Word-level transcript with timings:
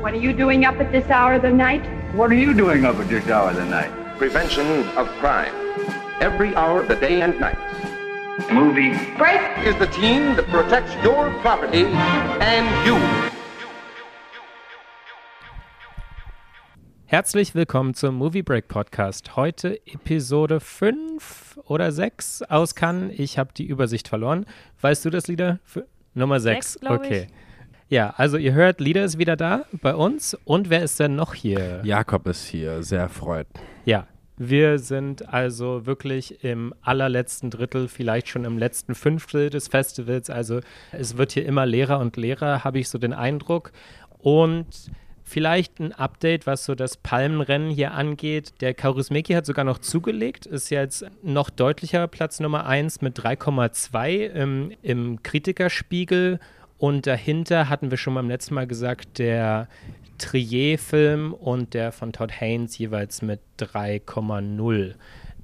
What 0.00 0.14
are 0.14 0.18
you 0.18 0.32
doing 0.32 0.64
up 0.64 0.76
at 0.76 0.92
this 0.92 1.10
hour 1.10 1.34
of 1.34 1.42
the 1.42 1.50
night? 1.50 1.84
What 2.14 2.30
are 2.30 2.36
you 2.36 2.54
doing 2.54 2.84
up 2.84 3.00
at 3.00 3.08
this 3.08 3.28
hour 3.28 3.50
of 3.50 3.56
the 3.56 3.64
night? 3.64 3.90
Prevention 4.16 4.86
of 4.96 5.08
crime. 5.18 5.52
Every 6.20 6.54
hour 6.54 6.82
of 6.82 6.88
the 6.88 6.94
day 6.94 7.20
and 7.20 7.40
night. 7.40 7.58
Movie. 8.52 8.94
Break! 9.18 9.40
Is 9.66 9.74
the 9.80 9.88
team 9.88 10.36
that 10.36 10.46
protects 10.50 10.94
your 11.02 11.30
property 11.40 11.86
and 12.40 12.86
you. 12.86 12.96
Herzlich 17.06 17.56
willkommen 17.56 17.94
zum 17.94 18.14
Movie 18.14 18.42
Break 18.42 18.68
Podcast. 18.68 19.34
Heute 19.34 19.84
Episode 19.84 20.60
5 20.60 21.58
oder 21.64 21.90
6 21.90 22.42
aus 22.42 22.76
Cannes. 22.76 23.18
Ich 23.18 23.36
habe 23.36 23.50
die 23.52 23.66
Übersicht 23.66 24.06
verloren. 24.06 24.46
Weißt 24.80 25.04
du 25.04 25.10
das, 25.10 25.26
Lieder? 25.26 25.58
Nummer 26.14 26.38
6. 26.38 26.72
Sechs, 26.72 26.80
glaub 26.80 27.00
okay. 27.00 27.26
ich. 27.26 27.47
Ja, 27.90 28.12
also 28.16 28.36
ihr 28.36 28.52
hört, 28.52 28.80
Lieder 28.80 29.04
ist 29.04 29.18
wieder 29.18 29.36
da 29.36 29.64
bei 29.80 29.94
uns. 29.94 30.36
Und 30.44 30.68
wer 30.68 30.82
ist 30.82 31.00
denn 31.00 31.16
noch 31.16 31.32
hier? 31.32 31.80
Jakob 31.84 32.26
ist 32.26 32.46
hier, 32.46 32.82
sehr 32.82 33.00
erfreut. 33.00 33.46
Ja, 33.86 34.06
wir 34.36 34.78
sind 34.78 35.28
also 35.32 35.86
wirklich 35.86 36.44
im 36.44 36.74
allerletzten 36.82 37.50
Drittel, 37.50 37.88
vielleicht 37.88 38.28
schon 38.28 38.44
im 38.44 38.58
letzten 38.58 38.94
Fünftel 38.94 39.48
des 39.48 39.68
Festivals. 39.68 40.28
Also 40.28 40.60
es 40.92 41.16
wird 41.16 41.32
hier 41.32 41.46
immer 41.46 41.64
leerer 41.64 41.98
und 41.98 42.16
leerer, 42.18 42.62
habe 42.62 42.78
ich 42.78 42.90
so 42.90 42.98
den 42.98 43.14
Eindruck. 43.14 43.72
Und 44.18 44.66
vielleicht 45.24 45.80
ein 45.80 45.92
Update, 45.92 46.46
was 46.46 46.66
so 46.66 46.74
das 46.74 46.98
Palmenrennen 46.98 47.70
hier 47.70 47.92
angeht. 47.92 48.60
Der 48.60 48.74
Kaurismäki 48.74 49.32
hat 49.32 49.46
sogar 49.46 49.64
noch 49.64 49.78
zugelegt, 49.78 50.44
ist 50.44 50.70
jetzt 50.70 51.06
noch 51.22 51.48
deutlicher 51.48 52.06
Platz 52.06 52.38
Nummer 52.38 52.66
1 52.66 53.00
mit 53.00 53.18
3,2 53.18 54.26
im, 54.26 54.72
im 54.82 55.22
Kritikerspiegel. 55.22 56.38
Und 56.78 57.06
dahinter 57.06 57.68
hatten 57.68 57.90
wir 57.90 57.98
schon 57.98 58.14
beim 58.14 58.28
letzten 58.28 58.54
Mal 58.54 58.66
gesagt, 58.66 59.18
der 59.18 59.68
Trier-Film 60.18 61.32
und 61.32 61.74
der 61.74 61.92
von 61.92 62.12
Todd 62.12 62.32
Haynes 62.40 62.78
jeweils 62.78 63.22
mit 63.22 63.40
3,0. 63.58 64.94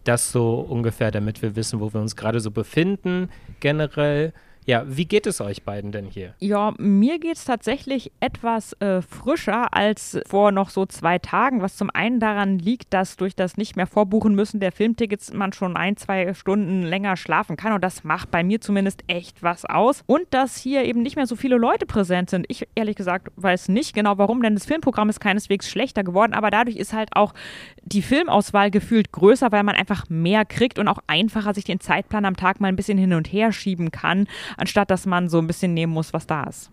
Das 0.05 0.31
so 0.33 0.61
ungefähr, 0.61 1.11
damit 1.11 1.43
wir 1.43 1.57
wissen, 1.57 1.81
wo 1.81 1.93
wir 1.93 2.01
uns 2.01 2.15
gerade 2.15 2.41
so 2.41 2.51
befinden. 2.51 3.31
Generell, 3.61 4.33
ja, 4.67 4.85
wie 4.87 5.05
geht 5.05 5.27
es 5.27 5.41
euch 5.41 5.63
beiden 5.63 5.93
denn 5.93 6.07
hier? 6.07 6.35
Ja, 6.39 6.73
mir 6.79 7.19
geht 7.19 7.37
es 7.37 7.45
tatsächlich 7.45 8.13
etwas 8.21 8.73
äh, 8.81 9.03
frischer 9.03 9.75
als 9.75 10.19
vor 10.27 10.53
noch 10.53 10.71
so 10.71 10.87
zwei 10.87 11.19
Tagen, 11.19 11.61
was 11.61 11.77
zum 11.77 11.91
einen 11.91 12.19
daran 12.19 12.59
liegt, 12.59 12.95
dass 12.95 13.17
durch 13.17 13.37
das 13.37 13.59
nicht 13.59 13.77
mehr 13.77 13.87
vorbuchen 13.87 14.35
müssen 14.35 14.61
der 14.61 14.73
Filmtickets 14.73 15.33
man 15.33 15.53
schon 15.53 15.77
ein, 15.77 15.97
zwei 15.97 16.33
Stunden 16.33 16.83
länger 16.83 17.17
schlafen 17.17 17.57
kann 17.57 17.75
und 17.75 17.85
das 17.85 18.05
macht 18.05 18.31
bei 18.31 18.43
mir 18.43 18.61
zumindest 18.61 19.05
echt 19.07 19.43
was 19.43 19.67
aus. 19.67 20.03
Und 20.07 20.23
dass 20.31 20.57
hier 20.57 20.85
eben 20.85 21.03
nicht 21.03 21.17
mehr 21.17 21.27
so 21.27 21.37
viele 21.37 21.57
Leute 21.57 21.85
präsent 21.85 22.31
sind. 22.31 22.47
Ich 22.49 22.67
ehrlich 22.75 22.97
gesagt 22.97 23.31
weiß 23.37 23.69
nicht 23.69 23.95
genau 23.95 24.17
warum, 24.17 24.43
denn 24.43 24.55
das 24.55 24.65
Filmprogramm 24.65 25.11
ist 25.11 25.21
keineswegs 25.21 25.69
schlechter 25.69 26.05
geworden, 26.05 26.33
aber 26.33 26.51
dadurch 26.51 26.77
ist 26.77 26.95
halt 26.95 27.11
auch 27.15 27.35
die 27.83 28.03
Filmauswahl 28.03 28.71
gefühlt 28.71 29.13
größer, 29.13 29.53
weil 29.53 29.63
man 29.63 29.75
einfach 29.75 30.09
mehr 30.09 30.47
kriegt 30.47 30.79
und 30.79 30.89
auch 30.89 30.99
einfacher 31.07 31.53
sich 31.53 31.65
den 31.65 31.81
Zeitplan 31.81 32.25
am 32.25 32.37
Tag 32.37 32.61
mal 32.61 32.69
ein 32.69 32.77
bisschen 32.77 32.97
hin 32.97 33.13
und 33.13 33.31
her 33.31 33.53
schieben 33.53 33.91
kann, 33.91 34.27
anstatt 34.57 34.91
dass 34.91 35.07
man 35.07 35.29
so 35.29 35.39
ein 35.39 35.47
bisschen 35.47 35.75
nehmen 35.75 35.93
muss, 35.93 36.13
was 36.13 36.27
da 36.27 36.45
ist. 36.45 36.71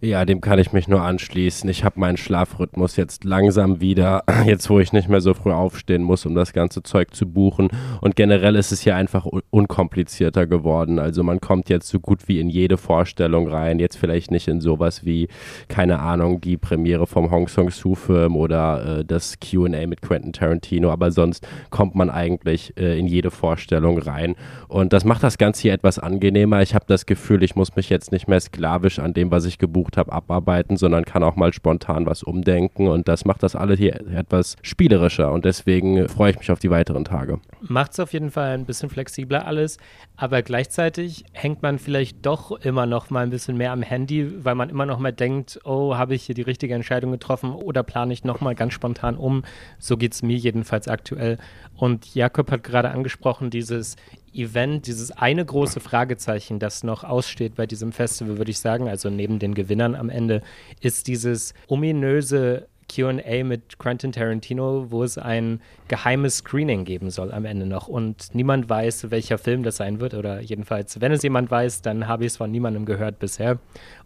Ja, 0.00 0.24
dem 0.24 0.40
kann 0.40 0.58
ich 0.58 0.72
mich 0.72 0.88
nur 0.88 1.02
anschließen. 1.02 1.68
Ich 1.70 1.84
habe 1.84 2.00
meinen 2.00 2.16
Schlafrhythmus 2.16 2.96
jetzt 2.96 3.24
langsam 3.24 3.80
wieder, 3.80 4.24
jetzt 4.46 4.70
wo 4.70 4.80
ich 4.80 4.92
nicht 4.92 5.08
mehr 5.08 5.20
so 5.20 5.34
früh 5.34 5.52
aufstehen 5.52 6.02
muss, 6.02 6.26
um 6.26 6.34
das 6.34 6.52
ganze 6.52 6.82
Zeug 6.82 7.14
zu 7.14 7.26
buchen. 7.26 7.68
Und 8.00 8.16
generell 8.16 8.56
ist 8.56 8.72
es 8.72 8.80
hier 8.80 8.96
einfach 8.96 9.26
un 9.26 9.40
unkomplizierter 9.50 10.46
geworden. 10.46 10.98
Also 10.98 11.22
man 11.22 11.40
kommt 11.40 11.68
jetzt 11.68 11.88
so 11.88 12.00
gut 12.00 12.28
wie 12.28 12.40
in 12.40 12.48
jede 12.48 12.76
Vorstellung 12.76 13.48
rein. 13.48 13.78
Jetzt 13.78 13.96
vielleicht 13.96 14.30
nicht 14.30 14.48
in 14.48 14.60
sowas 14.60 15.04
wie, 15.04 15.28
keine 15.68 16.00
Ahnung, 16.00 16.40
die 16.40 16.56
Premiere 16.56 17.06
vom 17.06 17.30
Hong 17.30 17.48
Song-Soo-Film 17.48 18.36
oder 18.36 19.00
äh, 19.00 19.04
das 19.04 19.38
Q&A 19.40 19.86
mit 19.86 20.02
Quentin 20.02 20.32
Tarantino. 20.32 20.90
Aber 20.90 21.10
sonst 21.10 21.46
kommt 21.70 21.94
man 21.94 22.10
eigentlich 22.10 22.76
äh, 22.76 22.98
in 22.98 23.06
jede 23.06 23.30
Vorstellung 23.30 23.98
rein. 23.98 24.34
Und 24.68 24.92
das 24.92 25.04
macht 25.04 25.22
das 25.22 25.38
Ganze 25.38 25.62
hier 25.62 25.72
etwas 25.72 25.98
angenehmer. 25.98 26.62
Ich 26.62 26.74
habe 26.74 26.84
das 26.88 27.06
Gefühl, 27.06 27.42
ich 27.42 27.56
muss 27.56 27.76
mich 27.76 27.90
jetzt 27.90 28.12
nicht 28.12 28.28
mehr 28.28 28.40
sklavisch 28.40 28.98
an 28.98 29.14
dem, 29.14 29.30
was 29.30 29.44
ich 29.44 29.58
gebucht 29.60 29.96
habe, 29.96 30.12
abarbeiten, 30.12 30.76
sondern 30.76 31.04
kann 31.04 31.22
auch 31.22 31.36
mal 31.36 31.52
spontan 31.52 32.06
was 32.06 32.24
umdenken 32.24 32.88
und 32.88 33.06
das 33.06 33.24
macht 33.24 33.44
das 33.44 33.54
alles 33.54 33.78
hier 33.78 33.94
etwas 34.10 34.56
spielerischer 34.62 35.30
und 35.30 35.44
deswegen 35.44 36.08
freue 36.08 36.32
ich 36.32 36.38
mich 36.38 36.50
auf 36.50 36.58
die 36.58 36.70
weiteren 36.70 37.04
Tage. 37.04 37.38
Macht 37.60 37.92
es 37.92 38.00
auf 38.00 38.12
jeden 38.12 38.32
Fall 38.32 38.54
ein 38.54 38.66
bisschen 38.66 38.90
flexibler 38.90 39.46
alles, 39.46 39.78
aber 40.16 40.42
gleichzeitig 40.42 41.24
hängt 41.32 41.62
man 41.62 41.78
vielleicht 41.78 42.26
doch 42.26 42.50
immer 42.52 42.86
noch 42.86 43.10
mal 43.10 43.22
ein 43.22 43.30
bisschen 43.30 43.56
mehr 43.56 43.72
am 43.72 43.82
Handy, 43.82 44.44
weil 44.44 44.54
man 44.54 44.68
immer 44.68 44.86
noch 44.86 44.98
mal 44.98 45.12
denkt, 45.12 45.60
oh, 45.64 45.94
habe 45.96 46.14
ich 46.14 46.24
hier 46.24 46.34
die 46.34 46.42
richtige 46.42 46.74
Entscheidung 46.74 47.12
getroffen 47.12 47.52
oder 47.52 47.82
plane 47.82 48.12
ich 48.12 48.24
noch 48.24 48.40
mal 48.40 48.54
ganz 48.54 48.72
spontan 48.72 49.16
um. 49.16 49.44
So 49.78 49.96
geht 49.96 50.14
es 50.14 50.22
mir 50.22 50.36
jedenfalls 50.36 50.88
aktuell. 50.88 51.38
Und 51.76 52.14
Jakob 52.14 52.50
hat 52.50 52.64
gerade 52.64 52.90
angesprochen, 52.90 53.50
dieses 53.50 53.96
Event, 54.32 54.86
dieses 54.86 55.10
eine 55.10 55.44
große 55.44 55.80
Fragezeichen, 55.80 56.58
das 56.58 56.82
noch 56.84 57.04
aussteht 57.04 57.56
bei 57.56 57.66
diesem 57.66 57.92
Festival, 57.92 58.38
würde 58.38 58.50
ich 58.50 58.58
sagen, 58.58 58.88
also 58.88 59.10
neben 59.10 59.38
den 59.38 59.54
Gewinnern 59.54 59.94
am 59.94 60.08
Ende, 60.08 60.42
ist 60.80 61.08
dieses 61.08 61.54
ominöse 61.68 62.68
QA 62.90 63.44
mit 63.44 63.78
Quentin 63.78 64.12
Tarantino, 64.12 64.90
wo 64.90 65.04
es 65.04 65.16
ein 65.16 65.60
geheimes 65.88 66.38
Screening 66.38 66.84
geben 66.84 67.10
soll 67.10 67.32
am 67.32 67.44
Ende 67.44 67.66
noch. 67.66 67.86
Und 67.86 68.34
niemand 68.34 68.68
weiß, 68.68 69.10
welcher 69.10 69.38
Film 69.38 69.62
das 69.62 69.76
sein 69.76 70.00
wird. 70.00 70.14
Oder 70.14 70.40
jedenfalls, 70.40 71.00
wenn 71.00 71.12
es 71.12 71.22
jemand 71.22 71.50
weiß, 71.50 71.82
dann 71.82 72.08
habe 72.08 72.24
ich 72.24 72.32
es 72.32 72.36
von 72.36 72.50
niemandem 72.50 72.86
gehört 72.86 73.18
bisher. 73.20 73.58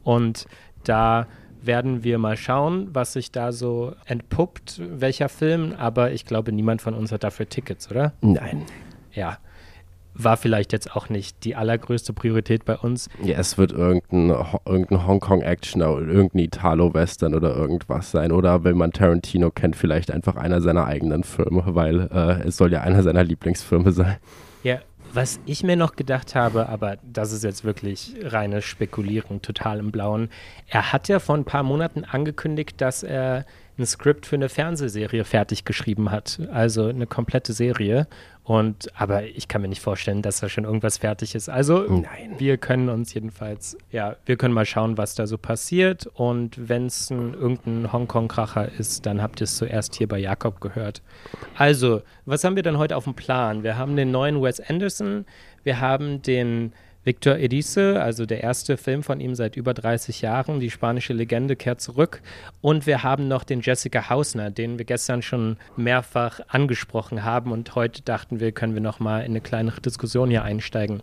Und 0.02 0.46
da 0.84 1.26
werden 1.62 2.04
wir 2.04 2.18
mal 2.18 2.36
schauen, 2.36 2.88
was 2.92 3.14
sich 3.14 3.32
da 3.32 3.52
so 3.52 3.94
entpuppt, 4.04 4.80
welcher 4.84 5.30
Film. 5.30 5.74
Aber 5.78 6.12
ich 6.12 6.26
glaube, 6.26 6.52
niemand 6.52 6.82
von 6.82 6.94
uns 6.94 7.10
hat 7.10 7.24
dafür 7.24 7.48
Tickets, 7.48 7.90
oder? 7.90 8.12
Nein. 8.20 8.64
Ja. 9.12 9.38
War 10.14 10.36
vielleicht 10.36 10.72
jetzt 10.72 10.94
auch 10.94 11.08
nicht 11.08 11.44
die 11.44 11.56
allergrößte 11.56 12.12
Priorität 12.12 12.64
bei 12.64 12.76
uns. 12.76 13.08
Ja, 13.22 13.38
es 13.38 13.58
wird 13.58 13.72
irgendein, 13.72 14.30
irgendein 14.64 15.06
Hongkong-Action 15.06 15.82
oder 15.82 16.06
irgendein 16.06 16.44
Italo-Western 16.44 17.34
oder 17.34 17.54
irgendwas 17.54 18.10
sein. 18.10 18.32
Oder 18.32 18.64
wenn 18.64 18.76
man 18.76 18.92
Tarantino 18.92 19.50
kennt, 19.50 19.76
vielleicht 19.76 20.10
einfach 20.10 20.36
einer 20.36 20.60
seiner 20.60 20.86
eigenen 20.86 21.24
Filme, 21.24 21.62
weil 21.66 22.08
äh, 22.12 22.46
es 22.46 22.56
soll 22.56 22.72
ja 22.72 22.82
einer 22.82 23.02
seiner 23.02 23.24
Lieblingsfilme 23.24 23.92
sein. 23.92 24.16
Ja, 24.62 24.78
was 25.12 25.38
ich 25.46 25.62
mir 25.62 25.76
noch 25.76 25.94
gedacht 25.94 26.34
habe, 26.34 26.68
aber 26.68 26.96
das 27.02 27.32
ist 27.32 27.44
jetzt 27.44 27.64
wirklich 27.64 28.14
reine 28.22 28.62
Spekulierung, 28.62 29.42
total 29.42 29.78
im 29.78 29.92
Blauen. 29.92 30.28
Er 30.66 30.92
hat 30.92 31.08
ja 31.08 31.18
vor 31.20 31.36
ein 31.36 31.44
paar 31.44 31.62
Monaten 31.62 32.04
angekündigt, 32.04 32.80
dass 32.80 33.02
er 33.02 33.46
ein 33.78 33.86
Skript 33.86 34.26
für 34.26 34.36
eine 34.36 34.48
Fernsehserie 34.48 35.24
fertig 35.24 35.64
geschrieben 35.64 36.10
hat. 36.10 36.40
Also 36.52 36.86
eine 36.86 37.06
komplette 37.06 37.52
Serie. 37.52 38.06
Und 38.44 38.90
aber 38.94 39.24
ich 39.24 39.48
kann 39.48 39.62
mir 39.62 39.68
nicht 39.68 39.80
vorstellen, 39.80 40.20
dass 40.20 40.40
da 40.40 40.48
schon 40.48 40.64
irgendwas 40.64 40.98
fertig 40.98 41.34
ist. 41.34 41.48
Also 41.48 41.80
Nein. 41.88 42.34
wir 42.38 42.58
können 42.58 42.90
uns 42.90 43.14
jedenfalls, 43.14 43.76
ja, 43.90 44.16
wir 44.26 44.36
können 44.36 44.52
mal 44.52 44.66
schauen, 44.66 44.98
was 44.98 45.14
da 45.14 45.26
so 45.26 45.38
passiert. 45.38 46.06
Und 46.14 46.68
wenn 46.68 46.86
es 46.86 47.10
ein, 47.10 47.34
irgendein 47.34 47.92
Hongkong-Kracher 47.92 48.70
ist, 48.78 49.06
dann 49.06 49.22
habt 49.22 49.40
ihr 49.40 49.44
es 49.44 49.56
zuerst 49.56 49.94
hier 49.96 50.08
bei 50.08 50.18
Jakob 50.18 50.60
gehört. 50.60 51.02
Also, 51.56 52.02
was 52.26 52.44
haben 52.44 52.54
wir 52.54 52.62
denn 52.62 52.78
heute 52.78 52.96
auf 52.96 53.04
dem 53.04 53.14
Plan? 53.14 53.62
Wir 53.62 53.78
haben 53.78 53.96
den 53.96 54.10
neuen 54.10 54.42
Wes 54.42 54.60
Anderson, 54.60 55.24
wir 55.62 55.80
haben 55.80 56.20
den 56.20 56.72
Victor 57.04 57.36
Edice, 57.36 58.00
also 58.00 58.24
der 58.24 58.42
erste 58.42 58.76
Film 58.76 59.02
von 59.02 59.20
ihm 59.20 59.34
seit 59.34 59.56
über 59.56 59.74
30 59.74 60.22
Jahren. 60.22 60.58
Die 60.58 60.70
spanische 60.70 61.12
Legende 61.12 61.54
kehrt 61.54 61.80
zurück. 61.80 62.22
Und 62.62 62.86
wir 62.86 63.02
haben 63.02 63.28
noch 63.28 63.44
den 63.44 63.60
Jessica 63.60 64.08
Hausner, 64.08 64.50
den 64.50 64.78
wir 64.78 64.86
gestern 64.86 65.20
schon 65.20 65.58
mehrfach 65.76 66.40
angesprochen 66.48 67.22
haben. 67.22 67.52
Und 67.52 67.74
heute 67.74 68.02
dachten 68.02 68.40
wir, 68.40 68.52
können 68.52 68.74
wir 68.74 68.80
noch 68.80 69.00
mal 69.00 69.20
in 69.20 69.32
eine 69.32 69.42
kleinere 69.42 69.80
Diskussion 69.80 70.30
hier 70.30 70.44
einsteigen. 70.44 71.02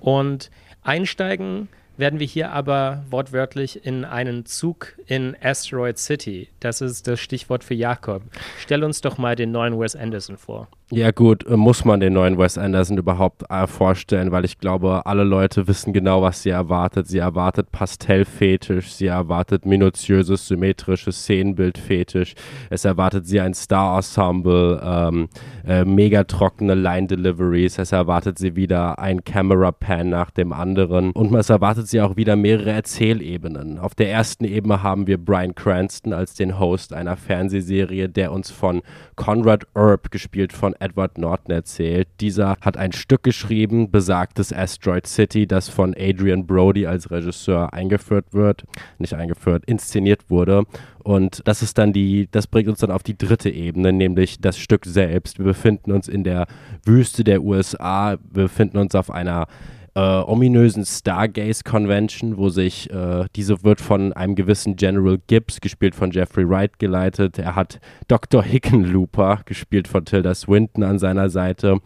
Und 0.00 0.50
einsteigen 0.82 1.68
werden 2.02 2.18
wir 2.18 2.26
hier 2.26 2.50
aber 2.50 3.04
wortwörtlich 3.10 3.86
in 3.86 4.04
einen 4.04 4.44
Zug 4.44 4.94
in 5.06 5.36
Asteroid 5.40 5.98
City. 5.98 6.48
Das 6.58 6.80
ist 6.80 7.06
das 7.06 7.20
Stichwort 7.20 7.62
für 7.62 7.74
Jakob. 7.74 8.22
Stell 8.58 8.82
uns 8.82 9.02
doch 9.02 9.18
mal 9.18 9.36
den 9.36 9.52
neuen 9.52 9.78
Wes 9.78 9.94
Anderson 9.94 10.36
vor. 10.36 10.66
Ja 10.94 11.10
gut, 11.10 11.46
äh, 11.46 11.56
muss 11.56 11.86
man 11.86 12.00
den 12.00 12.12
neuen 12.12 12.36
Wes 12.36 12.58
Anderson 12.58 12.98
überhaupt 12.98 13.44
äh, 13.48 13.66
vorstellen, 13.66 14.30
weil 14.30 14.44
ich 14.44 14.58
glaube, 14.58 15.06
alle 15.06 15.24
Leute 15.24 15.66
wissen 15.66 15.94
genau, 15.94 16.20
was 16.20 16.42
sie 16.42 16.50
erwartet. 16.50 17.08
Sie 17.08 17.16
erwartet 17.16 17.72
Pastellfetisch, 17.72 18.92
sie 18.92 19.06
erwartet 19.06 19.64
minutiöses, 19.64 20.46
symmetrisches 20.46 21.22
Szenenbildfetisch, 21.22 22.34
es 22.68 22.84
erwartet 22.84 23.26
sie 23.26 23.40
ein 23.40 23.54
Star-Ensemble, 23.54 24.82
ähm, 24.84 25.28
äh, 25.66 25.86
mega 25.86 26.24
trockene 26.24 26.74
Line-Deliveries, 26.74 27.78
es 27.78 27.92
erwartet 27.92 28.36
sie 28.36 28.54
wieder 28.54 28.98
ein 28.98 29.24
Camera-Pan 29.24 30.10
nach 30.10 30.30
dem 30.30 30.52
anderen 30.52 31.12
und 31.12 31.34
es 31.34 31.48
erwartet 31.48 31.88
sie 31.92 32.00
auch 32.00 32.16
wieder 32.16 32.34
mehrere 32.34 32.72
Erzählebenen. 32.72 33.78
Auf 33.78 33.94
der 33.94 34.10
ersten 34.10 34.44
Ebene 34.44 34.82
haben 34.82 35.06
wir 35.06 35.16
Brian 35.16 35.54
Cranston 35.54 36.12
als 36.12 36.34
den 36.34 36.58
Host 36.58 36.92
einer 36.92 37.16
Fernsehserie, 37.16 38.08
der 38.08 38.32
uns 38.32 38.50
von 38.50 38.82
Conrad 39.14 39.66
Earp, 39.74 40.10
gespielt 40.10 40.52
von 40.52 40.74
Edward 40.80 41.18
Norton, 41.18 41.54
erzählt. 41.54 42.08
Dieser 42.20 42.56
hat 42.60 42.76
ein 42.76 42.90
Stück 42.92 43.22
geschrieben, 43.22 43.90
besagtes 43.92 44.52
Asteroid 44.52 45.06
City, 45.06 45.46
das 45.46 45.68
von 45.68 45.94
Adrian 45.96 46.46
Brody 46.46 46.86
als 46.86 47.10
Regisseur 47.10 47.72
eingeführt 47.72 48.26
wird, 48.32 48.64
nicht 48.98 49.14
eingeführt, 49.14 49.64
inszeniert 49.66 50.28
wurde. 50.28 50.64
Und 51.04 51.42
das 51.46 51.62
ist 51.62 51.78
dann 51.78 51.92
die, 51.92 52.28
das 52.30 52.46
bringt 52.46 52.68
uns 52.68 52.80
dann 52.80 52.90
auf 52.90 53.02
die 53.02 53.18
dritte 53.18 53.50
Ebene, 53.50 53.92
nämlich 53.92 54.40
das 54.40 54.58
Stück 54.58 54.84
selbst. 54.86 55.38
Wir 55.38 55.44
befinden 55.44 55.92
uns 55.92 56.08
in 56.08 56.24
der 56.24 56.46
Wüste 56.84 57.22
der 57.22 57.42
USA, 57.42 58.16
wir 58.32 58.44
befinden 58.44 58.78
uns 58.78 58.94
auf 58.94 59.10
einer 59.10 59.46
äh, 59.94 60.00
ominösen 60.00 60.84
Stargaze 60.84 61.64
Convention, 61.64 62.36
wo 62.36 62.48
sich, 62.48 62.90
äh, 62.90 63.26
diese 63.36 63.62
wird 63.62 63.80
von 63.80 64.12
einem 64.12 64.34
gewissen 64.34 64.76
General 64.76 65.18
Gibbs, 65.26 65.60
gespielt 65.60 65.94
von 65.94 66.10
Jeffrey 66.10 66.48
Wright, 66.48 66.78
geleitet. 66.78 67.38
Er 67.38 67.54
hat 67.54 67.80
Dr. 68.08 68.42
Hickenlooper, 68.42 69.40
gespielt 69.44 69.88
von 69.88 70.04
Tilda 70.04 70.34
Swinton, 70.34 70.82
an 70.82 70.98
seiner 70.98 71.28
Seite 71.28 71.80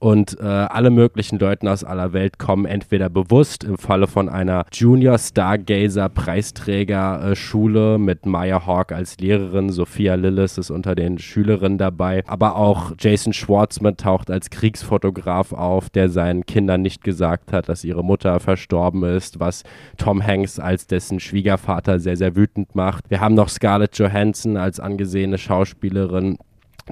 und 0.00 0.40
äh, 0.40 0.44
alle 0.44 0.90
möglichen 0.90 1.38
Leute 1.38 1.70
aus 1.70 1.84
aller 1.84 2.12
Welt 2.14 2.38
kommen 2.38 2.64
entweder 2.64 3.10
bewusst 3.10 3.64
im 3.64 3.76
Falle 3.76 4.06
von 4.06 4.30
einer 4.30 4.64
Junior 4.72 5.18
Stargazer 5.18 6.08
Preisträger 6.08 7.36
Schule 7.36 7.98
mit 7.98 8.24
Maya 8.24 8.66
Hawk 8.66 8.92
als 8.92 9.18
Lehrerin, 9.18 9.70
Sophia 9.70 10.14
Lillis 10.14 10.56
ist 10.56 10.70
unter 10.70 10.94
den 10.94 11.18
Schülerinnen 11.18 11.76
dabei, 11.76 12.24
aber 12.26 12.56
auch 12.56 12.92
Jason 12.98 13.34
Schwartzman 13.34 13.98
taucht 13.98 14.30
als 14.30 14.48
Kriegsfotograf 14.48 15.52
auf, 15.52 15.90
der 15.90 16.08
seinen 16.08 16.46
Kindern 16.46 16.80
nicht 16.80 17.04
gesagt 17.04 17.52
hat, 17.52 17.68
dass 17.68 17.84
ihre 17.84 18.02
Mutter 18.02 18.40
verstorben 18.40 19.04
ist, 19.04 19.38
was 19.38 19.64
Tom 19.98 20.26
Hanks 20.26 20.58
als 20.58 20.86
dessen 20.86 21.20
Schwiegervater 21.20 22.00
sehr, 22.00 22.16
sehr 22.16 22.36
wütend 22.36 22.74
macht. 22.74 23.10
Wir 23.10 23.20
haben 23.20 23.34
noch 23.34 23.50
Scarlett 23.50 23.98
Johansson 23.98 24.56
als 24.56 24.80
angesehene 24.80 25.36
Schauspielerin, 25.36 26.38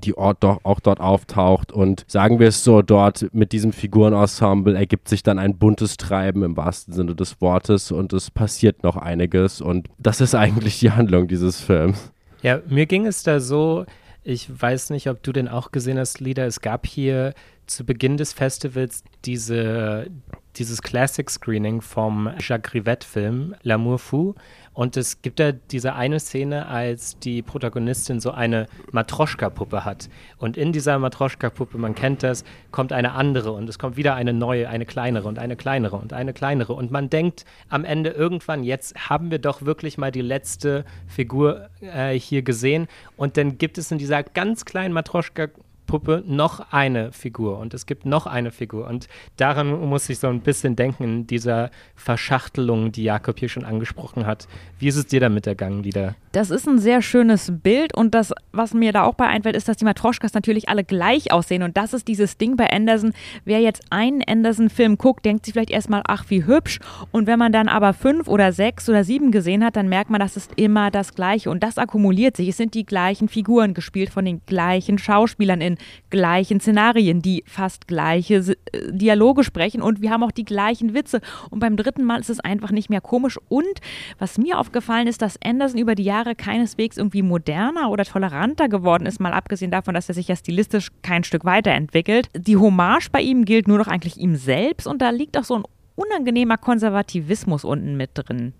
die 0.01 0.17
Ort 0.17 0.39
doch 0.41 0.61
auch 0.65 0.81
dort 0.81 1.01
auftaucht 1.01 1.73
und 1.73 2.05
sagen 2.09 2.39
wir 2.39 2.49
es 2.49 2.65
so, 2.65 2.83
dort 2.83 3.27
mit 3.33 3.53
diesem 3.53 3.73
Figurenensemble 3.73 4.77
ergibt 4.77 5.09
sich 5.09 5.23
dann 5.23 5.39
ein 5.39 5.57
buntes 5.57 5.97
Treiben 5.97 6.43
im 6.43 6.57
wahrsten 6.57 6.95
Sinne 6.95 7.15
des 7.15 7.41
Wortes 7.41 7.91
und 7.91 8.13
es 8.13 8.31
passiert 8.31 8.83
noch 8.83 8.97
einiges 8.97 9.61
und 9.61 9.89
das 9.99 10.21
ist 10.21 10.35
eigentlich 10.35 10.79
die 10.81 10.91
Handlung 10.91 11.29
dieses 11.29 11.61
Films. 11.61 12.13
Ja, 12.43 12.61
mir 12.69 12.87
ging 12.87 13.07
es 13.07 13.23
da 13.23 13.41
so, 13.41 13.85
ich 14.23 14.49
weiß 14.61 14.91
nicht, 14.91 15.09
ob 15.09 15.23
du 15.23 15.33
den 15.33 15.49
auch 15.49 15.73
gesehen 15.73 15.99
hast, 15.99 16.21
Lieder. 16.21 16.47
Es 16.47 16.61
gab 16.61 16.87
hier 16.87 17.35
zu 17.67 17.85
Beginn 17.85 18.17
des 18.17 18.33
Festivals 18.33 19.03
diese, 19.25 20.09
dieses 20.57 20.83
Classic 20.83 21.29
Screening 21.29 21.81
vom 21.81 22.31
Jacques 22.39 22.75
Rivette-Film 22.75 23.55
L'amour 23.65 23.99
fou. 23.99 24.35
Und 24.79 24.97
es 24.97 25.23
gibt 25.23 25.41
da 25.41 25.51
diese 25.51 25.97
eine 25.97 26.21
Szene, 26.21 26.69
als 26.69 27.19
die 27.19 27.43
Protagonistin 27.43 28.21
so 28.21 28.31
eine 28.31 28.69
Matroschka-Puppe 28.93 29.85
hat. 29.85 30.09
Und 30.37 30.57
in 30.57 30.71
dieser 30.71 31.01
Matroschka-Puppe, 31.01 31.79
man 31.79 31.97
kennt 31.97 32.23
das, 32.23 32.45
kommt 32.71 32.93
eine 32.93 33.11
andere 33.15 33.51
und 33.51 33.69
es 33.69 33.81
kommt 33.81 33.97
wieder 33.97 34.15
eine 34.15 34.33
neue, 34.33 34.69
eine 34.69 34.87
kleinere 34.87 35.27
und 35.27 35.41
eine 35.41 35.57
kleinere 35.57 35.97
und 35.97 36.13
eine 36.13 36.33
kleinere. 36.33 36.75
Und 36.75 36.93
man 36.93 37.11
denkt 37.11 37.45
am 37.69 37.85
Ende 37.85 38.11
irgendwann, 38.11 38.63
jetzt 38.63 39.09
haben 39.09 39.33
wir 39.33 39.41
doch 39.41 39.63
wirklich 39.63 39.99
mal 39.99 40.13
die 40.13 40.23
letzte 40.23 40.85
Figur 41.09 41.71
äh, 41.81 42.17
hier 42.17 42.43
gesehen. 42.43 42.87
Und 43.17 43.37
dann 43.37 43.59
gibt 43.59 43.79
es 43.79 43.91
in 43.91 43.99
dieser 43.99 44.23
ganz 44.23 44.65
kleinen 44.65 44.95
Matroschka-Puppe 44.95 45.68
Puppe 45.89 46.23
noch 46.27 46.71
eine 46.71 47.11
Figur 47.13 47.59
und 47.59 47.75
es 47.75 47.87
gibt 47.87 48.07
noch 48.07 48.27
eine 48.27 48.53
Figur. 48.53 48.87
Und 48.87 49.09
daran 49.37 49.69
muss 49.89 50.09
ich 50.09 50.21
so 50.21 50.29
ein 50.29 50.43
bisschen 50.43 50.77
denken, 50.77 51.03
in 51.03 51.27
dieser 51.27 51.71
Verschachtelung, 51.97 52.93
die 52.93 53.03
Jakob 53.03 53.39
hier 53.41 53.49
schon 53.49 53.65
angesprochen 53.65 54.27
hat. 54.27 54.47
Wie 54.79 54.87
ist 54.87 54.97
es 54.97 55.07
dir 55.07 55.19
damit 55.19 55.49
ergangen, 55.49 55.83
Lieder? 55.83 56.15
Das 56.39 56.51
ist 56.51 56.69
ein 56.69 56.79
sehr 56.79 57.03
schönes 57.03 57.51
Bild 57.53 57.97
und 57.97 58.15
das, 58.15 58.33
was 58.53 58.73
mir 58.73 58.93
da 58.93 59.03
auch 59.03 59.15
bei 59.15 59.27
einfällt, 59.27 59.57
ist, 59.57 59.67
dass 59.67 59.77
die 59.77 59.85
Matroschkas 59.85 60.35
natürlich 60.35 60.69
alle 60.69 60.85
gleich 60.85 61.33
aussehen. 61.33 61.65
Und 61.65 61.77
das 61.77 61.93
ist 61.93 62.07
dieses 62.07 62.39
Ding 62.39 62.55
bei 62.55 62.71
Anderson. 62.71 63.13
Wer 63.45 63.59
jetzt 63.59 63.83
einen 63.91 64.23
Anderson-Film 64.23 64.99
guckt, 64.99 65.25
denkt 65.25 65.45
sich 65.45 65.55
vielleicht 65.55 65.73
erstmal, 65.73 66.03
ach, 66.07 66.27
wie 66.29 66.47
hübsch. 66.47 66.79
Und 67.11 67.27
wenn 67.27 67.41
man 67.41 67.51
dann 67.51 67.67
aber 67.67 67.93
fünf 67.93 68.29
oder 68.29 68.53
sechs 68.53 68.89
oder 68.89 69.03
sieben 69.03 69.33
gesehen 69.33 69.65
hat, 69.65 69.75
dann 69.75 69.89
merkt 69.89 70.11
man, 70.11 70.21
das 70.21 70.37
ist 70.37 70.53
immer 70.55 70.93
das 70.93 71.17
Gleiche. 71.17 71.51
Und 71.51 71.65
das 71.65 71.77
akkumuliert 71.77 72.37
sich. 72.37 72.51
Es 72.51 72.57
sind 72.57 72.75
die 72.75 72.87
gleichen 72.87 73.29
Figuren 73.29 73.75
gespielt 73.75 74.11
von 74.11 74.25
den 74.25 74.41
gleichen 74.47 74.99
Schauspielern 74.99 75.61
in 75.61 75.77
gleichen 76.11 76.61
Szenarien, 76.61 77.21
die 77.21 77.43
fast 77.49 77.89
gleiche 77.89 78.37
äh, 78.37 78.93
Dialoge 78.93 79.43
sprechen 79.43 79.83
und 79.83 80.03
wir 80.03 80.13
haben 80.13 80.23
auch 80.23 80.31
die 80.31 80.45
gleichen 80.45 80.95
Witze. 80.95 81.21
Und 81.51 81.59
beim 81.59 81.77
dritten 81.77 82.05
Mal 82.05 82.21
ist 82.21 82.31
es 82.31 82.39
einfach 82.39 82.71
nicht 82.71 82.91
mehr 82.91 83.01
komisch. 83.01 83.41
Und 83.49 83.81
was 84.21 84.39
mir 84.39 84.61
aufgefallen 84.61 85.09
ist, 85.09 85.21
dass 85.21 85.37
Anderson 85.43 85.81
über 85.81 85.97
die 85.97 86.05
Jahre 86.05 86.28
keineswegs 86.35 86.97
irgendwie 86.97 87.23
moderner 87.23 87.91
oder 87.91 88.05
toleranter 88.05 88.69
geworden 88.69 89.07
ist, 89.07 89.21
mal 89.21 89.33
abgesehen 89.33 89.71
davon, 89.71 89.95
dass 89.95 90.09
er 90.09 90.15
sich 90.15 90.29
ja 90.29 90.37
stilistisch 90.37 90.91
kein 91.03 91.25
Stück 91.25 91.45
weiterentwickelt. 91.45 92.29
Die 92.37 92.57
Hommage 92.57 93.11
bei 93.11 93.21
ihm 93.21 93.45
gilt 93.45 93.69
nur 93.69 93.79
noch 93.79 93.89
eigentlich 93.89 94.17
ihm 94.17 94.37
selbst 94.37 94.87
und 94.87 95.03
da 95.03 95.11
liegt 95.11 95.37
auch 95.37 95.45
so 95.45 95.57
ein 95.57 95.65
unangenehmer 95.97 96.57
Konservativismus 96.57 97.65
unten 97.65 97.97
mit 97.97 98.11
drin. 98.15 98.53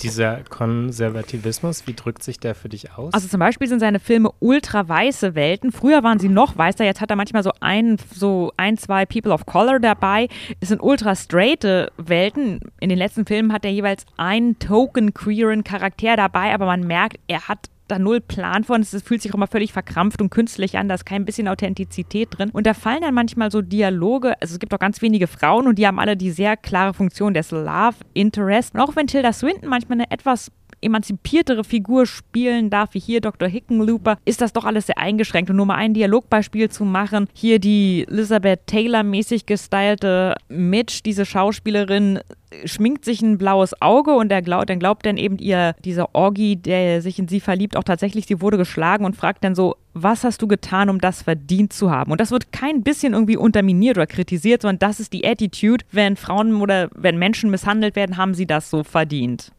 Dieser 0.00 0.42
Konservativismus, 0.48 1.86
wie 1.86 1.94
drückt 1.94 2.22
sich 2.22 2.38
der 2.40 2.54
für 2.54 2.68
dich 2.68 2.92
aus? 2.92 3.14
Also 3.14 3.28
zum 3.28 3.40
Beispiel 3.40 3.68
sind 3.68 3.80
seine 3.80 4.00
Filme 4.00 4.30
ultra 4.40 4.88
weiße 4.88 5.34
Welten. 5.34 5.72
Früher 5.72 6.02
waren 6.02 6.18
sie 6.18 6.28
noch 6.28 6.56
weißer, 6.56 6.84
jetzt 6.84 7.00
hat 7.00 7.10
er 7.10 7.16
manchmal 7.16 7.42
so 7.42 7.52
ein, 7.60 7.96
so 8.12 8.52
ein, 8.56 8.76
zwei 8.76 9.06
People 9.06 9.32
of 9.32 9.46
Color 9.46 9.80
dabei. 9.80 10.28
Es 10.60 10.68
sind 10.68 10.82
ultra 10.82 11.14
straighte 11.14 11.92
Welten. 11.96 12.60
In 12.80 12.88
den 12.88 12.98
letzten 12.98 13.24
Filmen 13.24 13.52
hat 13.52 13.64
er 13.64 13.70
jeweils 13.70 14.04
einen 14.16 14.58
token 14.58 15.14
queeren 15.14 15.64
Charakter 15.64 16.16
dabei, 16.16 16.52
aber 16.52 16.66
man 16.66 16.86
merkt, 16.86 17.18
er 17.28 17.48
hat 17.48 17.70
da 17.94 17.98
null 17.98 18.20
Plan 18.20 18.64
von. 18.64 18.80
Es 18.80 18.90
fühlt 19.02 19.22
sich 19.22 19.32
auch 19.32 19.36
immer 19.36 19.46
völlig 19.46 19.72
verkrampft 19.72 20.20
und 20.20 20.30
künstlich 20.30 20.76
an. 20.76 20.88
Da 20.88 20.94
ist 20.94 21.06
kein 21.06 21.24
bisschen 21.24 21.48
Authentizität 21.48 22.28
drin. 22.36 22.50
Und 22.50 22.66
da 22.66 22.74
fallen 22.74 23.00
dann 23.02 23.14
manchmal 23.14 23.50
so 23.50 23.62
Dialoge. 23.62 24.40
Also 24.40 24.54
es 24.54 24.58
gibt 24.58 24.74
auch 24.74 24.78
ganz 24.78 25.00
wenige 25.02 25.26
Frauen 25.26 25.66
und 25.66 25.78
die 25.78 25.86
haben 25.86 25.98
alle 25.98 26.16
die 26.16 26.30
sehr 26.30 26.56
klare 26.56 26.94
Funktion 26.94 27.34
des 27.34 27.50
Love 27.50 27.96
Interest. 28.12 28.74
Und 28.74 28.80
auch 28.80 28.96
wenn 28.96 29.06
Tilda 29.06 29.32
Swinton 29.32 29.68
manchmal 29.68 29.98
eine 29.98 30.10
etwas 30.10 30.50
emanzipiertere 30.80 31.64
Figur 31.64 32.06
spielen 32.06 32.70
darf, 32.70 32.94
wie 32.94 33.00
hier 33.00 33.20
Dr. 33.20 33.48
Hickenlooper, 33.48 34.18
ist 34.24 34.40
das 34.40 34.52
doch 34.52 34.64
alles 34.64 34.86
sehr 34.86 34.98
eingeschränkt. 34.98 35.50
Und 35.50 35.56
nur 35.56 35.66
mal 35.66 35.76
ein 35.76 35.94
Dialogbeispiel 35.94 36.70
zu 36.70 36.84
machen, 36.84 37.28
hier 37.32 37.58
die 37.58 38.06
Elizabeth 38.08 38.66
Taylor-mäßig 38.66 39.46
gestylte 39.46 40.34
Mitch, 40.48 41.00
diese 41.04 41.26
Schauspielerin, 41.26 42.20
schminkt 42.64 43.04
sich 43.04 43.22
ein 43.22 43.38
blaues 43.38 43.80
Auge 43.80 44.14
und 44.14 44.30
er 44.30 44.42
glaubt, 44.42 44.70
dann 44.70 44.78
glaubt 44.78 45.06
dann 45.06 45.16
eben 45.16 45.38
ihr, 45.38 45.74
dieser 45.84 46.14
Orgi, 46.14 46.56
der 46.56 47.02
sich 47.02 47.18
in 47.18 47.28
sie 47.28 47.40
verliebt, 47.40 47.76
auch 47.76 47.84
tatsächlich, 47.84 48.26
sie 48.26 48.40
wurde 48.40 48.56
geschlagen 48.56 49.04
und 49.04 49.16
fragt 49.16 49.44
dann 49.44 49.54
so, 49.54 49.76
was 49.92 50.24
hast 50.24 50.42
du 50.42 50.48
getan, 50.48 50.88
um 50.88 51.00
das 51.00 51.22
verdient 51.22 51.72
zu 51.72 51.90
haben? 51.90 52.12
Und 52.12 52.20
das 52.20 52.30
wird 52.30 52.52
kein 52.52 52.82
bisschen 52.82 53.12
irgendwie 53.12 53.36
unterminiert 53.36 53.96
oder 53.96 54.06
kritisiert, 54.06 54.62
sondern 54.62 54.78
das 54.78 55.00
ist 55.00 55.12
die 55.12 55.26
Attitude, 55.26 55.84
wenn 55.90 56.16
Frauen 56.16 56.60
oder 56.60 56.88
wenn 56.94 57.18
Menschen 57.18 57.50
misshandelt 57.50 57.96
werden, 57.96 58.16
haben 58.16 58.34
sie 58.34 58.46
das 58.46 58.70
so 58.70 58.82
verdient. 58.82 59.52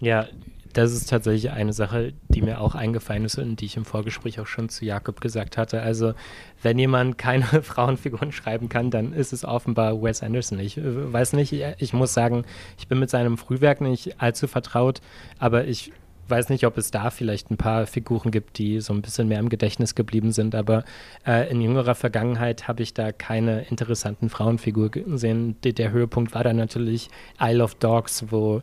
Ja, 0.00 0.26
das 0.72 0.92
ist 0.92 1.10
tatsächlich 1.10 1.50
eine 1.50 1.72
Sache, 1.72 2.12
die 2.28 2.42
mir 2.42 2.60
auch 2.60 2.74
eingefallen 2.74 3.24
ist 3.24 3.38
und 3.38 3.60
die 3.60 3.66
ich 3.66 3.76
im 3.76 3.84
Vorgespräch 3.84 4.40
auch 4.40 4.46
schon 4.46 4.68
zu 4.68 4.84
Jakob 4.84 5.20
gesagt 5.20 5.56
hatte. 5.56 5.82
Also, 5.82 6.14
wenn 6.62 6.78
jemand 6.78 7.18
keine 7.18 7.44
Frauenfiguren 7.62 8.32
schreiben 8.32 8.68
kann, 8.68 8.90
dann 8.90 9.12
ist 9.12 9.32
es 9.32 9.44
offenbar 9.44 10.02
Wes 10.02 10.22
Anderson. 10.22 10.58
Ich 10.58 10.78
äh, 10.78 11.12
weiß 11.12 11.34
nicht, 11.34 11.52
ich 11.52 11.92
muss 11.92 12.14
sagen, 12.14 12.44
ich 12.78 12.88
bin 12.88 12.98
mit 12.98 13.10
seinem 13.10 13.38
Frühwerk 13.38 13.80
nicht 13.80 14.20
allzu 14.20 14.48
vertraut, 14.48 15.00
aber 15.38 15.66
ich 15.66 15.92
weiß 16.28 16.48
nicht, 16.48 16.66
ob 16.66 16.78
es 16.78 16.90
da 16.90 17.10
vielleicht 17.10 17.50
ein 17.50 17.56
paar 17.56 17.86
Figuren 17.86 18.30
gibt, 18.30 18.58
die 18.58 18.80
so 18.80 18.92
ein 18.92 19.02
bisschen 19.02 19.28
mehr 19.28 19.38
im 19.38 19.48
Gedächtnis 19.48 19.94
geblieben 19.94 20.32
sind, 20.32 20.54
aber 20.54 20.84
äh, 21.26 21.50
in 21.50 21.60
jüngerer 21.60 21.94
Vergangenheit 21.94 22.68
habe 22.68 22.82
ich 22.82 22.94
da 22.94 23.12
keine 23.12 23.62
interessanten 23.68 24.30
Frauenfiguren 24.30 24.90
gesehen. 24.90 25.56
Der, 25.62 25.72
der 25.72 25.90
Höhepunkt 25.90 26.34
war 26.34 26.44
dann 26.44 26.56
natürlich 26.56 27.10
Isle 27.40 27.62
of 27.62 27.74
Dogs, 27.74 28.24
wo 28.30 28.62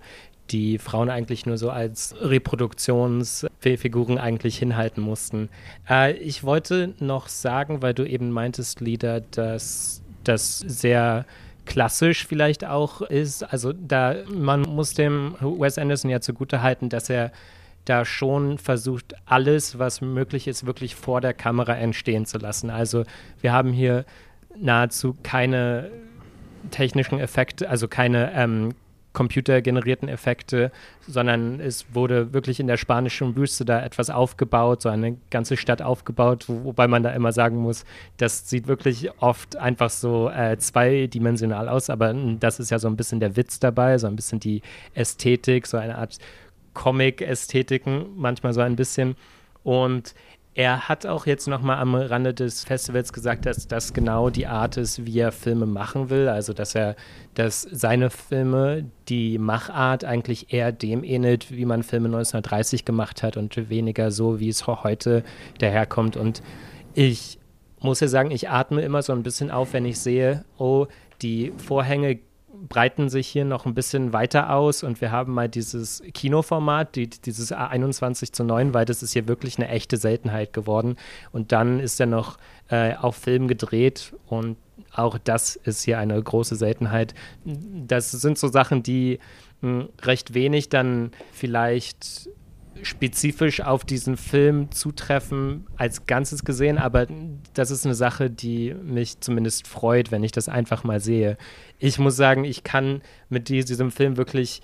die 0.52 0.78
Frauen 0.78 1.10
eigentlich 1.10 1.46
nur 1.46 1.58
so 1.58 1.70
als 1.70 2.16
Reproduktionsfiguren 2.20 4.18
eigentlich 4.18 4.58
hinhalten 4.58 5.02
mussten. 5.02 5.50
Äh, 5.90 6.14
ich 6.14 6.44
wollte 6.44 6.94
noch 7.00 7.28
sagen, 7.28 7.82
weil 7.82 7.94
du 7.94 8.08
eben 8.08 8.32
meintest, 8.32 8.82
Lieder, 8.82 9.22
dass 9.22 10.02
das 10.24 10.60
sehr 10.60 11.26
klassisch 11.66 12.26
vielleicht 12.26 12.66
auch 12.66 13.02
ist. 13.02 13.44
Also 13.44 13.74
da, 13.74 14.16
man 14.34 14.62
muss 14.62 14.94
dem 14.94 15.36
Wes 15.40 15.78
Anderson 15.78 16.10
ja 16.10 16.20
zugutehalten, 16.20 16.90
dass 16.90 17.10
er 17.10 17.32
da 17.86 18.06
schon 18.06 18.58
versucht, 18.58 19.16
alles, 19.26 19.80
was 19.80 20.02
möglich 20.02 20.48
ist, 20.48 20.66
wirklich 20.66 20.96
vor 20.96 21.22
der 21.22 21.34
Kamera 21.34 21.76
entstehen 21.76 22.26
zu 22.26 22.38
lassen. 22.38 22.70
Also 22.70 23.04
wir 23.42 23.54
haben 23.54 23.72
hier 23.72 24.06
nahezu 24.58 25.16
keine 25.24 25.90
technischen 26.72 27.20
Effekte, 27.20 27.70
also 27.70 27.88
keine 27.88 28.32
ähm, 28.34 28.74
computergenerierten 29.20 30.08
Effekte, 30.08 30.72
sondern 31.06 31.60
es 31.60 31.94
wurde 31.94 32.32
wirklich 32.32 32.62
in 32.62 32.68
der 32.68 32.78
spanischen 32.78 33.36
Wüste 33.36 33.66
da 33.66 33.84
etwas 33.84 34.10
aufgebaut, 34.10 34.82
so 34.82 34.88
eine 34.88 35.18
ganze 35.30 35.58
Stadt 35.58 35.82
aufgebaut, 35.82 36.46
wo, 36.48 36.64
wobei 36.64 36.88
man 36.88 37.04
da 37.04 37.10
immer 37.10 37.34
sagen 37.34 37.58
muss, 37.58 37.84
das 38.16 38.50
sieht 38.50 38.68
wirklich 38.68 39.12
oft 39.20 39.58
einfach 39.58 39.90
so 39.90 40.30
äh, 40.30 40.58
zweidimensional 40.58 41.68
aus, 41.68 41.90
aber 41.90 42.14
das 42.40 42.62
ist 42.62 42.70
ja 42.70 42.80
so 42.80 42.88
ein 42.88 42.96
bisschen 42.96 43.20
der 43.20 43.36
Witz 43.36 43.60
dabei, 43.60 43.98
so 43.98 44.08
ein 44.08 44.16
bisschen 44.16 44.40
die 44.40 44.62
Ästhetik, 44.94 45.68
so 45.68 45.76
eine 45.76 45.98
Art 45.98 46.18
Comic-Ästhetiken, 46.74 48.06
manchmal 48.16 48.54
so 48.54 48.62
ein 48.62 48.78
bisschen. 48.78 49.18
Und 49.64 50.16
er 50.60 50.90
hat 50.90 51.06
auch 51.06 51.26
jetzt 51.26 51.48
nochmal 51.48 51.78
am 51.78 51.96
Rande 51.96 52.34
des 52.34 52.66
Festivals 52.66 53.14
gesagt, 53.14 53.46
dass 53.46 53.66
das 53.70 53.94
genau 53.94 54.30
die 54.30 54.46
Art 54.46 54.76
ist, 54.76 55.06
wie 55.06 55.20
er 55.20 55.32
Filme 55.32 55.66
machen 55.66 56.10
will. 56.10 56.28
Also, 56.28 56.52
dass 56.52 56.76
er, 56.76 56.98
dass 57.34 57.62
seine 57.62 58.10
Filme, 58.10 58.84
die 59.08 59.38
Machart 59.38 60.04
eigentlich 60.04 60.52
eher 60.52 60.74
dem 60.74 61.06
ähnelt, 61.06 61.50
wie 61.50 61.64
man 61.64 61.82
Filme 61.82 62.08
1930 62.08 62.84
gemacht 62.84 63.24
hat 63.24 63.38
und 63.38 63.70
weniger 63.70 64.12
so, 64.12 64.42
wie 64.42 64.50
es 64.50 64.68
heute 64.68 65.24
daherkommt. 65.60 66.18
Und 66.18 66.42
ich 66.94 67.40
muss 67.80 68.02
ja 68.02 68.10
sagen, 68.10 68.30
ich 68.30 68.50
atme 68.50 68.82
immer 68.82 69.02
so 69.02 69.14
ein 69.14 69.24
bisschen 69.24 69.52
auf, 69.52 69.72
wenn 69.72 69.86
ich 69.86 69.98
sehe, 69.98 70.44
oh, 70.58 70.88
die 71.22 71.54
Vorhänge 71.56 72.20
breiten 72.68 73.10
sich 73.10 73.28
hier 73.28 73.46
noch 73.46 73.66
ein 73.66 73.74
bisschen 73.74 74.14
weiter 74.14 74.54
aus 74.54 74.84
und 74.84 75.02
wir 75.02 75.12
haben 75.12 75.34
mal 75.34 75.48
dieses 75.48 76.04
Kinoformat, 76.14 76.96
die, 76.96 77.10
dieses 77.10 77.54
A21 77.54 78.34
zu 78.34 78.44
9, 78.44 78.74
weil 78.74 78.86
das 78.86 79.04
ist 79.04 79.14
hier 79.14 79.28
wirklich 79.28 79.58
eine 79.58 79.70
echte 79.70 79.98
Seltenheit 79.98 80.54
geworden. 80.54 80.98
Und 81.32 81.52
dann 81.52 81.80
ist 81.80 82.00
er 82.00 82.06
noch 82.06 82.38
äh, 82.70 82.96
auf 82.96 83.16
Film 83.16 83.48
gedreht 83.48 84.14
und 84.28 84.58
auch 84.94 85.18
das 85.18 85.56
ist 85.56 85.84
hier 85.84 86.00
eine 86.00 86.22
große 86.22 86.56
Seltenheit. 86.56 87.14
Das 87.46 88.12
sind 88.12 88.38
so 88.38 88.48
Sachen, 88.48 88.84
die 88.84 89.20
mh, 89.62 89.82
hm, 89.82 89.90
recht 90.02 90.34
wenig 90.34 90.70
dann 90.70 91.12
vielleicht 91.32 92.30
spezifisch 92.84 93.62
auf 93.62 93.86
diesen 93.86 94.18
Film 94.18 94.72
zutreffen 94.72 95.68
als 95.78 96.06
Ganzes 96.06 96.44
gesehen, 96.44 96.78
aber 96.78 97.08
das 97.54 97.72
ist 97.72 97.86
eine 97.86 97.96
Sache, 97.96 98.30
die 98.30 98.74
mich 98.74 99.20
zumindest 99.20 99.68
freut, 99.68 100.12
wenn 100.12 100.24
ich 100.24 100.32
das 100.32 100.50
einfach 100.50 100.84
mal 100.84 101.00
sehe. 101.00 101.38
Ich 101.78 102.00
muss 102.00 102.16
sagen, 102.16 102.44
ich 102.44 102.64
kann 102.64 103.02
mit 103.30 103.50
diesem 103.50 103.92
Film 103.92 104.18
wirklich, 104.18 104.62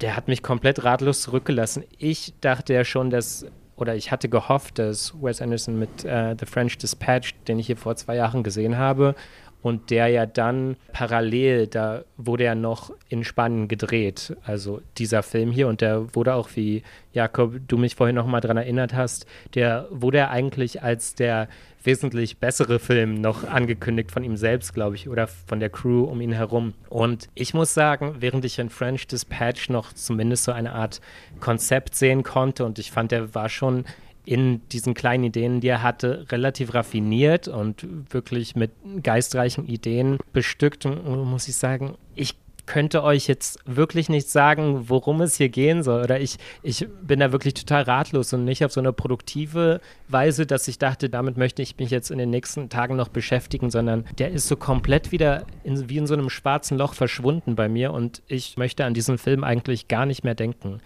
der 0.00 0.16
hat 0.16 0.28
mich 0.28 0.42
komplett 0.42 0.84
ratlos 0.84 1.22
zurückgelassen. 1.22 1.84
Ich 1.98 2.34
dachte 2.40 2.74
ja 2.74 2.84
schon, 2.84 3.10
dass, 3.10 3.46
oder 3.76 3.94
ich 3.94 4.10
hatte 4.10 4.28
gehofft, 4.28 4.78
dass 4.78 5.14
Wes 5.20 5.40
Anderson 5.40 5.78
mit 5.78 6.04
äh, 6.04 6.36
The 6.38 6.46
French 6.46 6.78
Dispatch, 6.78 7.34
den 7.48 7.58
ich 7.58 7.66
hier 7.66 7.76
vor 7.76 7.96
zwei 7.96 8.16
Jahren 8.16 8.42
gesehen 8.42 8.76
habe, 8.76 9.14
und 9.62 9.90
der 9.90 10.08
ja 10.08 10.26
dann 10.26 10.76
parallel, 10.92 11.66
da 11.66 12.04
wurde 12.16 12.44
er 12.44 12.54
noch 12.54 12.92
in 13.08 13.24
Spanien 13.24 13.68
gedreht, 13.68 14.36
also 14.44 14.80
dieser 14.98 15.22
Film 15.22 15.50
hier 15.50 15.68
und 15.68 15.80
der 15.80 16.14
wurde 16.14 16.34
auch, 16.34 16.50
wie 16.54 16.82
Jakob, 17.12 17.56
du 17.66 17.76
mich 17.76 17.96
vorhin 17.96 18.16
noch 18.16 18.26
mal 18.26 18.40
dran 18.40 18.56
erinnert 18.56 18.94
hast, 18.94 19.26
der 19.54 19.86
wurde 19.90 20.18
er 20.18 20.30
eigentlich 20.30 20.82
als 20.82 21.14
der 21.14 21.48
wesentlich 21.82 22.38
bessere 22.38 22.78
Film 22.78 23.14
noch 23.14 23.44
angekündigt 23.44 24.12
von 24.12 24.22
ihm 24.22 24.36
selbst, 24.36 24.74
glaube 24.74 24.96
ich, 24.96 25.08
oder 25.08 25.26
von 25.26 25.60
der 25.60 25.70
Crew 25.70 26.04
um 26.04 26.20
ihn 26.20 26.32
herum. 26.32 26.74
Und 26.88 27.28
ich 27.34 27.54
muss 27.54 27.74
sagen, 27.74 28.16
während 28.20 28.44
ich 28.44 28.58
in 28.58 28.70
French 28.70 29.06
Dispatch 29.06 29.70
noch 29.70 29.92
zumindest 29.92 30.44
so 30.44 30.52
eine 30.52 30.72
Art 30.72 31.00
Konzept 31.40 31.94
sehen 31.94 32.22
konnte 32.22 32.64
und 32.64 32.78
ich 32.78 32.90
fand, 32.90 33.12
der 33.12 33.34
war 33.34 33.48
schon 33.48 33.84
in 34.30 34.60
diesen 34.68 34.94
kleinen 34.94 35.24
Ideen, 35.24 35.60
die 35.60 35.66
er 35.66 35.82
hatte, 35.82 36.24
relativ 36.30 36.72
raffiniert 36.72 37.48
und 37.48 37.84
wirklich 38.10 38.54
mit 38.54 38.70
geistreichen 39.02 39.66
Ideen 39.66 40.18
bestückt. 40.32 40.86
Und 40.86 41.24
muss 41.24 41.48
ich 41.48 41.56
sagen, 41.56 41.96
ich 42.14 42.36
könnte 42.66 43.02
euch 43.02 43.26
jetzt 43.26 43.58
wirklich 43.66 44.08
nicht 44.08 44.30
sagen, 44.30 44.88
worum 44.88 45.20
es 45.20 45.34
hier 45.34 45.48
gehen 45.48 45.82
soll. 45.82 46.04
Oder 46.04 46.20
ich, 46.20 46.36
ich 46.62 46.86
bin 47.02 47.18
da 47.18 47.32
wirklich 47.32 47.54
total 47.54 47.82
ratlos 47.82 48.32
und 48.32 48.44
nicht 48.44 48.64
auf 48.64 48.70
so 48.70 48.78
eine 48.78 48.92
produktive 48.92 49.80
Weise, 50.06 50.46
dass 50.46 50.68
ich 50.68 50.78
dachte, 50.78 51.10
damit 51.10 51.36
möchte 51.36 51.62
ich 51.62 51.76
mich 51.78 51.90
jetzt 51.90 52.12
in 52.12 52.18
den 52.18 52.30
nächsten 52.30 52.68
Tagen 52.68 52.94
noch 52.94 53.08
beschäftigen, 53.08 53.72
sondern 53.72 54.04
der 54.20 54.30
ist 54.30 54.46
so 54.46 54.54
komplett 54.54 55.10
wieder 55.10 55.44
in, 55.64 55.88
wie 55.88 55.96
in 55.96 56.06
so 56.06 56.14
einem 56.14 56.30
schwarzen 56.30 56.78
Loch 56.78 56.94
verschwunden 56.94 57.56
bei 57.56 57.68
mir 57.68 57.92
und 57.92 58.22
ich 58.28 58.56
möchte 58.56 58.84
an 58.84 58.94
diesen 58.94 59.18
Film 59.18 59.42
eigentlich 59.42 59.88
gar 59.88 60.06
nicht 60.06 60.22
mehr 60.22 60.36
denken 60.36 60.80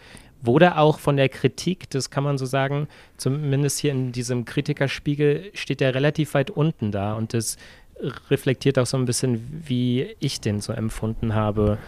wurde 0.47 0.77
auch 0.77 0.99
von 0.99 1.17
der 1.17 1.29
Kritik, 1.29 1.89
das 1.91 2.11
kann 2.11 2.25
man 2.25 2.39
so 2.39 2.47
sagen, 2.47 2.89
zumindest 3.17 3.79
hier 3.79 3.93
in 3.93 4.13
diesem 4.13 4.45
Kritikerspiegel 4.45 5.51
steht 5.55 5.81
er 5.81 5.95
relativ 5.95 6.35
weit 6.35 6.51
unten 6.51 6.93
da. 6.93 7.15
Und 7.15 7.35
das 7.35 7.57
reflektiert 8.31 8.79
auch 8.79 8.87
so 8.87 8.97
ein 8.97 9.05
bisschen, 9.05 9.63
wie 9.67 10.07
ich 10.19 10.41
den 10.41 10.61
so 10.61 10.73
empfunden 10.73 11.35
habe. 11.35 11.79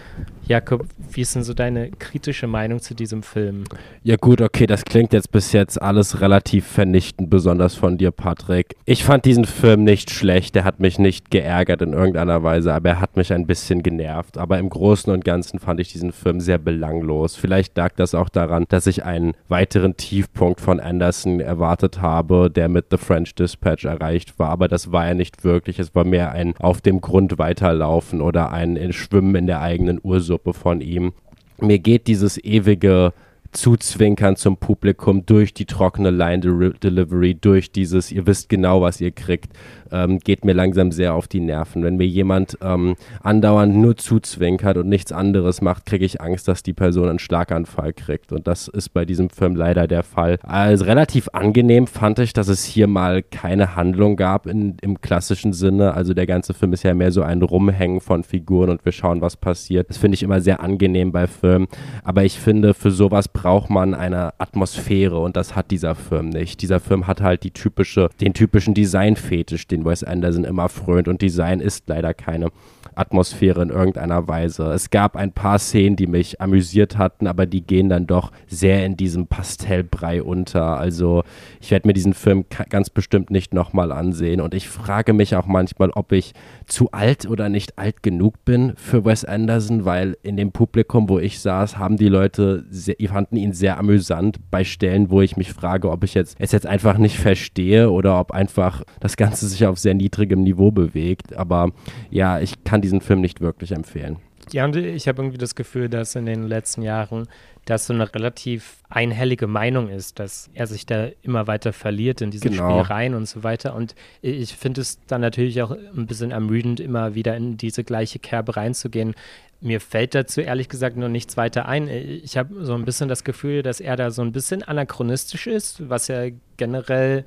Jakob, 0.46 0.86
wie 1.10 1.22
ist 1.22 1.34
denn 1.34 1.42
so 1.42 1.54
deine 1.54 1.90
kritische 1.90 2.46
Meinung 2.46 2.80
zu 2.80 2.94
diesem 2.94 3.22
Film? 3.22 3.64
Ja 4.02 4.16
gut, 4.16 4.40
okay, 4.40 4.66
das 4.66 4.84
klingt 4.84 5.12
jetzt 5.12 5.32
bis 5.32 5.52
jetzt 5.52 5.80
alles 5.80 6.20
relativ 6.20 6.66
vernichtend, 6.66 7.28
besonders 7.30 7.74
von 7.74 7.98
dir, 7.98 8.12
Patrick. 8.12 8.76
Ich 8.84 9.04
fand 9.04 9.24
diesen 9.24 9.44
Film 9.44 9.84
nicht 9.84 10.10
schlecht, 10.10 10.54
der 10.54 10.64
hat 10.64 10.80
mich 10.80 10.98
nicht 10.98 11.30
geärgert 11.30 11.82
in 11.82 11.92
irgendeiner 11.92 12.42
Weise, 12.42 12.72
aber 12.72 12.90
er 12.90 13.00
hat 13.00 13.16
mich 13.16 13.32
ein 13.32 13.46
bisschen 13.46 13.82
genervt. 13.82 14.38
Aber 14.38 14.58
im 14.58 14.68
Großen 14.68 15.12
und 15.12 15.24
Ganzen 15.24 15.58
fand 15.58 15.80
ich 15.80 15.92
diesen 15.92 16.12
Film 16.12 16.40
sehr 16.40 16.58
belanglos. 16.58 17.34
Vielleicht 17.34 17.76
lag 17.76 17.92
das 17.96 18.14
auch 18.14 18.28
daran, 18.28 18.66
dass 18.68 18.86
ich 18.86 19.04
einen 19.04 19.34
weiteren 19.48 19.96
Tiefpunkt 19.96 20.60
von 20.60 20.78
Anderson 20.78 21.40
erwartet 21.40 22.00
habe, 22.00 22.50
der 22.50 22.68
mit 22.68 22.86
The 22.90 22.96
French 22.96 23.34
Dispatch 23.34 23.84
erreicht 23.84 24.38
war, 24.38 24.50
aber 24.50 24.68
das 24.68 24.92
war 24.92 25.06
er 25.06 25.14
nicht 25.14 25.42
wirklich. 25.42 25.78
Es 25.78 25.90
war 25.96 26.04
mehr 26.04 26.32
ein 26.32 26.54
auf 26.58 26.80
dem 26.80 27.00
Grund 27.00 27.38
weiterlaufen 27.38 28.20
oder 28.20 28.52
ein 28.52 28.92
Schwimmen 28.92 29.34
in 29.34 29.46
der 29.46 29.60
eigenen 29.60 29.98
Ursuppe 30.02 30.52
von 30.52 30.80
ihm. 30.80 31.12
Mir 31.58 31.78
geht 31.78 32.06
dieses 32.06 32.36
ewige 32.42 33.12
Zuzwinkern 33.56 34.36
zum 34.36 34.58
Publikum 34.58 35.24
durch 35.24 35.54
die 35.54 35.64
trockene 35.64 36.10
Line 36.10 36.40
Delivery, 36.40 37.34
durch 37.34 37.72
dieses, 37.72 38.12
ihr 38.12 38.26
wisst 38.26 38.50
genau, 38.50 38.82
was 38.82 39.00
ihr 39.00 39.12
kriegt, 39.12 39.52
ähm, 39.90 40.18
geht 40.18 40.44
mir 40.44 40.52
langsam 40.52 40.92
sehr 40.92 41.14
auf 41.14 41.26
die 41.26 41.40
Nerven. 41.40 41.82
Wenn 41.82 41.96
mir 41.96 42.06
jemand 42.06 42.58
ähm, 42.60 42.96
andauernd 43.22 43.74
nur 43.74 43.96
zuzwinkert 43.96 44.76
und 44.76 44.88
nichts 44.88 45.10
anderes 45.10 45.62
macht, 45.62 45.86
kriege 45.86 46.04
ich 46.04 46.20
Angst, 46.20 46.48
dass 46.48 46.62
die 46.62 46.74
Person 46.74 47.08
einen 47.08 47.18
Schlaganfall 47.18 47.92
kriegt. 47.94 48.32
Und 48.32 48.46
das 48.46 48.68
ist 48.68 48.90
bei 48.90 49.04
diesem 49.04 49.30
Film 49.30 49.56
leider 49.56 49.86
der 49.86 50.02
Fall. 50.02 50.38
Also 50.42 50.84
relativ 50.84 51.28
angenehm 51.32 51.86
fand 51.86 52.18
ich, 52.18 52.32
dass 52.34 52.48
es 52.48 52.64
hier 52.64 52.88
mal 52.88 53.22
keine 53.22 53.74
Handlung 53.74 54.16
gab 54.16 54.46
in, 54.46 54.76
im 54.82 55.00
klassischen 55.00 55.52
Sinne. 55.52 55.94
Also 55.94 56.12
der 56.12 56.26
ganze 56.26 56.52
Film 56.52 56.74
ist 56.74 56.82
ja 56.82 56.92
mehr 56.92 57.12
so 57.12 57.22
ein 57.22 57.40
Rumhängen 57.40 58.00
von 58.00 58.22
Figuren 58.22 58.68
und 58.68 58.84
wir 58.84 58.92
schauen, 58.92 59.22
was 59.22 59.36
passiert. 59.36 59.88
Das 59.88 59.96
finde 59.96 60.16
ich 60.16 60.22
immer 60.22 60.40
sehr 60.40 60.60
angenehm 60.60 61.12
bei 61.12 61.26
Filmen. 61.26 61.68
Aber 62.04 62.24
ich 62.24 62.38
finde, 62.38 62.74
für 62.74 62.90
sowas 62.90 63.28
braucht 63.28 63.45
man 63.68 63.94
eine 63.94 64.38
Atmosphäre 64.38 65.18
und 65.18 65.36
das 65.36 65.54
hat 65.54 65.70
dieser 65.70 65.94
Film 65.94 66.28
nicht. 66.28 66.62
Dieser 66.62 66.80
Film 66.80 67.06
hat 67.06 67.20
halt 67.20 67.44
die 67.44 67.50
typische, 67.50 68.10
den 68.20 68.34
typischen 68.34 68.74
Designfetisch, 68.74 69.66
den 69.66 69.84
Wes 69.84 70.04
Anderson 70.04 70.44
immer 70.44 70.68
frönt 70.68 71.08
und 71.08 71.22
Design 71.22 71.60
ist 71.60 71.88
leider 71.88 72.14
keine 72.14 72.50
Atmosphäre 72.94 73.62
in 73.62 73.70
irgendeiner 73.70 74.28
Weise. 74.28 74.64
Es 74.72 74.90
gab 74.90 75.16
ein 75.16 75.32
paar 75.32 75.58
Szenen, 75.58 75.96
die 75.96 76.06
mich 76.06 76.40
amüsiert 76.40 76.98
hatten, 76.98 77.26
aber 77.26 77.46
die 77.46 77.62
gehen 77.62 77.88
dann 77.88 78.06
doch 78.06 78.32
sehr 78.46 78.84
in 78.86 78.96
diesem 78.96 79.26
Pastellbrei 79.26 80.22
unter. 80.22 80.78
Also 80.78 81.24
ich 81.60 81.70
werde 81.70 81.88
mir 81.88 81.94
diesen 81.94 82.14
Film 82.14 82.44
ganz 82.68 82.90
bestimmt 82.90 83.30
nicht 83.30 83.52
nochmal 83.52 83.92
ansehen 83.92 84.40
und 84.40 84.54
ich 84.54 84.68
frage 84.68 85.12
mich 85.12 85.36
auch 85.36 85.46
manchmal, 85.46 85.90
ob 85.90 86.12
ich 86.12 86.32
zu 86.66 86.90
alt 86.92 87.26
oder 87.26 87.48
nicht 87.48 87.78
alt 87.78 88.02
genug 88.02 88.44
bin 88.44 88.72
für 88.76 89.04
Wes 89.04 89.24
Anderson, 89.24 89.84
weil 89.84 90.16
in 90.22 90.36
dem 90.36 90.52
Publikum, 90.52 91.08
wo 91.08 91.18
ich 91.18 91.40
saß, 91.40 91.78
haben 91.78 91.96
die 91.96 92.08
Leute, 92.08 92.64
sehr, 92.70 92.96
fanden 93.08 93.36
ihn 93.36 93.52
sehr 93.52 93.78
amüsant 93.78 94.38
bei 94.50 94.64
Stellen, 94.64 95.10
wo 95.10 95.22
ich 95.22 95.36
mich 95.36 95.52
frage, 95.52 95.90
ob 95.90 96.04
ich 96.04 96.14
jetzt 96.14 96.36
es 96.38 96.52
jetzt 96.52 96.66
einfach 96.66 96.98
nicht 96.98 97.18
verstehe 97.18 97.90
oder 97.90 98.18
ob 98.20 98.32
einfach 98.32 98.82
das 99.00 99.16
Ganze 99.16 99.46
sich 99.48 99.66
auf 99.66 99.78
sehr 99.78 99.94
niedrigem 99.94 100.42
Niveau 100.42 100.70
bewegt. 100.70 101.34
Aber 101.34 101.72
ja, 102.10 102.40
ich 102.40 102.64
kann 102.64 102.75
diesen 102.82 103.00
Film 103.00 103.20
nicht 103.20 103.40
wirklich 103.40 103.72
empfehlen. 103.72 104.18
Ja, 104.52 104.64
und 104.64 104.76
ich 104.76 105.08
habe 105.08 105.22
irgendwie 105.22 105.38
das 105.38 105.56
Gefühl, 105.56 105.88
dass 105.88 106.14
in 106.14 106.26
den 106.26 106.46
letzten 106.46 106.82
Jahren 106.82 107.26
das 107.64 107.86
so 107.86 107.92
eine 107.92 108.14
relativ 108.14 108.78
einhellige 108.88 109.48
Meinung 109.48 109.88
ist, 109.88 110.20
dass 110.20 110.48
er 110.54 110.68
sich 110.68 110.86
da 110.86 111.08
immer 111.22 111.48
weiter 111.48 111.72
verliert 111.72 112.20
in 112.20 112.30
diesen 112.30 112.52
genau. 112.52 112.68
Spielereien 112.68 113.14
und 113.14 113.26
so 113.26 113.42
weiter. 113.42 113.74
Und 113.74 113.96
ich 114.22 114.54
finde 114.54 114.82
es 114.82 115.04
dann 115.06 115.20
natürlich 115.20 115.60
auch 115.62 115.72
ein 115.72 116.06
bisschen 116.06 116.30
ermüdend, 116.30 116.78
immer 116.78 117.16
wieder 117.16 117.36
in 117.36 117.56
diese 117.56 117.82
gleiche 117.82 118.20
Kerbe 118.20 118.56
reinzugehen. 118.56 119.14
Mir 119.60 119.80
fällt 119.80 120.14
dazu 120.14 120.40
ehrlich 120.40 120.68
gesagt 120.68 120.96
nur 120.96 121.08
nichts 121.08 121.36
weiter 121.36 121.66
ein. 121.66 121.88
Ich 121.88 122.36
habe 122.36 122.64
so 122.64 122.74
ein 122.74 122.84
bisschen 122.84 123.08
das 123.08 123.24
Gefühl, 123.24 123.64
dass 123.64 123.80
er 123.80 123.96
da 123.96 124.12
so 124.12 124.22
ein 124.22 124.30
bisschen 124.30 124.62
anachronistisch 124.62 125.48
ist, 125.48 125.88
was 125.88 126.06
ja 126.06 126.28
generell 126.56 127.24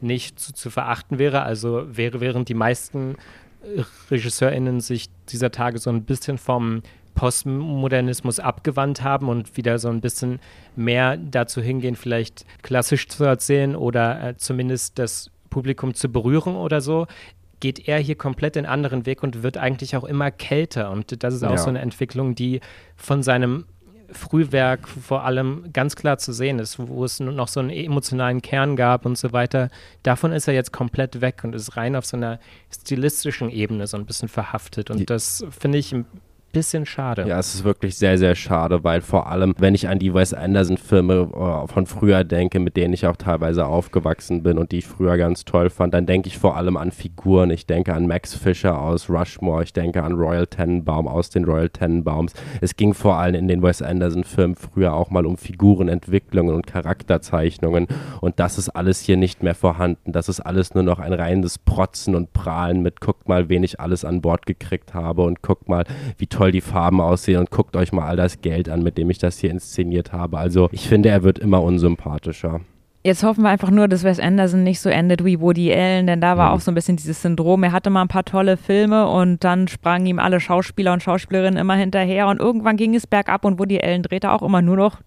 nicht 0.00 0.40
zu, 0.40 0.52
zu 0.52 0.70
verachten 0.70 1.20
wäre. 1.20 1.42
Also 1.42 1.84
wäre, 1.96 2.20
während 2.20 2.48
die 2.48 2.54
meisten 2.54 3.14
RegisseurInnen 4.10 4.80
sich 4.80 5.08
dieser 5.28 5.50
Tage 5.50 5.78
so 5.78 5.90
ein 5.90 6.04
bisschen 6.04 6.38
vom 6.38 6.82
Postmodernismus 7.14 8.40
abgewandt 8.40 9.02
haben 9.02 9.28
und 9.28 9.56
wieder 9.56 9.78
so 9.78 9.88
ein 9.88 10.00
bisschen 10.00 10.38
mehr 10.76 11.16
dazu 11.16 11.60
hingehen, 11.62 11.96
vielleicht 11.96 12.44
klassisch 12.62 13.08
zu 13.08 13.24
erzählen 13.24 13.74
oder 13.74 14.22
äh, 14.22 14.36
zumindest 14.36 14.98
das 14.98 15.30
Publikum 15.50 15.94
zu 15.94 16.10
berühren 16.10 16.54
oder 16.56 16.80
so, 16.80 17.06
geht 17.60 17.88
er 17.88 17.98
hier 17.98 18.16
komplett 18.16 18.56
den 18.56 18.66
anderen 18.66 19.06
Weg 19.06 19.22
und 19.22 19.42
wird 19.42 19.56
eigentlich 19.56 19.96
auch 19.96 20.04
immer 20.04 20.30
kälter. 20.30 20.90
Und 20.90 21.22
das 21.22 21.32
ist 21.34 21.42
auch 21.42 21.52
Ja. 21.52 21.56
so 21.58 21.70
eine 21.70 21.80
Entwicklung, 21.80 22.34
die 22.34 22.60
von 22.96 23.22
seinem 23.22 23.64
Frühwerk 24.12 24.88
vor 24.88 25.24
allem 25.24 25.72
ganz 25.72 25.96
klar 25.96 26.18
zu 26.18 26.32
sehen 26.32 26.58
ist, 26.58 26.78
wo 26.78 27.04
es 27.04 27.20
noch 27.20 27.48
so 27.48 27.60
einen 27.60 27.70
emotionalen 27.70 28.42
Kern 28.42 28.76
gab 28.76 29.06
und 29.06 29.16
so 29.18 29.32
weiter. 29.32 29.70
Davon 30.02 30.32
ist 30.32 30.48
er 30.48 30.54
jetzt 30.54 30.72
komplett 30.72 31.20
weg 31.20 31.42
und 31.44 31.54
ist 31.54 31.76
rein 31.76 31.96
auf 31.96 32.06
so 32.06 32.16
einer 32.16 32.38
stilistischen 32.70 33.50
Ebene 33.50 33.86
so 33.86 33.96
ein 33.96 34.06
bisschen 34.06 34.28
verhaftet. 34.28 34.90
Und 34.90 35.08
das 35.10 35.44
finde 35.50 35.78
ich 35.78 35.94
bisschen 36.56 36.86
schade. 36.86 37.26
Ja, 37.28 37.38
es 37.38 37.54
ist 37.54 37.64
wirklich 37.64 37.96
sehr, 37.96 38.16
sehr 38.16 38.34
schade, 38.34 38.82
weil 38.82 39.02
vor 39.02 39.26
allem, 39.26 39.54
wenn 39.58 39.74
ich 39.74 39.88
an 39.88 39.98
die 39.98 40.14
Wes 40.14 40.32
Anderson-Filme 40.32 41.28
äh, 41.34 41.70
von 41.70 41.84
früher 41.84 42.24
denke, 42.24 42.60
mit 42.60 42.78
denen 42.78 42.94
ich 42.94 43.06
auch 43.06 43.16
teilweise 43.16 43.66
aufgewachsen 43.66 44.42
bin 44.42 44.56
und 44.56 44.72
die 44.72 44.78
ich 44.78 44.86
früher 44.86 45.18
ganz 45.18 45.44
toll 45.44 45.68
fand, 45.68 45.92
dann 45.92 46.06
denke 46.06 46.28
ich 46.28 46.38
vor 46.38 46.56
allem 46.56 46.78
an 46.78 46.92
Figuren. 46.92 47.50
Ich 47.50 47.66
denke 47.66 47.92
an 47.92 48.06
Max 48.06 48.34
Fisher 48.34 48.80
aus 48.80 49.10
Rushmore, 49.10 49.64
ich 49.64 49.74
denke 49.74 50.02
an 50.02 50.14
Royal 50.14 50.46
Tenenbaum 50.46 51.06
aus 51.06 51.28
den 51.28 51.44
Royal 51.44 51.68
Tenenbaums. 51.68 52.32
Es 52.62 52.74
ging 52.76 52.94
vor 52.94 53.16
allem 53.16 53.34
in 53.34 53.48
den 53.48 53.62
Wes 53.62 53.82
Anderson-Filmen 53.82 54.56
früher 54.56 54.94
auch 54.94 55.10
mal 55.10 55.26
um 55.26 55.36
Figurenentwicklungen 55.36 56.54
und 56.54 56.66
Charakterzeichnungen 56.66 57.86
und 58.22 58.40
das 58.40 58.56
ist 58.56 58.70
alles 58.70 59.00
hier 59.00 59.18
nicht 59.18 59.42
mehr 59.42 59.54
vorhanden. 59.54 60.12
Das 60.12 60.30
ist 60.30 60.40
alles 60.40 60.74
nur 60.74 60.84
noch 60.84 61.00
ein 61.00 61.12
reines 61.12 61.58
Protzen 61.58 62.14
und 62.14 62.32
Prahlen 62.32 62.82
mit 62.82 63.02
guckt 63.02 63.28
mal, 63.28 63.50
wen 63.50 63.62
ich 63.62 63.78
alles 63.78 64.06
an 64.06 64.22
Bord 64.22 64.46
gekriegt 64.46 64.94
habe 64.94 65.22
und 65.22 65.42
guckt 65.42 65.68
mal, 65.68 65.84
wie 66.16 66.26
toll 66.26 66.45
die 66.52 66.60
Farben 66.60 67.00
aussehen 67.00 67.38
und 67.40 67.50
guckt 67.50 67.76
euch 67.76 67.92
mal 67.92 68.06
all 68.06 68.16
das 68.16 68.40
Geld 68.40 68.68
an, 68.68 68.82
mit 68.82 68.98
dem 68.98 69.10
ich 69.10 69.18
das 69.18 69.38
hier 69.38 69.50
inszeniert 69.50 70.12
habe. 70.12 70.38
Also 70.38 70.68
ich 70.72 70.88
finde, 70.88 71.08
er 71.08 71.22
wird 71.22 71.38
immer 71.38 71.62
unsympathischer. 71.62 72.60
Jetzt 73.04 73.22
hoffen 73.22 73.44
wir 73.44 73.50
einfach 73.50 73.70
nur, 73.70 73.86
dass 73.86 74.02
Wes 74.02 74.18
Anderson 74.18 74.64
nicht 74.64 74.80
so 74.80 74.88
endet 74.88 75.24
wie 75.24 75.40
Woody 75.40 75.72
Allen, 75.72 76.08
denn 76.08 76.20
da 76.20 76.36
war 76.36 76.48
Mhm. 76.50 76.56
auch 76.56 76.60
so 76.60 76.72
ein 76.72 76.74
bisschen 76.74 76.96
dieses 76.96 77.22
Syndrom. 77.22 77.62
Er 77.62 77.70
hatte 77.70 77.88
mal 77.88 78.02
ein 78.02 78.08
paar 78.08 78.24
tolle 78.24 78.56
Filme 78.56 79.06
und 79.06 79.44
dann 79.44 79.68
sprangen 79.68 80.06
ihm 80.06 80.18
alle 80.18 80.40
Schauspieler 80.40 80.92
und 80.92 81.04
Schauspielerinnen 81.04 81.56
immer 81.56 81.74
hinterher 81.76 82.26
und 82.26 82.40
irgendwann 82.40 82.76
ging 82.76 82.96
es 82.96 83.06
bergab 83.06 83.44
und 83.44 83.60
Woody 83.60 83.80
Allen 83.80 84.02
drehte 84.02 84.32
auch 84.32 84.42
immer 84.42 84.60
nur 84.60 84.76
noch 84.76 85.00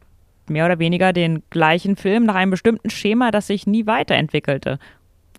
mehr 0.47 0.65
oder 0.65 0.79
weniger 0.79 1.11
den 1.11 1.43
gleichen 1.49 1.97
Film 1.97 2.23
nach 2.25 2.35
einem 2.35 2.51
bestimmten 2.51 2.89
Schema, 2.89 3.31
das 3.31 3.47
sich 3.47 3.67
nie 3.67 3.85
weiterentwickelte. 3.85 4.79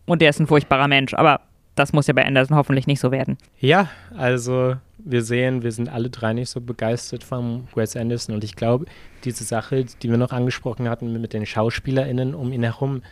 Und 0.04 0.20
der 0.20 0.28
ist 0.30 0.38
ein 0.40 0.46
furchtbarer 0.46 0.86
Mensch, 0.86 1.14
aber 1.14 1.40
das 1.74 1.92
muss 1.92 2.06
ja 2.06 2.14
bei 2.14 2.24
Anderson 2.24 2.56
hoffentlich 2.56 2.86
nicht 2.86 3.00
so 3.00 3.10
werden. 3.10 3.38
Ja, 3.58 3.88
also 4.16 4.76
wir 4.98 5.22
sehen, 5.22 5.62
wir 5.62 5.72
sind 5.72 5.88
alle 5.88 6.10
drei 6.10 6.32
nicht 6.32 6.50
so 6.50 6.60
begeistert 6.60 7.24
vom 7.24 7.68
Wes 7.74 7.96
Anderson 7.96 8.34
und 8.34 8.44
ich 8.44 8.56
glaube, 8.56 8.86
diese 9.24 9.44
Sache, 9.44 9.84
die 9.84 10.10
wir 10.10 10.18
noch 10.18 10.32
angesprochen 10.32 10.88
hatten 10.88 11.20
mit 11.20 11.32
den 11.32 11.46
SchauspielerInnen 11.46 12.34
um 12.34 12.52
ihn 12.52 12.62
herum, 12.62 13.02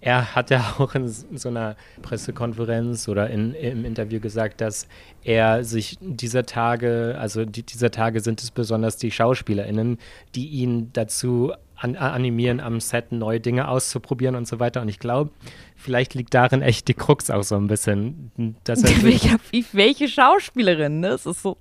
er 0.00 0.34
hat 0.34 0.50
ja 0.50 0.74
auch 0.78 0.94
in 0.94 1.08
so 1.08 1.48
einer 1.48 1.76
Pressekonferenz 2.02 3.08
oder 3.08 3.30
in, 3.30 3.54
im 3.54 3.84
Interview 3.84 4.20
gesagt, 4.20 4.60
dass 4.60 4.86
er 5.22 5.64
sich 5.64 5.98
dieser 6.00 6.46
Tage, 6.46 7.16
also 7.18 7.44
die, 7.44 7.62
dieser 7.62 7.90
Tage 7.90 8.20
sind 8.20 8.42
es 8.42 8.50
besonders 8.50 8.96
die 8.96 9.10
SchauspielerInnen, 9.10 9.98
die 10.34 10.48
ihn 10.48 10.90
dazu 10.92 11.52
an, 11.80 11.96
animieren, 11.96 12.60
am 12.60 12.78
Set 12.80 13.10
neue 13.12 13.40
Dinge 13.40 13.68
auszuprobieren 13.68 14.34
und 14.36 14.46
so 14.46 14.60
weiter. 14.60 14.82
Und 14.82 14.88
ich 14.88 14.98
glaube, 14.98 15.30
vielleicht 15.76 16.14
liegt 16.14 16.34
darin 16.34 16.62
echt 16.62 16.88
die 16.88 16.94
Krux 16.94 17.30
auch 17.30 17.42
so 17.42 17.56
ein 17.56 17.66
bisschen, 17.68 18.30
dass 18.64 18.82
er 18.82 18.90
wie- 19.50 19.64
welche 19.72 20.08
Schauspielerin, 20.08 21.00
ne? 21.00 21.08
Es 21.08 21.26
ist 21.26 21.42
so. 21.42 21.56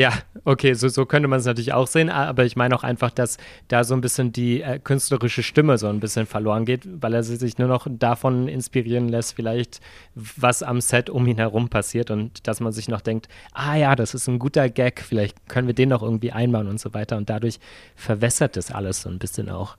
Ja, 0.00 0.14
okay, 0.46 0.72
so, 0.72 0.88
so 0.88 1.04
könnte 1.04 1.28
man 1.28 1.40
es 1.40 1.44
natürlich 1.44 1.74
auch 1.74 1.86
sehen, 1.86 2.08
aber 2.08 2.46
ich 2.46 2.56
meine 2.56 2.74
auch 2.74 2.84
einfach, 2.84 3.10
dass 3.10 3.36
da 3.68 3.84
so 3.84 3.92
ein 3.92 4.00
bisschen 4.00 4.32
die 4.32 4.62
äh, 4.62 4.78
künstlerische 4.78 5.42
Stimme 5.42 5.76
so 5.76 5.88
ein 5.88 6.00
bisschen 6.00 6.24
verloren 6.24 6.64
geht, 6.64 6.88
weil 7.02 7.12
er 7.12 7.22
sich 7.22 7.58
nur 7.58 7.68
noch 7.68 7.86
davon 7.86 8.48
inspirieren 8.48 9.10
lässt, 9.10 9.34
vielleicht, 9.34 9.82
was 10.14 10.62
am 10.62 10.80
Set 10.80 11.10
um 11.10 11.26
ihn 11.26 11.36
herum 11.36 11.68
passiert 11.68 12.10
und 12.10 12.48
dass 12.48 12.60
man 12.60 12.72
sich 12.72 12.88
noch 12.88 13.02
denkt, 13.02 13.28
ah 13.52 13.74
ja, 13.76 13.94
das 13.94 14.14
ist 14.14 14.26
ein 14.26 14.38
guter 14.38 14.70
Gag, 14.70 15.02
vielleicht 15.06 15.36
können 15.50 15.66
wir 15.66 15.74
den 15.74 15.90
noch 15.90 16.02
irgendwie 16.02 16.32
einbauen 16.32 16.68
und 16.68 16.80
so 16.80 16.94
weiter 16.94 17.18
und 17.18 17.28
dadurch 17.28 17.60
verwässert 17.94 18.56
das 18.56 18.70
alles 18.70 19.02
so 19.02 19.10
ein 19.10 19.18
bisschen 19.18 19.50
auch. 19.50 19.76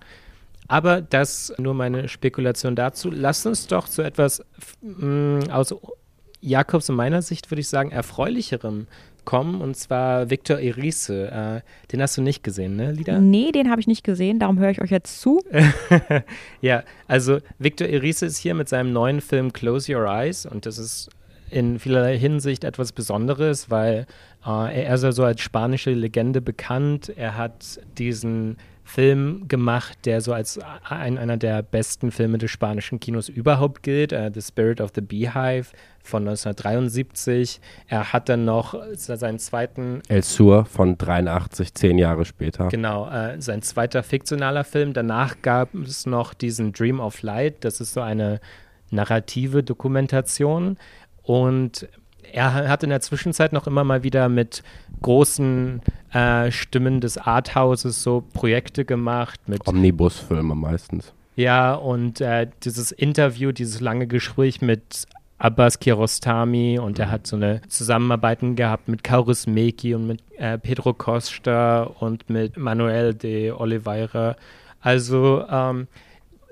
Aber 0.68 1.02
das 1.02 1.52
nur 1.58 1.74
meine 1.74 2.08
Spekulation 2.08 2.76
dazu. 2.76 3.10
Lass 3.10 3.44
uns 3.48 3.66
doch 3.66 3.90
zu 3.90 4.04
etwas 4.04 4.46
mh, 4.82 5.52
aus 5.52 5.74
Jakobs 6.42 6.90
und 6.90 6.96
meiner 6.96 7.22
Sicht, 7.22 7.50
würde 7.52 7.62
ich 7.62 7.68
sagen, 7.68 7.92
erfreulicherem 7.92 8.88
kommen, 9.26 9.62
und 9.62 9.76
zwar 9.76 10.30
Victor 10.30 10.60
Erice. 10.60 11.10
Äh, 11.10 11.62
den 11.92 12.02
hast 12.02 12.18
du 12.18 12.22
nicht 12.22 12.44
gesehen, 12.44 12.76
ne, 12.76 12.92
Lida? 12.92 13.20
Nee, 13.20 13.52
den 13.52 13.70
habe 13.70 13.82
ich 13.82 13.88
nicht 13.88 14.04
gesehen, 14.04 14.40
darum 14.40 14.60
höre 14.60 14.70
ich 14.72 14.82
euch 14.82 14.92
jetzt 14.92 15.22
zu. 15.22 15.42
ja, 16.62 16.84
also 17.08 17.40
Victor 17.60 17.88
Erice 17.88 18.24
ist 18.24 18.38
hier 18.38 18.54
mit 18.54 18.70
seinem 18.70 18.94
neuen 18.94 19.22
Film 19.22 19.54
Close 19.54 19.94
Your 19.96 20.06
Eyes 20.06 20.46
und 20.46 20.66
das 20.66 20.78
ist 20.78 21.10
in 21.50 21.80
vielerlei 21.80 22.18
Hinsicht 22.18 22.64
etwas 22.64 22.94
Besonderes, 22.94 23.70
weil 23.70 24.08
äh, 24.46 24.84
er 24.84 24.96
ist 24.96 25.04
ja 25.04 25.12
so 25.12 25.24
als 25.24 25.42
spanische 25.42 25.92
Legende 25.92 26.42
bekannt. 26.42 27.12
Er 27.16 27.38
hat 27.38 27.80
diesen 27.98 28.58
Film 28.84 29.48
gemacht, 29.48 30.00
der 30.06 30.22
so 30.22 30.34
als 30.34 30.60
ein, 30.84 31.18
einer 31.18 31.38
der 31.38 31.62
besten 31.62 32.12
Filme 32.12 32.38
des 32.38 32.52
spanischen 32.52 33.00
Kinos 33.00 33.30
überhaupt 33.30 33.84
gilt, 33.84 34.12
äh, 34.12 34.32
The 34.34 34.42
Spirit 34.42 34.82
of 34.82 34.92
the 34.96 35.02
Beehive 35.02 35.68
von 36.04 36.24
1973. 36.28 37.60
Er 37.88 38.14
hat 38.14 38.30
dann 38.30 38.46
noch 38.46 38.76
seinen 38.94 39.40
zweiten 39.40 40.02
El 40.08 40.24
Sur 40.24 40.66
von 40.66 40.98
83, 40.98 41.74
zehn 41.74 41.98
Jahre 41.98 42.26
später. 42.26 42.68
Genau, 42.70 43.10
äh, 43.10 43.42
sein 43.42 43.62
zweiter 43.62 44.04
fiktionaler 44.04 44.64
Film. 44.64 44.94
Danach 44.94 45.42
gab 45.42 45.74
es 45.76 46.06
noch 46.06 46.34
diesen 46.34 46.74
Dream 46.74 47.00
of 47.00 47.22
Light. 47.22 47.64
Das 47.64 47.82
ist 47.82 47.94
so 47.94 48.02
eine 48.02 48.40
narrative 48.90 49.64
Dokumentation. 49.64 50.78
Und 51.24 51.88
er 52.34 52.70
hat 52.70 52.84
in 52.84 52.90
der 52.90 53.02
Zwischenzeit 53.02 53.54
noch 53.54 53.68
immer 53.68 53.84
mal 53.84 54.04
wieder 54.04 54.30
mit 54.30 54.64
großen 55.02 55.82
äh, 56.14 56.52
Stimmen 56.52 57.02
des 57.02 57.18
Arthauses 57.18 58.04
so 58.04 58.24
Projekte 58.34 58.86
gemacht. 58.86 59.40
Mit, 59.48 59.68
Omnibusfilme 59.68 60.56
meistens. 60.56 61.14
ja, 61.36 61.74
und 61.74 62.22
äh, 62.22 62.48
dieses 62.64 62.92
Interview, 62.92 63.52
dieses 63.52 63.82
lange 63.82 64.08
Gespräch 64.08 64.62
mit 64.62 65.06
Abbas 65.42 65.80
Kiarostami 65.80 66.78
und 66.78 67.00
er 67.00 67.10
hat 67.10 67.26
so 67.26 67.36
eine 67.36 67.62
Zusammenarbeiten 67.68 68.56
gehabt 68.56 68.88
mit 68.88 69.04
Kauris 69.04 69.48
Meki 69.48 69.96
und 69.96 70.06
mit 70.06 70.22
äh, 70.38 70.60
Pedro 70.60 70.94
Costa 70.94 71.82
und 71.82 72.30
mit 72.30 72.58
Manuel 72.58 73.16
de 73.16 73.50
Oliveira. 73.50 74.36
Also 74.82 75.44
ähm, 75.50 75.88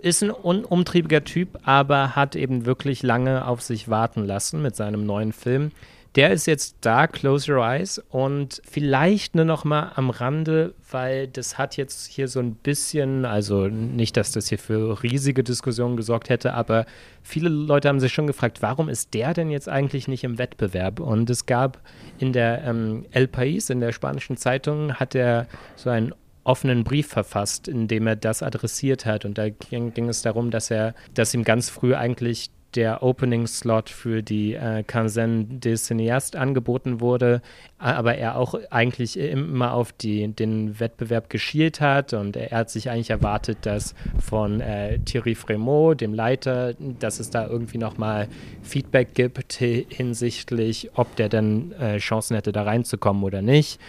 ist 0.02 0.23
ein 0.23 0.32
unumtriebiger 0.32 1.23
Typ, 1.23 1.60
aber 1.63 2.15
hat 2.15 2.36
eben 2.36 2.65
wirklich 2.65 3.04
lange 3.04 3.45
auf 3.45 3.62
sich 3.62 3.89
warten 3.89 4.25
lassen 4.25 4.63
mit 4.63 4.75
seinem 4.75 5.06
neuen 5.06 5.34
Film. 5.34 5.71
Der 6.19 6.32
ist 6.32 6.47
jetzt 6.47 6.75
da, 6.82 7.08
Close 7.08 7.49
Your 7.49 7.65
Eyes, 7.65 7.97
und 8.10 8.62
vielleicht 8.69 9.36
nur 9.36 9.45
noch 9.45 9.63
mal 9.63 9.93
am 9.95 10.10
Rande, 10.10 10.73
weil 10.91 11.29
das 11.29 11.58
hat 11.58 11.77
jetzt 11.77 12.08
hier 12.08 12.27
so 12.27 12.41
ein 12.41 12.55
bisschen, 12.55 13.23
also 13.23 13.69
nicht, 13.69 14.17
dass 14.17 14.34
das 14.34 14.49
hier 14.49 14.60
für 14.60 15.01
riesige 15.01 15.45
Diskussionen 15.45 15.95
gesorgt 15.95 16.27
hätte, 16.27 16.55
aber 16.55 16.86
viele 17.23 17.47
Leute 17.47 17.88
haben 17.88 18.01
sich 18.01 18.12
schon 18.12 18.27
gefragt, 18.27 18.62
warum 18.62 18.89
ist 18.89 19.13
der 19.13 19.34
denn 19.34 19.49
jetzt 19.49 19.69
eigentlich 19.69 20.10
nicht 20.10 20.25
im 20.25 20.38
Wettbewerb? 20.38 20.99
Und 20.99 21.29
es 21.29 21.45
gab 21.45 21.79
in 22.17 22.34
der 22.34 22.65
ähm, 22.65 23.05
El 23.12 23.27
País, 23.27 23.71
in 23.71 23.79
der 23.79 23.93
spanischen 23.93 24.36
Zeitung, 24.36 24.95
hat 24.95 25.15
er 25.15 25.47
so 25.77 25.89
einen 25.89 26.13
offenen 26.43 26.84
Brief 26.84 27.08
verfasst, 27.08 27.69
in 27.69 27.88
dem 27.88 28.08
er 28.08 28.17
das 28.17 28.43
adressiert 28.43 29.05
hat. 29.05 29.23
Und 29.23 29.38
da 29.38 29.47
ging, 29.47 29.93
ging 29.93 30.10
es 30.10 30.21
darum, 30.21 30.51
dass 30.51 30.69
er, 30.69 30.95
dass 31.13 31.34
ihm 31.34 31.45
ganz 31.45 31.69
früh 31.69 31.95
eigentlich 31.95 32.49
der 32.75 33.01
Opening-Slot 33.01 33.89
für 33.89 34.21
die 34.21 34.53
äh, 34.53 34.84
Quinzaine 34.84 35.45
des 35.45 35.89
Cinéastes 35.89 36.38
angeboten 36.38 37.01
wurde, 37.01 37.41
aber 37.77 38.15
er 38.15 38.38
auch 38.38 38.55
eigentlich 38.69 39.17
immer 39.17 39.73
auf 39.73 39.91
die, 39.91 40.27
den 40.27 40.79
Wettbewerb 40.79 41.29
geschielt 41.29 41.82
hat 41.82 42.13
und 42.13 42.36
er, 42.36 42.60
hat 42.60 42.69
sich 42.69 42.89
eigentlich 42.89 43.10
erwartet, 43.10 43.60
dass 43.63 43.95
von 44.19 44.62
äh, 44.62 44.99
Thierry 44.99 45.34
Frémaux, 45.34 45.95
dem 45.95 46.13
Leiter, 46.13 46.73
dass 46.99 47.19
es 47.19 47.29
da 47.29 47.47
irgendwie 47.47 47.77
nochmal 47.77 48.27
Feedback 48.62 49.13
gibt 49.13 49.53
hinsichtlich, 49.53 50.91
ob 50.95 51.15
der 51.15 51.29
dann 51.29 51.71
äh, 51.73 51.97
Chancen 51.97 52.36
hätte, 52.36 52.51
da 52.51 52.63
reinzukommen 52.63 53.23
oder 53.23 53.41
nicht. 53.41 53.79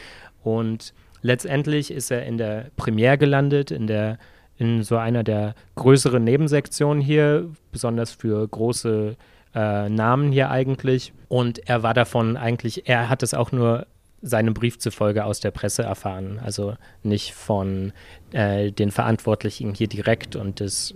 Und 0.43 0.95
letztendlich 1.23 1.91
ist 1.91 2.11
er 2.11 2.25
in 2.25 2.39
der 2.39 2.67
Premiere 2.77 3.19
gelandet, 3.19 3.71
in 3.71 3.87
der 3.87 4.19
in 4.61 4.83
so 4.83 4.99
einer 4.99 5.25
der 5.25 5.55
größeren 5.77 6.23
Nebensektionen 6.23 7.03
hier, 7.03 7.49
besonders 7.73 8.13
für 8.13 8.47
große 8.47 9.17
äh, 9.55 9.89
Namen 9.89 10.33
hier 10.33 10.51
eigentlich. 10.51 11.15
Und 11.29 11.67
er 11.67 11.83
war 11.83 11.95
davon 11.95 12.37
eigentlich, 12.37 12.87
er 12.87 13.09
hat 13.09 13.23
es 13.23 13.33
auch 13.33 13.53
nur 13.53 13.87
seinem 14.21 14.53
Brief 14.53 14.79
zufolge 14.79 15.25
aus 15.25 15.41
der 15.41 15.51
Presse 15.51 15.83
erfahren, 15.83 16.39
also 16.45 16.75
nicht 17.03 17.33
von 17.33 17.93
äh, 18.33 18.71
den 18.71 18.91
Verantwortlichen 18.91 19.73
hier 19.73 19.89
direkt. 19.89 20.37
Und 20.37 20.61
das 20.61 20.93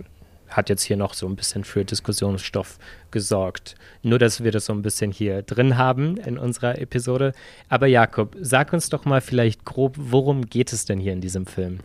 hat 0.47 0.69
jetzt 0.69 0.83
hier 0.83 0.95
noch 0.95 1.15
so 1.15 1.27
ein 1.27 1.35
bisschen 1.35 1.63
für 1.63 1.83
Diskussionsstoff 1.83 2.77
gesorgt. 3.15 3.75
Nur, 4.03 4.19
dass 4.19 4.43
wir 4.43 4.51
das 4.51 4.65
so 4.65 4.73
ein 4.73 4.81
bisschen 4.81 5.09
hier 5.09 5.41
drin 5.41 5.77
haben 5.77 6.17
in 6.17 6.37
unserer 6.37 6.81
Episode. 6.81 7.31
Aber 7.69 7.87
Jakob, 7.87 8.35
sag 8.41 8.73
uns 8.73 8.89
doch 8.89 9.05
mal 9.05 9.21
vielleicht 9.21 9.63
grob, 9.63 9.95
worum 9.97 10.47
geht 10.47 10.73
es 10.73 10.83
denn 10.83 10.99
hier 10.99 11.13
in 11.13 11.21
diesem 11.21 11.45
Film? 11.45 11.79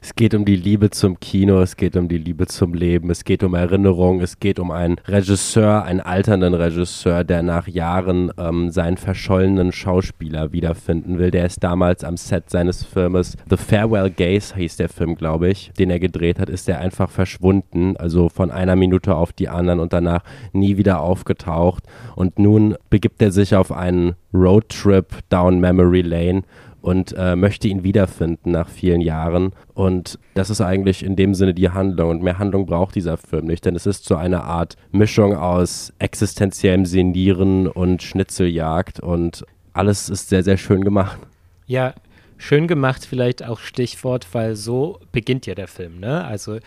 Es 0.00 0.14
geht 0.14 0.32
um 0.32 0.44
die 0.44 0.54
Liebe 0.54 0.90
zum 0.90 1.18
Kino, 1.18 1.60
es 1.60 1.76
geht 1.76 1.96
um 1.96 2.06
die 2.06 2.18
Liebe 2.18 2.46
zum 2.46 2.72
Leben, 2.72 3.10
es 3.10 3.24
geht 3.24 3.42
um 3.42 3.54
Erinnerung, 3.54 4.20
es 4.20 4.38
geht 4.38 4.60
um 4.60 4.70
einen 4.70 4.98
Regisseur, 5.06 5.82
einen 5.82 6.00
alternden 6.00 6.54
Regisseur, 6.54 7.24
der 7.24 7.42
nach 7.42 7.66
Jahren 7.66 8.30
ähm, 8.38 8.70
seinen 8.70 8.96
verschollenen 8.96 9.72
Schauspieler 9.72 10.52
wiederfinden 10.52 11.18
will. 11.18 11.32
Der 11.32 11.46
ist 11.46 11.64
damals 11.64 12.04
am 12.04 12.16
Set 12.16 12.48
seines 12.48 12.84
Filmes 12.84 13.36
The 13.50 13.56
Farewell 13.56 14.10
Gaze 14.10 14.54
hieß 14.54 14.76
der 14.76 14.88
Film, 14.88 15.16
glaube 15.16 15.48
ich, 15.48 15.72
den 15.78 15.90
er 15.90 15.98
gedreht 15.98 16.38
hat, 16.38 16.48
ist 16.48 16.68
er 16.68 16.78
einfach 16.78 17.10
verschwunden, 17.10 17.96
also 17.96 18.28
von 18.28 18.52
einer 18.52 18.76
Minute 18.76 19.16
auf 19.16 19.32
die 19.32 19.48
anderen 19.48 19.80
und 19.80 19.92
danach 19.92 20.22
nie 20.60 20.76
wieder 20.76 21.00
aufgetaucht. 21.00 21.84
Und 22.14 22.38
nun 22.38 22.76
begibt 22.88 23.20
er 23.20 23.32
sich 23.32 23.54
auf 23.56 23.72
einen 23.72 24.14
Roadtrip 24.32 25.06
down 25.28 25.58
Memory 25.58 26.02
Lane 26.02 26.42
und 26.82 27.14
äh, 27.16 27.36
möchte 27.36 27.68
ihn 27.68 27.84
wiederfinden 27.84 28.52
nach 28.52 28.68
vielen 28.68 29.00
Jahren. 29.00 29.52
Und 29.74 30.18
das 30.34 30.50
ist 30.50 30.60
eigentlich 30.60 31.02
in 31.04 31.16
dem 31.16 31.34
Sinne 31.34 31.54
die 31.54 31.70
Handlung. 31.70 32.10
Und 32.10 32.22
mehr 32.22 32.38
Handlung 32.38 32.66
braucht 32.66 32.94
dieser 32.94 33.16
Film 33.16 33.46
nicht, 33.46 33.64
denn 33.64 33.76
es 33.76 33.86
ist 33.86 34.04
so 34.04 34.16
eine 34.16 34.44
Art 34.44 34.76
Mischung 34.92 35.36
aus 35.36 35.92
existenziellem 35.98 36.86
Senieren 36.86 37.66
und 37.66 38.02
Schnitzeljagd 38.02 39.00
und 39.00 39.44
alles 39.72 40.08
ist 40.08 40.28
sehr, 40.28 40.42
sehr 40.42 40.56
schön 40.56 40.82
gemacht. 40.82 41.18
Ja, 41.66 41.94
schön 42.38 42.66
gemacht 42.66 43.06
vielleicht 43.08 43.44
auch 43.44 43.60
Stichwort, 43.60 44.26
weil 44.32 44.56
so 44.56 44.98
beginnt 45.12 45.46
ja 45.46 45.54
der 45.54 45.68
Film, 45.68 46.00
ne? 46.00 46.24
Also 46.24 46.58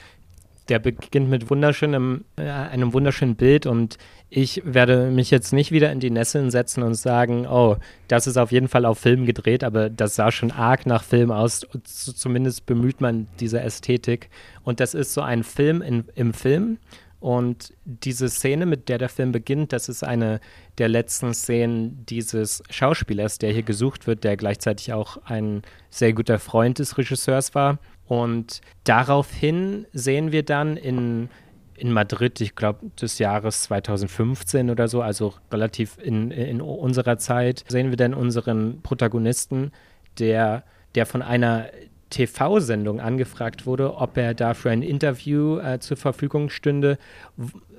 der 0.70 0.80
beginnt 0.80 1.30
mit 1.30 1.50
wunderschönem, 1.50 2.24
äh, 2.38 2.44
einem 2.44 2.94
wunderschönen 2.94 3.36
Bild 3.36 3.66
und 3.66 3.98
ich 4.30 4.62
werde 4.66 5.12
mich 5.12 5.30
jetzt 5.30 5.54
nicht 5.54 5.72
wieder 5.72 5.92
in 5.92 6.00
die 6.00 6.10
Nesseln 6.10 6.50
setzen 6.50 6.82
und 6.82 6.96
sagen, 6.96 7.46
oh, 7.46 7.78
das 8.08 8.26
ist 8.26 8.38
auf 8.38 8.52
jeden 8.52 8.68
Fall 8.68 8.86
auf 8.86 8.98
Film 8.98 9.26
gedreht, 9.26 9.64
aber 9.64 9.90
das 9.90 10.16
sah 10.16 10.32
schon 10.32 10.52
arg 10.52 10.86
nach 10.86 11.04
Film 11.04 11.32
aus. 11.32 11.68
Zumindest 11.84 12.66
bemüht 12.66 13.00
man 13.00 13.28
diese 13.40 13.62
Ästhetik. 13.62 14.30
Und 14.64 14.80
das 14.80 14.96
ist 14.96 15.14
so 15.14 15.22
ein 15.22 15.44
Film 15.44 15.84
in, 15.84 16.06
im 16.16 16.34
Film. 16.34 16.80
Und 17.20 17.74
diese 17.86 18.28
Szene, 18.28 18.66
mit 18.66 18.90
der 18.90 18.98
der 18.98 19.08
Film 19.08 19.32
beginnt, 19.32 19.72
das 19.72 19.88
ist 19.88 20.04
eine 20.04 20.42
der 20.78 20.90
letzten 20.90 21.34
Szenen 21.34 22.06
dieses 22.06 22.62
Schauspielers, 22.70 23.38
der 23.38 23.54
hier 23.54 23.64
gesucht 23.64 24.08
wird, 24.08 24.26
der 24.26 24.36
gleichzeitig 24.36 24.92
auch 24.92 25.18
ein 25.24 25.62
sehr 25.90 26.12
guter 26.12 26.38
Freund 26.38 26.80
des 26.80 26.98
Regisseurs 26.98 27.56
war. 27.56 27.80
Und 28.08 28.62
daraufhin 28.84 29.86
sehen 29.94 30.32
wir 30.32 30.44
dann 30.44 30.78
in, 30.78 31.30
in 31.76 31.92
Madrid, 31.92 32.42
ich 32.42 32.56
glaube 32.56 32.92
des 33.02 33.20
Jahres 33.20 33.64
2015 33.64 34.70
oder 34.70 34.88
so, 34.88 35.02
also 35.02 35.34
relativ 35.52 35.98
in, 36.02 36.32
in 36.32 36.62
unserer 36.62 37.18
Zeit, 37.18 37.64
sehen 37.68 37.90
wir 37.90 37.98
dann 37.98 38.14
unseren 38.14 38.82
Protagonisten, 38.82 39.72
der, 40.20 40.64
der 40.96 41.06
von 41.06 41.22
einer 41.22 41.68
TV-Sendung 42.10 43.00
angefragt 43.00 43.66
wurde, 43.66 43.96
ob 43.96 44.18
er 44.18 44.34
dafür 44.34 44.72
ein 44.72 44.84
Interview 44.84 45.58
äh, 45.58 45.80
zur 45.80 45.98
Verfügung 45.98 46.50
stünde. 46.50 47.00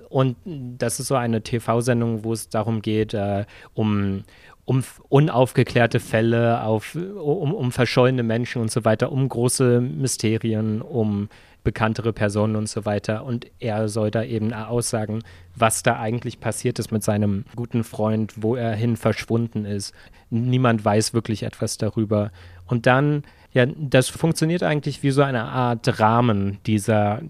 Und 0.09 0.37
das 0.45 1.01
ist 1.01 1.09
so 1.09 1.15
eine 1.15 1.43
TV-Sendung, 1.43 2.25
wo 2.25 2.33
es 2.33 2.49
darum 2.49 2.83
geht, 2.83 3.15
äh, 3.15 3.45
um, 3.75 4.25
um 4.65 4.83
unaufgeklärte 5.09 6.01
Fälle, 6.01 6.63
auf, 6.63 6.95
um, 6.95 7.53
um 7.53 7.73
verschollene 7.73 8.23
Menschen 8.23 8.63
und 8.63 8.71
so 8.71 8.85
weiter, 8.85 9.13
um 9.13 9.29
große 9.29 9.81
Mysterien, 9.81 10.81
um 10.81 11.29
bekanntere 11.65 12.13
Personen 12.13 12.57
und 12.57 12.69
so 12.69 12.85
weiter. 12.85 13.25
Und 13.25 13.47
er 13.59 13.89
soll 13.89 14.11
da 14.11 14.23
eben 14.23 14.53
aussagen, 14.53 15.23
was 15.57 15.83
da 15.83 15.99
eigentlich 15.99 16.39
passiert 16.39 16.79
ist 16.79 16.93
mit 16.93 17.03
seinem 17.03 17.45
guten 17.57 17.85
Freund, 17.85 18.35
wo 18.37 18.55
er 18.55 18.75
hin 18.75 18.97
verschwunden 18.97 19.65
ist. 19.65 19.95
Niemand 20.31 20.85
weiß 20.85 21.15
wirklich 21.15 21.43
etwas 21.43 21.79
darüber. 21.79 22.31
Und 22.67 22.87
dann, 22.87 23.23
ja, 23.53 23.67
das 23.67 24.09
funktioniert 24.09 24.63
eigentlich 24.63 25.03
wie 25.03 25.11
so 25.11 25.23
eine 25.23 25.45
Art 25.45 26.01
Rahmen 26.01 26.59
dieser, 26.67 27.23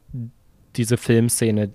diese 0.76 0.96
Filmszene, 0.96 1.70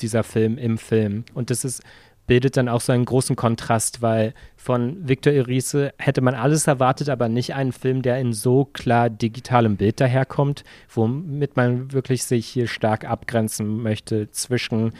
dieser 0.00 0.24
Film 0.24 0.56
im 0.58 0.78
Film. 0.78 1.24
Und 1.34 1.50
das 1.50 1.64
ist 1.64 1.82
bildet 2.30 2.56
dann 2.56 2.68
auch 2.68 2.80
so 2.80 2.92
einen 2.92 3.06
großen 3.06 3.34
Kontrast, 3.34 4.02
weil 4.02 4.34
von 4.54 5.08
Victor 5.08 5.32
Erice 5.32 5.90
hätte 5.98 6.20
man 6.20 6.36
alles 6.36 6.68
erwartet, 6.68 7.08
aber 7.08 7.28
nicht 7.28 7.56
einen 7.56 7.72
Film, 7.72 8.02
der 8.02 8.20
in 8.20 8.32
so 8.32 8.66
klar 8.66 9.10
digitalem 9.10 9.76
Bild 9.76 10.00
daherkommt, 10.00 10.62
womit 10.94 11.56
man 11.56 11.92
wirklich 11.92 12.22
sich 12.22 12.46
hier 12.46 12.68
stark 12.68 13.04
abgrenzen 13.04 13.82
möchte 13.82 14.30
zwischen 14.30 14.92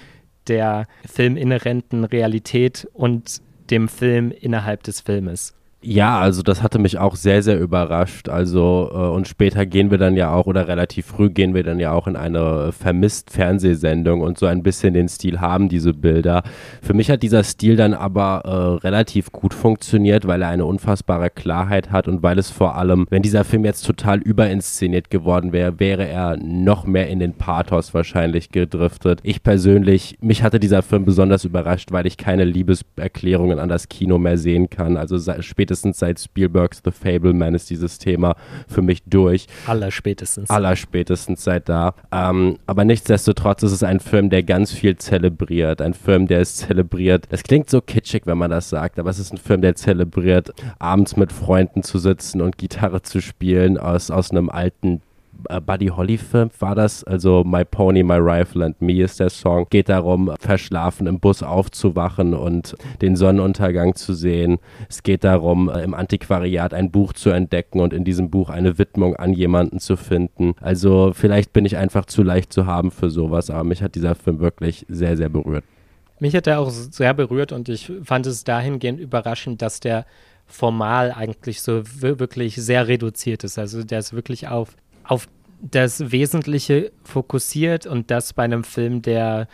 der 0.48 0.88
filminhärenten 1.06 2.02
Realität 2.02 2.88
und 2.94 3.40
dem 3.70 3.86
Film 3.86 4.32
innerhalb 4.32 4.82
des 4.82 5.00
Filmes. 5.00 5.54
Ja, 5.82 6.20
also 6.20 6.42
das 6.42 6.62
hatte 6.62 6.78
mich 6.78 6.98
auch 6.98 7.16
sehr, 7.16 7.42
sehr 7.42 7.58
überrascht. 7.58 8.28
Also, 8.28 8.90
äh, 8.92 8.96
und 8.96 9.26
später 9.26 9.64
gehen 9.64 9.90
wir 9.90 9.96
dann 9.96 10.14
ja 10.14 10.30
auch, 10.30 10.46
oder 10.46 10.68
relativ 10.68 11.06
früh 11.06 11.30
gehen 11.30 11.54
wir 11.54 11.62
dann 11.62 11.80
ja 11.80 11.92
auch 11.92 12.06
in 12.06 12.16
eine 12.16 12.70
vermisst 12.72 13.30
Fernsehsendung 13.30 14.20
und 14.20 14.36
so 14.36 14.44
ein 14.44 14.62
bisschen 14.62 14.92
den 14.92 15.08
Stil 15.08 15.40
haben 15.40 15.70
diese 15.70 15.94
Bilder. 15.94 16.42
Für 16.82 16.92
mich 16.92 17.10
hat 17.10 17.22
dieser 17.22 17.44
Stil 17.44 17.76
dann 17.76 17.94
aber 17.94 18.42
äh, 18.44 18.86
relativ 18.86 19.32
gut 19.32 19.54
funktioniert, 19.54 20.26
weil 20.26 20.42
er 20.42 20.48
eine 20.48 20.66
unfassbare 20.66 21.30
Klarheit 21.30 21.90
hat 21.90 22.08
und 22.08 22.22
weil 22.22 22.38
es 22.38 22.50
vor 22.50 22.76
allem, 22.76 23.06
wenn 23.08 23.22
dieser 23.22 23.44
Film 23.44 23.64
jetzt 23.64 23.86
total 23.86 24.18
überinszeniert 24.18 25.08
geworden 25.08 25.54
wäre, 25.54 25.80
wäre 25.80 26.06
er 26.06 26.36
noch 26.36 26.84
mehr 26.84 27.08
in 27.08 27.20
den 27.20 27.32
Pathos 27.32 27.94
wahrscheinlich 27.94 28.50
gedriftet. 28.50 29.20
Ich 29.22 29.42
persönlich, 29.42 30.18
mich 30.20 30.42
hatte 30.42 30.60
dieser 30.60 30.82
Film 30.82 31.06
besonders 31.06 31.46
überrascht, 31.46 31.90
weil 31.90 32.06
ich 32.06 32.18
keine 32.18 32.44
Liebeserklärungen 32.44 33.58
an 33.58 33.70
das 33.70 33.88
Kino 33.88 34.18
mehr 34.18 34.36
sehen 34.36 34.68
kann. 34.68 34.98
Also 34.98 35.18
später 35.40 35.69
spätestens 35.70 36.00
seit 36.00 36.18
Spielbergs 36.18 36.83
The 36.85 36.90
Fableman 36.90 37.54
ist 37.54 37.70
dieses 37.70 37.98
Thema 37.98 38.35
für 38.66 38.83
mich 38.83 39.04
durch. 39.06 39.46
Allerspätestens. 39.66 40.50
Allerspätestens 40.50 41.44
seit 41.44 41.68
da. 41.68 41.94
Ähm, 42.11 42.59
aber 42.66 42.85
nichtsdestotrotz 42.85 43.62
ist 43.62 43.70
es 43.70 43.85
ein 43.85 44.00
Film, 44.00 44.30
der 44.30 44.42
ganz 44.42 44.72
viel 44.72 44.96
zelebriert. 44.96 45.80
Ein 45.80 45.94
Film, 45.94 46.26
der 46.26 46.40
es 46.40 46.56
zelebriert. 46.56 47.28
Es 47.30 47.44
klingt 47.44 47.70
so 47.70 47.80
kitschig, 47.80 48.22
wenn 48.26 48.38
man 48.38 48.50
das 48.50 48.68
sagt, 48.68 48.98
aber 48.98 49.11
es 49.11 49.20
ist 49.20 49.33
ein 49.33 49.38
Film, 49.38 49.62
der 49.62 49.76
zelebriert, 49.76 50.52
abends 50.80 51.16
mit 51.16 51.30
Freunden 51.33 51.85
zu 51.85 52.00
sitzen 52.00 52.40
und 52.40 52.59
Gitarre 52.59 53.02
zu 53.02 53.20
spielen 53.20 53.78
aus, 53.78 54.11
aus 54.11 54.33
einem 54.33 54.50
alten 54.50 55.02
Buddy 55.66 55.87
Holly 55.88 56.18
Film 56.18 56.50
war 56.59 56.74
das, 56.74 57.05
also 57.05 57.44
My 57.44 57.64
Pony, 57.64 58.03
My 58.03 58.16
Rifle 58.16 58.64
and 58.64 58.81
Me 58.81 59.03
ist 59.03 59.20
der 59.20 59.31
Song. 59.31 59.66
Geht 59.70 59.88
darum, 59.88 60.33
verschlafen 60.38 61.07
im 61.07 61.20
Bus 61.20 61.42
aufzuwachen 61.42 62.35
und 62.35 62.76
den 63.00 63.16
Sonnenuntergang 63.16 63.94
zu 63.94 64.14
sehen. 64.14 64.59
Es 64.88 65.03
geht 65.03 65.24
darum, 65.24 65.68
äh, 65.68 65.83
im 65.83 65.94
Antiquariat 65.94 66.74
ein 66.74 66.90
Buch 66.90 67.12
zu 67.12 67.31
entdecken 67.31 67.81
und 67.81 67.92
in 67.92 68.05
diesem 68.05 68.31
Buch 68.31 68.50
eine 68.50 68.79
Widmung 68.79 69.16
an 69.16 69.33
jemanden 69.33 69.81
zu 69.81 69.96
finden. 69.96 70.55
Also 70.61 71.12
vielleicht 71.14 71.53
bin 71.53 71.64
ich 71.64 71.76
einfach 71.76 72.07
zu 72.07 72.22
leicht 72.22 72.53
zu 72.53 72.66
haben 72.66 72.90
für 72.90 73.11
sowas, 73.11 73.50
aber 73.50 73.64
mich 73.64 73.83
hat 73.83 73.94
dieser 73.94 74.14
Film 74.14 74.40
wirklich 74.40 74.87
sehr, 74.88 75.16
sehr 75.16 75.29
berührt. 75.29 75.64
Mich 76.18 76.37
hat 76.37 76.46
er 76.46 76.61
auch 76.61 76.70
sehr 76.70 77.14
berührt 77.14 77.50
und 77.50 77.68
ich 77.68 77.90
fand 78.05 78.26
es 78.26 78.44
dahingehend 78.44 79.00
überraschend, 79.00 79.62
dass 79.62 79.81
der 79.81 80.05
formal 80.46 81.12
eigentlich 81.12 81.62
so 81.62 81.83
wirklich 81.85 82.57
sehr 82.57 82.88
reduziert 82.88 83.44
ist. 83.44 83.59
Also 83.59 83.85
der 83.85 84.00
ist 84.00 84.12
wirklich 84.12 84.48
auf 84.48 84.76
auf 85.11 85.29
das 85.61 86.12
Wesentliche 86.12 86.92
fokussiert 87.05 87.85
und 87.87 88.11
das 88.11 88.33
bei 88.33 88.44
einem 88.44 88.64
Film, 88.64 89.03
der 89.03 89.49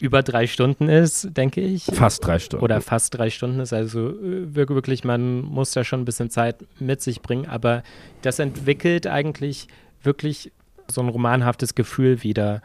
über 0.00 0.22
drei 0.22 0.46
Stunden 0.46 0.88
ist, 0.88 1.36
denke 1.36 1.60
ich. 1.60 1.84
Fast 1.84 2.26
drei 2.26 2.38
Stunden. 2.38 2.64
Oder 2.64 2.80
fast 2.80 3.16
drei 3.16 3.30
Stunden 3.30 3.60
ist. 3.60 3.72
Also 3.72 4.08
äh, 4.08 4.54
wirklich, 4.54 5.04
man 5.04 5.42
muss 5.42 5.70
da 5.72 5.84
schon 5.84 6.00
ein 6.00 6.04
bisschen 6.04 6.30
Zeit 6.30 6.64
mit 6.80 7.00
sich 7.02 7.22
bringen. 7.22 7.46
Aber 7.46 7.82
das 8.22 8.38
entwickelt 8.38 9.06
eigentlich 9.06 9.68
wirklich 10.02 10.52
so 10.88 11.00
ein 11.00 11.08
romanhaftes 11.08 11.74
Gefühl 11.74 12.22
wieder 12.22 12.60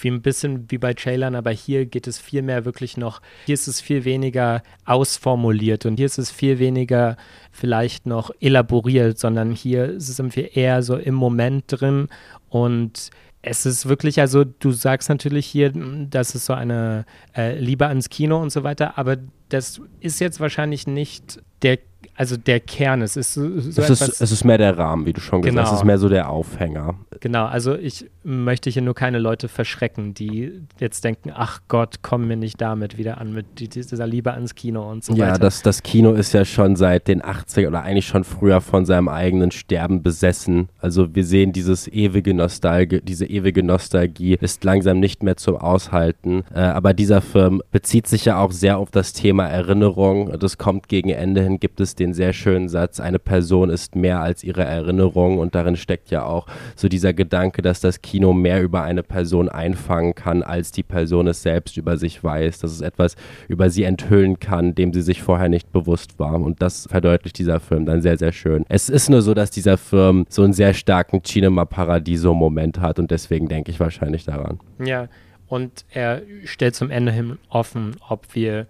wie 0.00 0.08
ein 0.08 0.22
bisschen 0.22 0.70
wie 0.70 0.78
bei 0.78 0.94
Ceylan, 0.94 1.34
aber 1.34 1.50
hier 1.50 1.86
geht 1.86 2.06
es 2.06 2.18
viel 2.18 2.42
mehr 2.42 2.64
wirklich 2.64 2.96
noch, 2.96 3.20
hier 3.46 3.54
ist 3.54 3.68
es 3.68 3.80
viel 3.80 4.04
weniger 4.04 4.62
ausformuliert 4.84 5.86
und 5.86 5.96
hier 5.96 6.06
ist 6.06 6.18
es 6.18 6.30
viel 6.30 6.58
weniger 6.58 7.16
vielleicht 7.52 8.06
noch 8.06 8.30
elaboriert, 8.40 9.18
sondern 9.18 9.52
hier 9.52 10.00
sind 10.00 10.36
wir 10.36 10.56
eher 10.56 10.82
so 10.82 10.96
im 10.96 11.14
Moment 11.14 11.64
drin 11.68 12.08
und 12.48 13.10
es 13.42 13.64
ist 13.64 13.88
wirklich, 13.88 14.20
also 14.20 14.42
du 14.42 14.72
sagst 14.72 15.08
natürlich 15.08 15.46
hier, 15.46 15.72
das 15.72 16.34
ist 16.34 16.46
so 16.46 16.52
eine 16.52 17.06
äh, 17.36 17.56
Liebe 17.58 17.86
ans 17.86 18.08
Kino 18.08 18.42
und 18.42 18.50
so 18.50 18.64
weiter, 18.64 18.98
aber 18.98 19.18
das 19.48 19.80
ist 20.00 20.20
jetzt 20.20 20.40
wahrscheinlich 20.40 20.88
nicht 20.88 21.40
der 21.62 21.78
also 22.14 22.36
der 22.36 22.60
Kern. 22.60 23.02
Es 23.02 23.16
ist 23.16 23.34
so, 23.34 23.60
so 23.60 23.82
es, 23.82 23.90
ist, 23.90 24.20
es 24.20 24.32
ist 24.32 24.44
mehr 24.44 24.58
der 24.58 24.76
Rahmen, 24.76 25.06
wie 25.06 25.12
du 25.12 25.20
schon 25.20 25.42
gesagt 25.42 25.58
hast. 25.58 25.64
Genau. 25.64 25.74
Es 25.74 25.80
ist 25.80 25.84
mehr 25.84 25.98
so 25.98 26.08
der 26.08 26.30
Aufhänger. 26.30 26.94
Genau, 27.20 27.46
also 27.46 27.74
ich 27.74 28.06
möchte 28.22 28.70
hier 28.70 28.82
nur 28.82 28.94
keine 28.94 29.18
Leute 29.18 29.48
verschrecken, 29.48 30.14
die 30.14 30.52
jetzt 30.78 31.04
denken, 31.04 31.32
ach 31.34 31.60
Gott, 31.68 31.96
komm 32.02 32.26
mir 32.26 32.36
nicht 32.36 32.60
damit 32.60 32.98
wieder 32.98 33.18
an, 33.18 33.32
mit 33.32 33.58
dieser 33.58 34.06
Liebe 34.06 34.32
ans 34.32 34.54
Kino 34.54 34.90
und 34.90 35.04
so 35.04 35.14
ja, 35.14 35.28
weiter. 35.28 35.38
das, 35.38 35.62
das 35.62 35.82
Kino 35.82 36.12
ist 36.12 36.32
ja 36.32 36.44
schon 36.44 36.76
seit 36.76 37.08
den 37.08 37.22
80er 37.22 37.68
oder 37.68 37.82
eigentlich 37.82 38.06
schon 38.06 38.24
früher 38.24 38.60
von 38.60 38.86
seinem 38.86 39.08
eigenen 39.08 39.50
Sterben 39.50 40.02
besessen. 40.02 40.68
Also 40.80 41.14
wir 41.14 41.24
sehen 41.24 41.52
dieses 41.52 41.88
ewige 41.88 42.34
Nostalgie, 42.34 43.00
diese 43.02 43.26
ewige 43.26 43.62
Nostalgie 43.62 44.36
ist 44.40 44.64
langsam 44.64 45.00
nicht 45.00 45.22
mehr 45.22 45.36
zum 45.36 45.56
Aushalten. 45.56 46.44
Äh, 46.54 46.60
aber 46.60 46.94
dieser 46.94 47.20
Film 47.20 47.62
bezieht 47.72 48.06
sich 48.06 48.24
ja 48.24 48.38
auch 48.38 48.52
sehr 48.52 48.78
auf 48.78 48.90
das 48.90 49.12
Thema 49.12 49.46
Erinnerung. 49.46 50.38
Das 50.38 50.58
kommt 50.58 50.88
gegen 50.88 51.10
Ende 51.10 51.42
hin, 51.42 51.60
gibt 51.60 51.80
es 51.80 51.94
den 51.98 52.14
sehr 52.14 52.32
schönen 52.32 52.68
Satz, 52.68 53.00
eine 53.00 53.18
Person 53.18 53.70
ist 53.70 53.96
mehr 53.96 54.20
als 54.20 54.44
ihre 54.44 54.64
Erinnerung 54.64 55.38
und 55.38 55.54
darin 55.54 55.76
steckt 55.76 56.10
ja 56.10 56.24
auch 56.24 56.46
so 56.74 56.88
dieser 56.88 57.12
Gedanke, 57.12 57.62
dass 57.62 57.80
das 57.80 58.02
Kino 58.02 58.32
mehr 58.32 58.62
über 58.62 58.82
eine 58.82 59.02
Person 59.02 59.48
einfangen 59.48 60.14
kann, 60.14 60.42
als 60.42 60.72
die 60.72 60.82
Person 60.82 61.26
es 61.26 61.42
selbst 61.42 61.76
über 61.76 61.96
sich 61.96 62.22
weiß, 62.22 62.58
dass 62.58 62.72
es 62.72 62.80
etwas 62.80 63.16
über 63.48 63.70
sie 63.70 63.84
enthüllen 63.84 64.38
kann, 64.38 64.74
dem 64.74 64.92
sie 64.92 65.02
sich 65.02 65.22
vorher 65.22 65.48
nicht 65.48 65.72
bewusst 65.72 66.18
war 66.18 66.40
und 66.40 66.62
das 66.62 66.86
verdeutlicht 66.90 67.38
dieser 67.38 67.60
Film 67.60 67.86
dann 67.86 68.02
sehr, 68.02 68.18
sehr 68.18 68.32
schön. 68.32 68.64
Es 68.68 68.88
ist 68.88 69.10
nur 69.10 69.22
so, 69.22 69.34
dass 69.34 69.50
dieser 69.50 69.78
Film 69.78 70.26
so 70.28 70.42
einen 70.42 70.52
sehr 70.52 70.74
starken 70.74 71.22
Cinema 71.22 71.64
Paradiso 71.64 72.34
Moment 72.34 72.80
hat 72.80 72.98
und 72.98 73.10
deswegen 73.10 73.48
denke 73.48 73.70
ich 73.70 73.80
wahrscheinlich 73.80 74.24
daran. 74.24 74.60
Ja, 74.84 75.08
und 75.48 75.84
er 75.90 76.22
stellt 76.44 76.74
zum 76.74 76.90
Ende 76.90 77.12
hin 77.12 77.38
offen, 77.48 77.96
ob 78.08 78.34
wir 78.34 78.66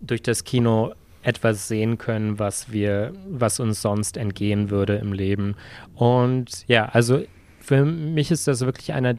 durch 0.00 0.22
das 0.22 0.44
Kino 0.44 0.92
etwas 1.22 1.68
sehen 1.68 1.98
können, 1.98 2.38
was 2.38 2.72
wir, 2.72 3.12
was 3.28 3.60
uns 3.60 3.80
sonst 3.82 4.16
entgehen 4.16 4.70
würde 4.70 4.96
im 4.96 5.12
Leben. 5.12 5.56
Und 5.94 6.64
ja, 6.66 6.86
also 6.86 7.22
für 7.60 7.84
mich 7.84 8.30
ist 8.30 8.48
das 8.48 8.60
wirklich 8.60 8.92
einer 8.92 9.14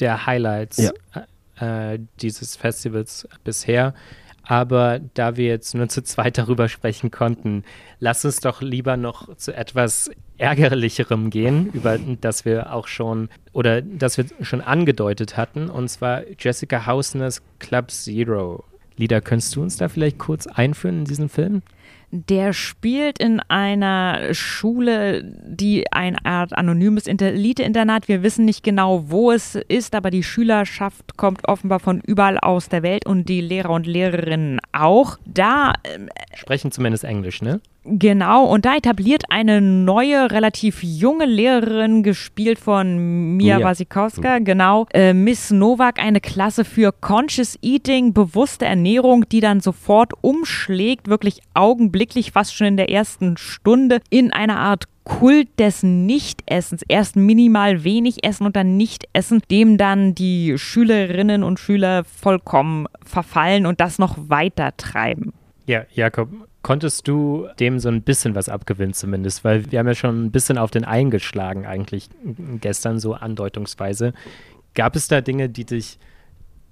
der 0.00 0.26
Highlights 0.26 0.90
Ja. 1.58 1.92
äh, 1.92 1.98
dieses 2.20 2.56
Festivals 2.56 3.28
bisher. 3.44 3.94
Aber 4.42 4.98
da 5.12 5.36
wir 5.36 5.46
jetzt 5.46 5.74
nur 5.74 5.88
zu 5.88 6.02
zweit 6.02 6.38
darüber 6.38 6.68
sprechen 6.68 7.10
konnten, 7.10 7.64
lass 8.00 8.24
uns 8.24 8.40
doch 8.40 8.62
lieber 8.62 8.96
noch 8.96 9.36
zu 9.36 9.54
etwas 9.54 10.10
ärgerlicherem 10.38 11.28
gehen, 11.28 11.66
über 11.72 11.98
das 11.98 12.46
wir 12.46 12.72
auch 12.72 12.86
schon 12.86 13.28
oder 13.52 13.82
das 13.82 14.16
wir 14.16 14.24
schon 14.40 14.62
angedeutet 14.62 15.36
hatten, 15.36 15.68
und 15.68 15.88
zwar 15.88 16.22
Jessica 16.38 16.86
Hausners 16.86 17.42
Club 17.58 17.90
Zero. 17.90 18.64
Lida, 18.98 19.20
könntest 19.20 19.54
du 19.54 19.62
uns 19.62 19.76
da 19.76 19.88
vielleicht 19.88 20.18
kurz 20.18 20.46
einführen 20.46 20.98
in 21.00 21.04
diesen 21.04 21.28
Film? 21.28 21.62
Der 22.10 22.54
spielt 22.54 23.18
in 23.18 23.40
einer 23.40 24.32
Schule, 24.32 25.24
die 25.46 25.92
eine 25.92 26.24
Art 26.24 26.52
anonymes 26.54 27.06
Inter 27.06 27.26
Elite-Internat. 27.26 28.08
Wir 28.08 28.22
wissen 28.22 28.46
nicht 28.46 28.62
genau, 28.62 29.04
wo 29.08 29.30
es 29.30 29.56
ist, 29.56 29.94
aber 29.94 30.10
die 30.10 30.22
Schülerschaft 30.22 31.16
kommt 31.18 31.46
offenbar 31.46 31.80
von 31.80 32.00
überall 32.00 32.38
aus 32.38 32.68
der 32.70 32.82
Welt 32.82 33.04
und 33.06 33.28
die 33.28 33.42
Lehrer 33.42 33.70
und 33.70 33.86
Lehrerinnen 33.86 34.60
auch. 34.72 35.18
Da 35.26 35.74
ähm, 35.84 36.08
Sprechen 36.34 36.72
zumindest 36.72 37.04
Englisch, 37.04 37.42
ne? 37.42 37.60
Genau, 37.90 38.44
und 38.44 38.66
da 38.66 38.76
etabliert 38.76 39.24
eine 39.30 39.62
neue, 39.62 40.30
relativ 40.30 40.82
junge 40.82 41.24
Lehrerin, 41.24 42.02
gespielt 42.02 42.58
von 42.58 43.36
Mia 43.36 43.58
Mia. 43.58 43.66
Wasikowska, 43.66 44.40
genau, 44.40 44.86
äh, 44.92 45.14
Miss 45.14 45.50
Novak, 45.50 45.98
eine 45.98 46.20
Klasse 46.20 46.64
für 46.64 46.92
Conscious 46.92 47.58
Eating, 47.62 48.12
bewusste 48.12 48.66
Ernährung, 48.66 49.26
die 49.30 49.40
dann 49.40 49.60
sofort 49.60 50.12
umschlägt, 50.20 51.08
wirklich 51.08 51.40
augenblicklich, 51.54 51.97
fast 52.32 52.54
schon 52.54 52.68
in 52.68 52.76
der 52.76 52.90
ersten 52.90 53.36
Stunde, 53.36 54.00
in 54.10 54.32
eine 54.32 54.56
Art 54.56 54.84
Kult 55.04 55.48
des 55.58 55.82
Nichtessens. 55.82 56.82
Erst 56.86 57.16
minimal 57.16 57.82
wenig 57.82 58.24
essen 58.24 58.44
und 58.44 58.56
dann 58.56 58.76
Nichtessen, 58.76 59.42
dem 59.50 59.78
dann 59.78 60.14
die 60.14 60.58
Schülerinnen 60.58 61.42
und 61.42 61.58
Schüler 61.58 62.04
vollkommen 62.04 62.86
verfallen 63.02 63.64
und 63.66 63.80
das 63.80 63.98
noch 63.98 64.16
weiter 64.28 64.76
treiben. 64.76 65.32
Ja, 65.66 65.84
Jakob, 65.94 66.28
konntest 66.62 67.08
du 67.08 67.48
dem 67.58 67.78
so 67.78 67.88
ein 67.88 68.02
bisschen 68.02 68.34
was 68.34 68.48
abgewinnen 68.48 68.92
zumindest? 68.92 69.44
Weil 69.44 69.70
wir 69.70 69.78
haben 69.78 69.86
ja 69.86 69.94
schon 69.94 70.26
ein 70.26 70.30
bisschen 70.30 70.58
auf 70.58 70.70
den 70.70 70.84
eingeschlagen 70.84 71.66
eigentlich 71.66 72.10
gestern 72.60 72.98
so 72.98 73.14
andeutungsweise. 73.14 74.12
Gab 74.74 74.94
es 74.94 75.08
da 75.08 75.20
Dinge, 75.20 75.48
die 75.48 75.64
dich 75.64 75.98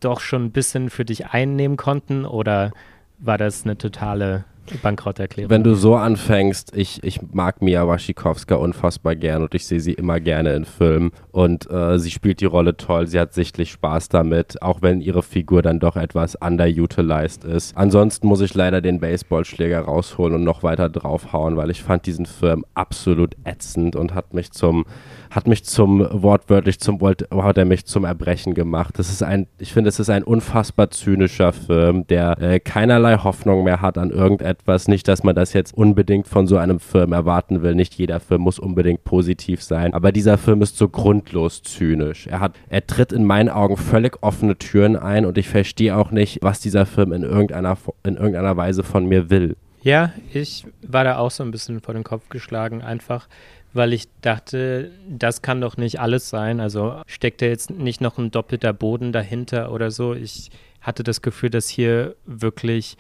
doch 0.01 0.21
schon 0.21 0.45
ein 0.47 0.53
bisschen 0.53 0.91
für 0.91 1.05
dich 1.05 1.29
einnehmen 1.29 1.77
konnten 1.77 2.27
oder 2.27 2.73
war 3.19 3.39
das 3.39 3.65
eine 3.65 3.79
totale 3.79 4.45
Bankrotterklärung? 4.75 5.51
Wenn 5.51 5.65
du 5.65 5.75
so 5.75 5.95
anfängst, 5.97 6.77
ich, 6.77 7.03
ich 7.03 7.21
mag 7.33 7.63
Mia 7.63 7.87
Wasikowska 7.87 8.57
unfassbar 8.57 9.17
gern 9.17 9.43
und 9.43 9.55
ich 9.55 9.67
sehe 9.67 9.81
sie 9.81 9.93
immer 9.93 10.21
gerne 10.21 10.55
in 10.55 10.65
Filmen 10.65 11.13
und 11.33 11.71
äh, 11.71 11.99
sie 11.99 12.11
spielt 12.11 12.41
die 12.41 12.47
Rolle 12.47 12.77
toll, 12.77 13.07
sie 13.07 13.19
hat 13.19 13.35
sichtlich 13.35 13.71
Spaß 13.73 14.09
damit, 14.09 14.63
auch 14.63 14.83
wenn 14.83 15.01
ihre 15.01 15.23
Figur 15.23 15.63
dann 15.63 15.81
doch 15.81 15.97
etwas 15.97 16.35
underutilized 16.37 17.45
ist. 17.45 17.77
Ansonsten 17.77 18.27
muss 18.27 18.41
ich 18.41 18.55
leider 18.55 18.81
den 18.81 19.01
Baseballschläger 19.01 19.81
rausholen 19.81 20.35
und 20.35 20.45
noch 20.45 20.63
weiter 20.63 20.89
draufhauen, 20.89 21.57
weil 21.57 21.71
ich 21.71 21.83
fand 21.83 22.07
diesen 22.07 22.27
Film 22.27 22.65
absolut 22.75 23.37
ätzend 23.45 23.97
und 23.97 24.15
hat 24.15 24.35
mich 24.35 24.53
zum 24.53 24.85
hat 25.31 25.49
mich 25.49 25.65
zum 25.65 26.07
wortwörtlich 26.11 26.79
zum 26.81 27.01
hat 27.03 27.59
er 27.59 27.65
mich 27.65 27.85
zum 27.85 28.05
Erbrechen 28.05 28.55
gemacht. 28.55 28.99
Das 28.99 29.11
ist 29.11 29.23
ein 29.23 29.47
ich 29.59 29.73
finde 29.73 29.89
es 29.89 29.99
ist 29.99 30.09
ein 30.11 30.23
unfassbar 30.23 30.91
zynischer 30.91 31.53
Film, 31.53 32.07
der 32.07 32.41
äh, 32.41 32.61
keinerlei 32.61 33.19
Hoffnung 33.19 33.65
mehr 33.65 33.81
hat 33.81 33.99
an 33.99 34.11
irgendetwas, 34.11 34.56
nicht 34.89 35.09
dass 35.09 35.23
man 35.23 35.35
das 35.35 35.53
jetzt 35.53 35.75
unbedingt 35.75 36.27
von 36.29 36.47
so 36.47 36.57
einem 36.57 36.81
Film 36.81 37.13
erwarten 37.13 37.63
will. 37.63 37.75
Nicht 37.75 37.95
jeder 37.95 38.21
Film 38.21 38.43
muss 38.43 38.59
unbedingt 38.59 39.05
positiv 39.05 39.63
sein, 39.63 39.95
aber 39.95 40.13
dieser 40.13 40.39
Film 40.39 40.63
ist 40.63 40.77
so 40.77 40.89
grundlos 40.89 41.63
zynisch. 41.63 42.27
Er 42.27 42.41
hat 42.41 42.53
er 42.69 42.87
tritt 42.87 43.13
in 43.13 43.25
meinen 43.25 43.49
Augen 43.49 43.77
völlig 43.77 44.23
offene 44.23 44.57
Türen 44.57 44.97
ein 44.97 45.25
und 45.25 45.39
ich 45.39 45.49
verstehe 45.49 45.97
auch 45.97 46.11
nicht, 46.11 46.39
was 46.43 46.61
dieser 46.61 46.87
Film 46.87 47.13
in 47.13 47.23
irgendeiner 47.23 47.77
in 48.05 48.17
irgendeiner 48.17 48.57
Weise 48.57 48.83
von 48.83 49.07
mir 49.07 49.31
will. 49.31 49.57
Ja, 49.83 50.13
ich 50.33 50.67
war 50.83 51.05
da 51.05 51.19
auch 51.19 51.31
so 51.31 51.45
ein 51.45 51.53
bisschen 51.53 51.81
vor 51.81 51.95
den 51.95 52.03
Kopf 52.03 52.29
geschlagen, 52.29 52.83
einfach 52.83 53.29
weil 53.77 53.93
ich 53.93 54.09
dachte, 54.23 54.91
das 55.09 55.43
kann 55.43 55.61
doch 55.61 55.77
nicht 55.77 56.01
alles 56.01 56.29
sein. 56.29 56.61
Also 56.61 57.03
steckt 57.07 57.43
da 57.43 57.47
jetzt 57.47 57.71
nicht 57.71 58.01
noch 58.01 58.19
ein 58.19 58.31
doppelter 58.31 58.73
Boden 58.73 59.13
dahinter 59.13 59.71
oder 59.71 59.91
so. 59.91 60.15
Ich 60.15 60.51
hatte 60.81 61.03
das 61.03 61.23
Gefühl, 61.23 61.51
dass 61.51 61.69
hier 61.69 62.17
wirklich 62.25 62.97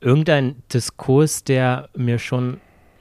irgendein 0.00 0.62
Diskurs, 0.72 1.44
der 1.44 1.88
mir 1.96 2.18
schon 2.18 2.60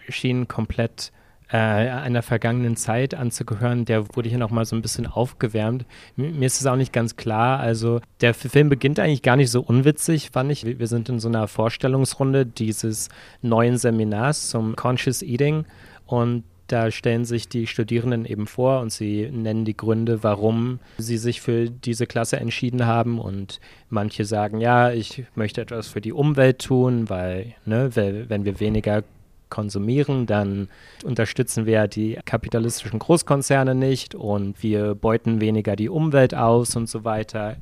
schien, 0.09 0.47
komplett 0.47 1.11
äh, 1.49 1.57
einer 1.57 2.23
vergangenen 2.23 2.75
Zeit 2.75 3.13
anzugehören, 3.13 3.85
der 3.85 4.15
wurde 4.15 4.27
hier 4.27 4.37
nochmal 4.37 4.65
so 4.65 4.75
ein 4.75 4.81
bisschen 4.81 5.07
aufgewärmt. 5.07 5.85
M- 6.17 6.39
Mir 6.39 6.45
ist 6.45 6.59
es 6.59 6.65
auch 6.67 6.75
nicht 6.75 6.91
ganz 6.91 7.15
klar. 7.15 7.59
Also 7.59 8.01
der 8.19 8.33
Film 8.33 8.67
beginnt 8.67 8.99
eigentlich 8.99 9.21
gar 9.21 9.37
nicht 9.37 9.49
so 9.49 9.61
unwitzig, 9.61 10.31
fand 10.31 10.51
ich. 10.51 10.65
Wir 10.65 10.87
sind 10.87 11.07
in 11.07 11.19
so 11.19 11.29
einer 11.29 11.47
Vorstellungsrunde 11.47 12.45
dieses 12.45 13.07
neuen 13.41 13.77
Seminars 13.77 14.49
zum 14.49 14.75
Conscious 14.75 15.21
Eating 15.21 15.63
und 16.05 16.43
da 16.67 16.91
stellen 16.91 17.25
sich 17.25 17.49
die 17.49 17.67
Studierenden 17.67 18.25
eben 18.25 18.47
vor 18.47 18.81
und 18.81 18.91
sie 18.91 19.29
nennen 19.31 19.65
die 19.65 19.77
Gründe, 19.77 20.23
warum 20.23 20.79
sie 20.97 21.17
sich 21.17 21.41
für 21.41 21.69
diese 21.69 22.07
Klasse 22.07 22.37
entschieden 22.37 22.85
haben. 22.85 23.19
Und 23.19 23.59
manche 23.89 24.25
sagen, 24.25 24.59
ja, 24.59 24.91
ich 24.91 25.23
möchte 25.35 25.61
etwas 25.61 25.87
für 25.87 26.01
die 26.01 26.13
Umwelt 26.13 26.59
tun, 26.59 27.09
weil, 27.09 27.55
ne, 27.65 27.89
wenn 27.95 28.45
wir 28.45 28.59
weniger 28.59 29.03
konsumieren, 29.49 30.25
dann 30.25 30.67
unterstützen 31.03 31.65
wir 31.65 31.87
die 31.87 32.19
kapitalistischen 32.25 32.99
Großkonzerne 32.99 33.75
nicht 33.75 34.13
und 34.15 34.61
wir 34.61 34.95
beuten 34.95 35.39
weniger 35.39 35.75
die 35.75 35.89
Umwelt 35.89 36.35
aus 36.35 36.75
und 36.75 36.89
so 36.89 37.03
weiter. 37.03 37.57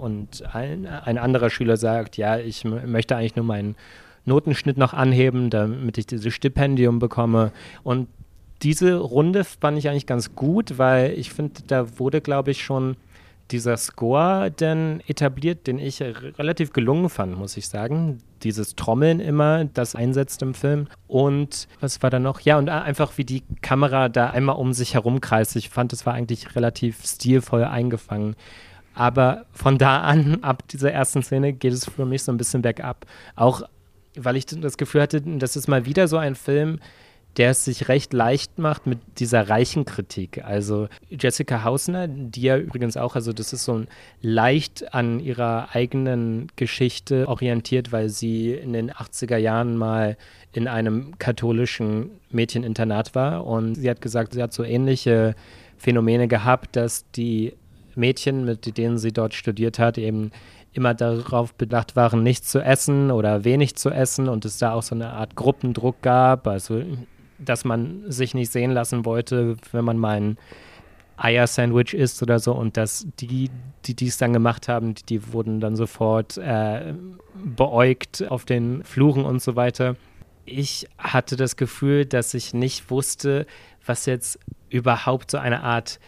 Und 0.00 0.42
ein, 0.52 0.86
ein 0.86 1.18
anderer 1.18 1.50
Schüler 1.50 1.76
sagt, 1.76 2.16
ja, 2.16 2.38
ich 2.38 2.64
möchte 2.64 3.16
eigentlich 3.16 3.36
nur 3.36 3.44
meinen 3.44 3.76
Notenschnitt 4.24 4.76
noch 4.76 4.92
anheben, 4.92 5.50
damit 5.50 5.98
ich 5.98 6.06
dieses 6.06 6.34
Stipendium 6.34 6.98
bekomme. 6.98 7.52
Und 7.82 8.08
diese 8.62 8.96
Runde 8.96 9.44
fand 9.44 9.78
ich 9.78 9.88
eigentlich 9.88 10.06
ganz 10.06 10.34
gut, 10.34 10.78
weil 10.78 11.12
ich 11.12 11.32
finde, 11.32 11.62
da 11.66 11.98
wurde, 11.98 12.20
glaube 12.20 12.50
ich, 12.50 12.62
schon 12.64 12.96
dieser 13.50 13.76
Score 13.76 14.50
denn 14.50 15.00
etabliert, 15.06 15.66
den 15.66 15.78
ich 15.78 16.02
relativ 16.02 16.72
gelungen 16.72 17.08
fand, 17.08 17.38
muss 17.38 17.56
ich 17.56 17.68
sagen. 17.68 18.18
Dieses 18.42 18.76
Trommeln 18.76 19.20
immer, 19.20 19.64
das 19.64 19.94
einsetzt 19.94 20.42
im 20.42 20.54
Film. 20.54 20.86
Und 21.06 21.66
was 21.80 22.02
war 22.02 22.10
da 22.10 22.18
noch? 22.18 22.40
Ja, 22.40 22.58
und 22.58 22.68
einfach 22.68 23.16
wie 23.16 23.24
die 23.24 23.42
Kamera 23.62 24.08
da 24.08 24.30
einmal 24.30 24.56
um 24.56 24.72
sich 24.72 24.94
herum 24.94 25.20
kreist. 25.20 25.56
Ich 25.56 25.70
fand, 25.70 25.92
es 25.92 26.06
war 26.06 26.14
eigentlich 26.14 26.54
relativ 26.54 27.04
stilvoll 27.04 27.64
eingefangen. 27.64 28.36
Aber 28.94 29.46
von 29.52 29.78
da 29.78 30.02
an, 30.02 30.38
ab 30.42 30.68
dieser 30.68 30.92
ersten 30.92 31.22
Szene, 31.22 31.52
geht 31.52 31.72
es 31.72 31.86
für 31.86 32.04
mich 32.04 32.22
so 32.22 32.32
ein 32.32 32.38
bisschen 32.38 32.62
bergab. 32.62 33.06
Auch 33.34 33.62
weil 34.14 34.36
ich 34.36 34.46
das 34.46 34.76
Gefühl 34.76 35.02
hatte, 35.02 35.20
das 35.20 35.56
ist 35.56 35.68
mal 35.68 35.86
wieder 35.86 36.08
so 36.08 36.16
ein 36.16 36.34
Film, 36.34 36.80
der 37.36 37.50
es 37.50 37.64
sich 37.64 37.88
recht 37.88 38.12
leicht 38.12 38.58
macht 38.58 38.86
mit 38.86 38.98
dieser 39.18 39.48
reichen 39.48 39.84
Kritik. 39.84 40.44
Also 40.44 40.88
Jessica 41.08 41.62
Hausner, 41.62 42.08
die 42.08 42.42
ja 42.42 42.56
übrigens 42.56 42.96
auch, 42.96 43.14
also 43.14 43.32
das 43.32 43.52
ist 43.52 43.64
so 43.64 43.74
ein 43.74 43.88
leicht 44.20 44.92
an 44.92 45.20
ihrer 45.20 45.68
eigenen 45.72 46.48
Geschichte 46.56 47.28
orientiert, 47.28 47.92
weil 47.92 48.08
sie 48.08 48.52
in 48.54 48.72
den 48.72 48.90
80er 48.90 49.36
Jahren 49.36 49.76
mal 49.76 50.16
in 50.52 50.66
einem 50.66 51.16
katholischen 51.18 52.10
Mädcheninternat 52.30 53.14
war 53.14 53.46
und 53.46 53.76
sie 53.76 53.88
hat 53.88 54.00
gesagt, 54.00 54.34
sie 54.34 54.42
hat 54.42 54.52
so 54.52 54.64
ähnliche 54.64 55.36
Phänomene 55.76 56.26
gehabt, 56.26 56.74
dass 56.74 57.08
die 57.12 57.54
Mädchen, 57.94 58.44
mit 58.44 58.76
denen 58.76 58.98
sie 58.98 59.12
dort 59.12 59.34
studiert 59.34 59.78
hat, 59.78 59.98
eben 59.98 60.32
immer 60.72 60.94
darauf 60.94 61.54
bedacht 61.54 61.96
waren, 61.96 62.22
nichts 62.22 62.50
zu 62.50 62.60
essen 62.60 63.10
oder 63.10 63.44
wenig 63.44 63.76
zu 63.76 63.90
essen 63.90 64.28
und 64.28 64.44
es 64.44 64.58
da 64.58 64.72
auch 64.72 64.82
so 64.82 64.94
eine 64.94 65.10
Art 65.10 65.34
Gruppendruck 65.34 66.02
gab, 66.02 66.46
also 66.46 66.82
dass 67.38 67.64
man 67.64 68.10
sich 68.10 68.34
nicht 68.34 68.52
sehen 68.52 68.70
lassen 68.72 69.04
wollte, 69.04 69.56
wenn 69.72 69.84
man 69.84 69.98
mal 69.98 70.16
ein 70.16 70.38
Eier-Sandwich 71.16 71.94
isst 71.94 72.22
oder 72.22 72.38
so 72.38 72.52
und 72.52 72.76
dass 72.76 73.06
die, 73.18 73.50
die 73.84 73.94
dies 73.94 74.18
dann 74.18 74.32
gemacht 74.32 74.68
haben, 74.68 74.94
die, 74.94 75.02
die 75.04 75.32
wurden 75.32 75.60
dann 75.60 75.76
sofort 75.76 76.38
äh, 76.38 76.94
beäugt 77.34 78.24
auf 78.28 78.44
den 78.44 78.84
Fluren 78.84 79.24
und 79.24 79.42
so 79.42 79.56
weiter. 79.56 79.96
Ich 80.44 80.88
hatte 80.96 81.36
das 81.36 81.56
Gefühl, 81.56 82.06
dass 82.06 82.34
ich 82.34 82.54
nicht 82.54 82.90
wusste, 82.90 83.46
was 83.84 84.06
jetzt 84.06 84.38
überhaupt 84.70 85.30
so 85.30 85.38
eine 85.38 85.62
Art 85.62 85.98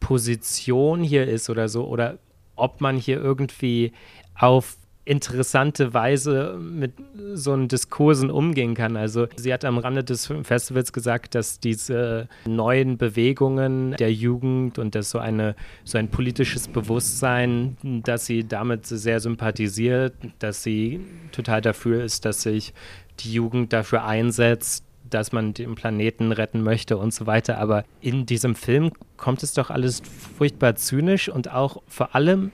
Position 0.00 1.02
hier 1.02 1.26
ist 1.28 1.50
oder 1.50 1.68
so 1.68 1.86
oder 1.86 2.18
ob 2.56 2.80
man 2.80 2.96
hier 2.96 3.20
irgendwie 3.20 3.92
auf 4.34 4.76
interessante 5.04 5.92
Weise 5.92 6.58
mit 6.58 6.92
so 7.34 7.52
einem 7.52 7.68
Diskursen 7.68 8.30
umgehen 8.30 8.74
kann. 8.74 8.96
Also 8.96 9.26
sie 9.36 9.52
hat 9.52 9.64
am 9.64 9.78
Rande 9.78 10.02
des 10.02 10.32
Festivals 10.42 10.92
gesagt, 10.92 11.34
dass 11.34 11.60
diese 11.60 12.28
neuen 12.46 12.96
Bewegungen 12.96 13.92
der 13.92 14.12
Jugend 14.12 14.78
und 14.78 14.94
das 14.94 15.10
so 15.10 15.18
eine 15.18 15.54
so 15.84 15.98
ein 15.98 16.08
politisches 16.08 16.68
Bewusstsein, 16.68 17.76
dass 17.82 18.26
sie 18.26 18.46
damit 18.46 18.86
sehr 18.86 19.20
sympathisiert, 19.20 20.14
dass 20.38 20.62
sie 20.62 21.00
total 21.32 21.60
dafür 21.60 22.02
ist, 22.02 22.24
dass 22.24 22.42
sich 22.42 22.72
die 23.20 23.32
Jugend 23.32 23.72
dafür 23.72 24.04
einsetzt, 24.04 24.84
dass 25.10 25.32
man 25.32 25.52
den 25.52 25.74
Planeten 25.74 26.32
retten 26.32 26.62
möchte 26.62 26.96
und 26.96 27.12
so 27.12 27.26
weiter. 27.26 27.58
Aber 27.58 27.84
in 28.00 28.26
diesem 28.26 28.54
Film 28.54 28.90
kommt 29.16 29.42
es 29.42 29.52
doch 29.52 29.70
alles 29.70 30.02
furchtbar 30.36 30.76
zynisch 30.76 31.28
und 31.28 31.52
auch 31.52 31.82
vor 31.86 32.14
allem 32.14 32.52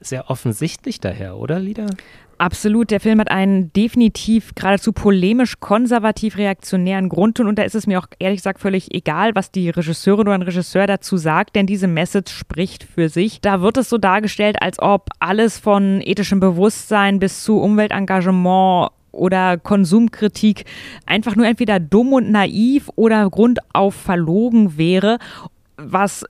sehr 0.00 0.30
offensichtlich 0.30 1.00
daher, 1.00 1.36
oder, 1.36 1.58
Lida? 1.58 1.86
Absolut. 2.40 2.90
Der 2.90 3.00
Film 3.00 3.20
hat 3.20 3.30
einen 3.30 3.70
definitiv 3.74 4.54
geradezu 4.54 4.92
polemisch 4.92 5.60
konservativ 5.60 6.38
reaktionären 6.38 7.10
Grundton 7.10 7.46
und 7.46 7.58
da 7.58 7.64
ist 7.64 7.74
es 7.74 7.86
mir 7.86 7.98
auch 7.98 8.06
ehrlich 8.18 8.38
gesagt 8.38 8.60
völlig 8.60 8.94
egal, 8.94 9.34
was 9.34 9.50
die 9.50 9.68
Regisseurin 9.68 10.26
oder 10.26 10.36
ein 10.36 10.42
Regisseur 10.42 10.86
dazu 10.86 11.18
sagt, 11.18 11.54
denn 11.54 11.66
diese 11.66 11.86
Message 11.86 12.32
spricht 12.32 12.82
für 12.82 13.10
sich. 13.10 13.42
Da 13.42 13.60
wird 13.60 13.76
es 13.76 13.90
so 13.90 13.98
dargestellt, 13.98 14.62
als 14.62 14.80
ob 14.80 15.10
alles 15.18 15.58
von 15.58 16.00
ethischem 16.02 16.40
Bewusstsein 16.40 17.18
bis 17.18 17.44
zu 17.44 17.58
Umweltengagement 17.60 18.90
oder 19.12 19.58
Konsumkritik 19.58 20.64
einfach 21.04 21.36
nur 21.36 21.44
entweder 21.44 21.78
dumm 21.78 22.14
und 22.14 22.30
naiv 22.30 22.88
oder 22.96 23.28
grundauf 23.28 23.94
verlogen 23.94 24.78
wäre 24.78 25.18
was 25.82 26.24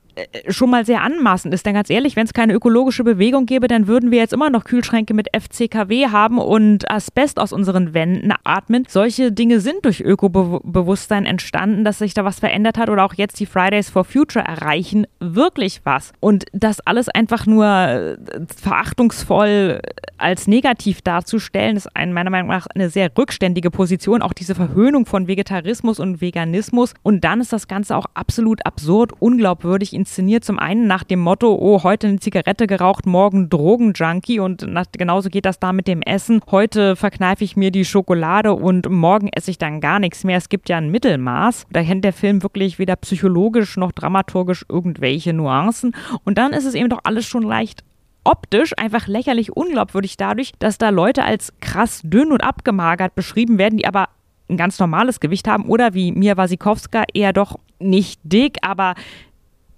schon 0.48 0.70
mal 0.70 0.84
sehr 0.84 1.02
anmaßend 1.02 1.52
ist. 1.54 1.66
Denn 1.66 1.74
ganz 1.74 1.90
ehrlich, 1.90 2.16
wenn 2.16 2.26
es 2.26 2.32
keine 2.32 2.52
ökologische 2.52 3.04
Bewegung 3.04 3.46
gäbe, 3.46 3.68
dann 3.68 3.86
würden 3.86 4.10
wir 4.10 4.18
jetzt 4.18 4.32
immer 4.32 4.50
noch 4.50 4.64
Kühlschränke 4.64 5.14
mit 5.14 5.28
FCKW 5.34 6.08
haben 6.08 6.38
und 6.38 6.90
Asbest 6.90 7.38
aus 7.38 7.52
unseren 7.52 7.94
Wänden 7.94 8.32
atmen. 8.44 8.84
Solche 8.88 9.32
Dinge 9.32 9.60
sind 9.60 9.84
durch 9.84 10.00
Ökobewusstsein 10.00 11.26
entstanden, 11.26 11.84
dass 11.84 11.98
sich 11.98 12.14
da 12.14 12.24
was 12.24 12.40
verändert 12.40 12.78
hat 12.78 12.88
oder 12.88 13.04
auch 13.04 13.14
jetzt 13.14 13.40
die 13.40 13.46
Fridays 13.46 13.90
for 13.90 14.04
Future 14.04 14.44
erreichen 14.44 15.06
wirklich 15.20 15.80
was. 15.84 16.12
Und 16.20 16.46
das 16.52 16.80
alles 16.80 17.08
einfach 17.08 17.46
nur 17.46 17.66
äh, 17.66 18.16
verachtungsvoll 18.56 19.80
als 20.18 20.46
negativ 20.46 21.02
darzustellen, 21.02 21.76
ist 21.76 21.94
ein, 21.94 22.12
meiner 22.12 22.30
Meinung 22.30 22.48
nach 22.48 22.66
eine 22.74 22.90
sehr 22.90 23.10
rückständige 23.16 23.70
Position. 23.70 24.22
Auch 24.22 24.32
diese 24.32 24.54
Verhöhnung 24.54 25.06
von 25.06 25.28
Vegetarismus 25.28 25.98
und 25.98 26.20
Veganismus. 26.20 26.94
Und 27.02 27.24
dann 27.24 27.40
ist 27.40 27.52
das 27.52 27.68
Ganze 27.68 27.96
auch 27.96 28.06
absolut 28.14 28.64
absurd, 28.66 29.12
unglaubwürdig 29.18 29.94
inszeniert. 30.00 30.44
Zum 30.44 30.58
einen 30.58 30.86
nach 30.86 31.04
dem 31.04 31.20
Motto, 31.20 31.54
oh, 31.54 31.82
heute 31.82 32.08
eine 32.08 32.18
Zigarette 32.18 32.66
geraucht, 32.66 33.06
morgen 33.06 33.48
Drogenjunkie 33.48 34.40
und 34.40 34.66
nach, 34.66 34.86
genauso 34.92 35.28
geht 35.28 35.44
das 35.44 35.58
da 35.58 35.72
mit 35.72 35.86
dem 35.86 36.02
Essen. 36.02 36.40
Heute 36.50 36.96
verkneife 36.96 37.44
ich 37.44 37.56
mir 37.56 37.70
die 37.70 37.84
Schokolade 37.84 38.54
und 38.54 38.88
morgen 38.90 39.28
esse 39.28 39.50
ich 39.50 39.58
dann 39.58 39.80
gar 39.80 39.98
nichts 39.98 40.24
mehr. 40.24 40.38
Es 40.38 40.48
gibt 40.48 40.68
ja 40.68 40.78
ein 40.78 40.90
Mittelmaß. 40.90 41.66
Da 41.70 41.82
kennt 41.82 42.04
der 42.04 42.12
Film 42.12 42.42
wirklich 42.42 42.78
weder 42.78 42.96
psychologisch 42.96 43.76
noch 43.76 43.92
dramaturgisch 43.92 44.64
irgendwelche 44.68 45.32
Nuancen. 45.32 45.94
Und 46.24 46.38
dann 46.38 46.52
ist 46.52 46.64
es 46.64 46.74
eben 46.74 46.88
doch 46.88 47.00
alles 47.04 47.26
schon 47.26 47.42
leicht 47.42 47.84
optisch 48.22 48.74
einfach 48.76 49.06
lächerlich 49.06 49.56
unglaubwürdig 49.56 50.16
dadurch, 50.16 50.52
dass 50.58 50.76
da 50.76 50.90
Leute 50.90 51.24
als 51.24 51.54
krass 51.60 52.02
dünn 52.04 52.32
und 52.32 52.44
abgemagert 52.44 53.14
beschrieben 53.14 53.56
werden, 53.56 53.78
die 53.78 53.86
aber 53.86 54.08
ein 54.50 54.56
ganz 54.56 54.78
normales 54.78 55.20
Gewicht 55.20 55.48
haben 55.48 55.64
oder 55.66 55.94
wie 55.94 56.12
Mia 56.12 56.36
Wasikowska 56.36 57.04
eher 57.14 57.32
doch 57.32 57.58
nicht 57.78 58.20
dick, 58.24 58.58
aber 58.62 58.94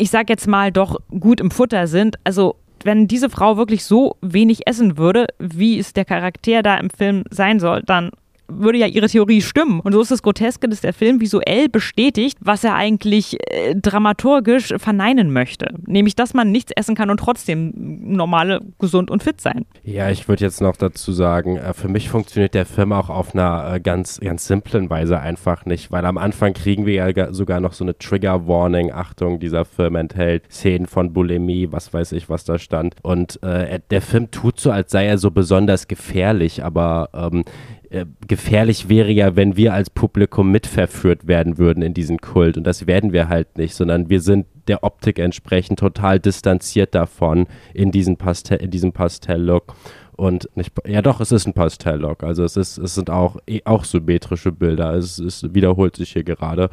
ich 0.03 0.11
sag 0.11 0.29
jetzt 0.29 0.49
mal, 0.49 0.73
doch 0.73 0.97
gut 1.21 1.41
im 1.41 1.53
Futter 1.53 1.87
sind. 1.87 2.17
Also 2.25 2.57
wenn 2.83 3.07
diese 3.07 3.31
Frau 3.31 3.57
wirklich 3.57 3.85
so 3.85 4.17
wenig 4.21 4.67
essen 4.67 4.99
würde, 4.99 5.29
wie 5.39 5.79
es 5.79 5.93
der 5.93 6.05
Charakter 6.05 6.65
da 6.65 6.77
im 6.77 6.91
Film 6.91 7.23
sein 7.31 7.61
soll, 7.61 7.85
dann 7.87 8.11
würde 8.49 8.79
ja 8.79 8.87
ihre 8.87 9.09
Theorie 9.09 9.41
stimmen. 9.41 9.81
Und 9.81 9.93
so 9.93 10.01
ist 10.01 10.11
das 10.11 10.23
Groteske, 10.23 10.69
dass 10.69 10.81
der 10.81 10.93
Film 10.93 11.21
visuell 11.21 11.69
bestätigt, 11.69 12.39
was 12.41 12.65
er 12.65 12.75
eigentlich 12.75 13.39
äh, 13.51 13.75
dramaturgisch 13.75 14.75
verneinen 14.79 15.33
möchte. 15.33 15.75
Nämlich, 15.87 16.15
dass 16.15 16.35
man 16.35 16.51
nichts 16.51 16.73
essen 16.73 16.95
kann 16.95 17.11
und 17.11 17.19
trotzdem 17.19 17.73
normal, 17.77 18.61
gesund 18.79 19.11
und 19.11 19.23
fit 19.23 19.41
sein. 19.41 19.65
Ja, 19.85 20.11
ich 20.11 20.29
würde 20.29 20.45
jetzt 20.45 20.61
noch 20.61 20.77
dazu 20.77 21.13
sagen, 21.13 21.57
äh, 21.57 21.73
für 21.73 21.89
mich 21.89 22.09
funktioniert 22.09 22.55
der 22.55 22.67
Film 22.67 22.93
auch 22.93 23.11
auf 23.11 23.35
einer 23.35 23.75
äh, 23.75 23.81
ganz, 23.81 24.21
ganz 24.21 24.47
simplen 24.47 24.91
Weise 24.91 25.21
einfach 25.21 25.67
nicht, 25.67 25.91
weil 25.91 26.05
am 26.05 26.19
Anfang 26.19 26.53
kriegen 26.55 26.87
wir 26.87 26.95
ja 26.95 27.33
sogar 27.33 27.61
noch 27.61 27.73
so 27.73 27.85
eine 27.85 27.97
Trigger 27.97 28.47
Warning. 28.47 28.93
Achtung, 28.93 29.41
dieser 29.41 29.65
Film 29.65 29.97
enthält 29.97 30.45
Szenen 30.51 30.87
von 30.87 31.13
Bulimie, 31.13 31.69
was 31.71 31.93
weiß 31.93 32.13
ich, 32.13 32.29
was 32.29 32.45
da 32.45 32.59
stand. 32.59 32.97
Und 33.03 33.43
äh, 33.43 33.81
der 33.91 34.03
Film 34.03 34.31
tut 34.31 34.61
so, 34.61 34.71
als 34.71 34.91
sei 34.91 35.07
er 35.07 35.19
so 35.19 35.31
besonders 35.31 35.89
gefährlich, 35.89 36.65
aber 36.65 37.09
ähm, 37.15 37.45
äh, 37.93 38.07
gefährlich 38.27 38.89
wäre 38.89 39.11
ja, 39.11 39.37
wenn 39.37 39.57
wir 39.57 39.75
als 39.75 39.91
Publikum 39.91 40.51
mitverführt 40.51 41.27
werden 41.27 41.59
würden 41.59 41.83
in 41.83 41.93
diesen 41.93 42.19
Kult. 42.23 42.57
Und 42.57 42.65
das 42.65 42.87
werden 42.87 43.13
wir 43.13 43.29
halt 43.29 43.59
nicht, 43.59 43.75
sondern 43.75 44.09
wir 44.09 44.21
sind 44.21 44.47
der 44.67 44.83
Optik 44.83 45.19
entsprechend 45.19 45.79
total 45.79 46.19
distanziert 46.19 46.95
davon 46.95 47.47
in, 47.75 47.91
diesen 47.91 48.17
Pastell, 48.17 48.63
in 48.63 48.71
diesem 48.71 48.93
Pastell-Look. 48.93 49.75
Und 50.17 50.49
nicht, 50.55 50.73
ja 50.87 51.03
doch, 51.03 51.21
es 51.21 51.33
ist 51.33 51.47
ein 51.47 51.53
Pastell-Look. 51.53 52.23
Also 52.23 52.45
es, 52.45 52.57
ist, 52.57 52.79
es 52.79 52.95
sind 52.95 53.11
auch, 53.11 53.37
eh, 53.47 53.61
auch 53.67 53.85
symmetrische 53.85 54.53
Bilder. 54.53 54.95
Es, 54.95 55.19
es 55.19 55.53
wiederholt 55.53 55.97
sich 55.97 56.13
hier 56.13 56.25
gerade 56.25 56.71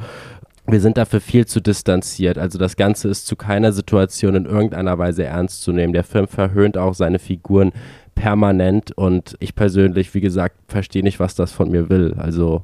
wir 0.66 0.80
sind 0.80 0.98
dafür 0.98 1.20
viel 1.20 1.46
zu 1.46 1.60
distanziert. 1.60 2.38
Also 2.38 2.58
das 2.58 2.76
Ganze 2.76 3.08
ist 3.08 3.26
zu 3.26 3.34
keiner 3.34 3.72
Situation 3.72 4.34
in 4.34 4.44
irgendeiner 4.46 4.98
Weise 4.98 5.24
ernst 5.24 5.62
zu 5.62 5.72
nehmen. 5.72 5.92
Der 5.92 6.04
Film 6.04 6.28
verhöhnt 6.28 6.76
auch 6.76 6.94
seine 6.94 7.18
Figuren 7.18 7.72
permanent 8.20 8.92
und 8.92 9.34
ich 9.40 9.54
persönlich, 9.54 10.14
wie 10.14 10.20
gesagt, 10.20 10.56
verstehe 10.68 11.02
nicht, 11.02 11.20
was 11.20 11.34
das 11.34 11.52
von 11.52 11.70
mir 11.70 11.88
will. 11.88 12.14
Also 12.18 12.62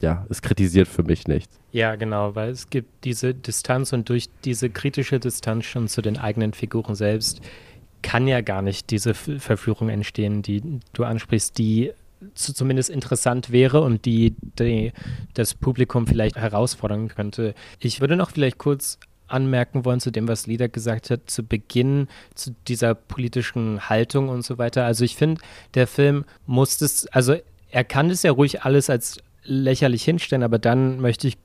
ja, 0.00 0.26
es 0.30 0.40
kritisiert 0.40 0.88
für 0.88 1.02
mich 1.02 1.28
nichts. 1.28 1.58
Ja, 1.72 1.96
genau, 1.96 2.34
weil 2.34 2.50
es 2.50 2.70
gibt 2.70 3.04
diese 3.04 3.34
Distanz 3.34 3.92
und 3.92 4.08
durch 4.08 4.28
diese 4.44 4.70
kritische 4.70 5.20
Distanz 5.20 5.66
schon 5.66 5.88
zu 5.88 6.00
den 6.00 6.16
eigenen 6.16 6.54
Figuren 6.54 6.94
selbst 6.94 7.42
kann 8.02 8.26
ja 8.26 8.40
gar 8.40 8.62
nicht 8.62 8.90
diese 8.90 9.14
Verführung 9.14 9.90
entstehen, 9.90 10.42
die 10.42 10.80
du 10.94 11.04
ansprichst, 11.04 11.58
die 11.58 11.92
zumindest 12.34 12.88
interessant 12.88 13.52
wäre 13.52 13.82
und 13.82 14.06
die, 14.06 14.34
die 14.58 14.92
das 15.34 15.54
Publikum 15.54 16.06
vielleicht 16.06 16.36
herausfordern 16.36 17.08
könnte. 17.08 17.54
Ich 17.78 18.00
würde 18.00 18.16
noch 18.16 18.30
vielleicht 18.30 18.56
kurz 18.56 18.98
anmerken 19.26 19.84
wollen 19.84 20.00
zu 20.00 20.10
dem, 20.10 20.28
was 20.28 20.46
Lieder 20.46 20.68
gesagt 20.68 21.10
hat, 21.10 21.30
zu 21.30 21.42
Beginn, 21.44 22.08
zu 22.34 22.54
dieser 22.68 22.94
politischen 22.94 23.88
Haltung 23.88 24.28
und 24.28 24.44
so 24.44 24.58
weiter. 24.58 24.84
Also 24.84 25.04
ich 25.04 25.16
finde, 25.16 25.40
der 25.74 25.86
Film 25.86 26.24
muss 26.46 26.80
es, 26.80 27.06
also 27.08 27.36
er 27.70 27.84
kann 27.84 28.10
es 28.10 28.22
ja 28.22 28.32
ruhig 28.32 28.62
alles 28.62 28.90
als 28.90 29.18
lächerlich 29.42 30.04
hinstellen, 30.04 30.42
aber 30.42 30.58
dann 30.58 31.00
möchte 31.00 31.28
ich 31.28 31.38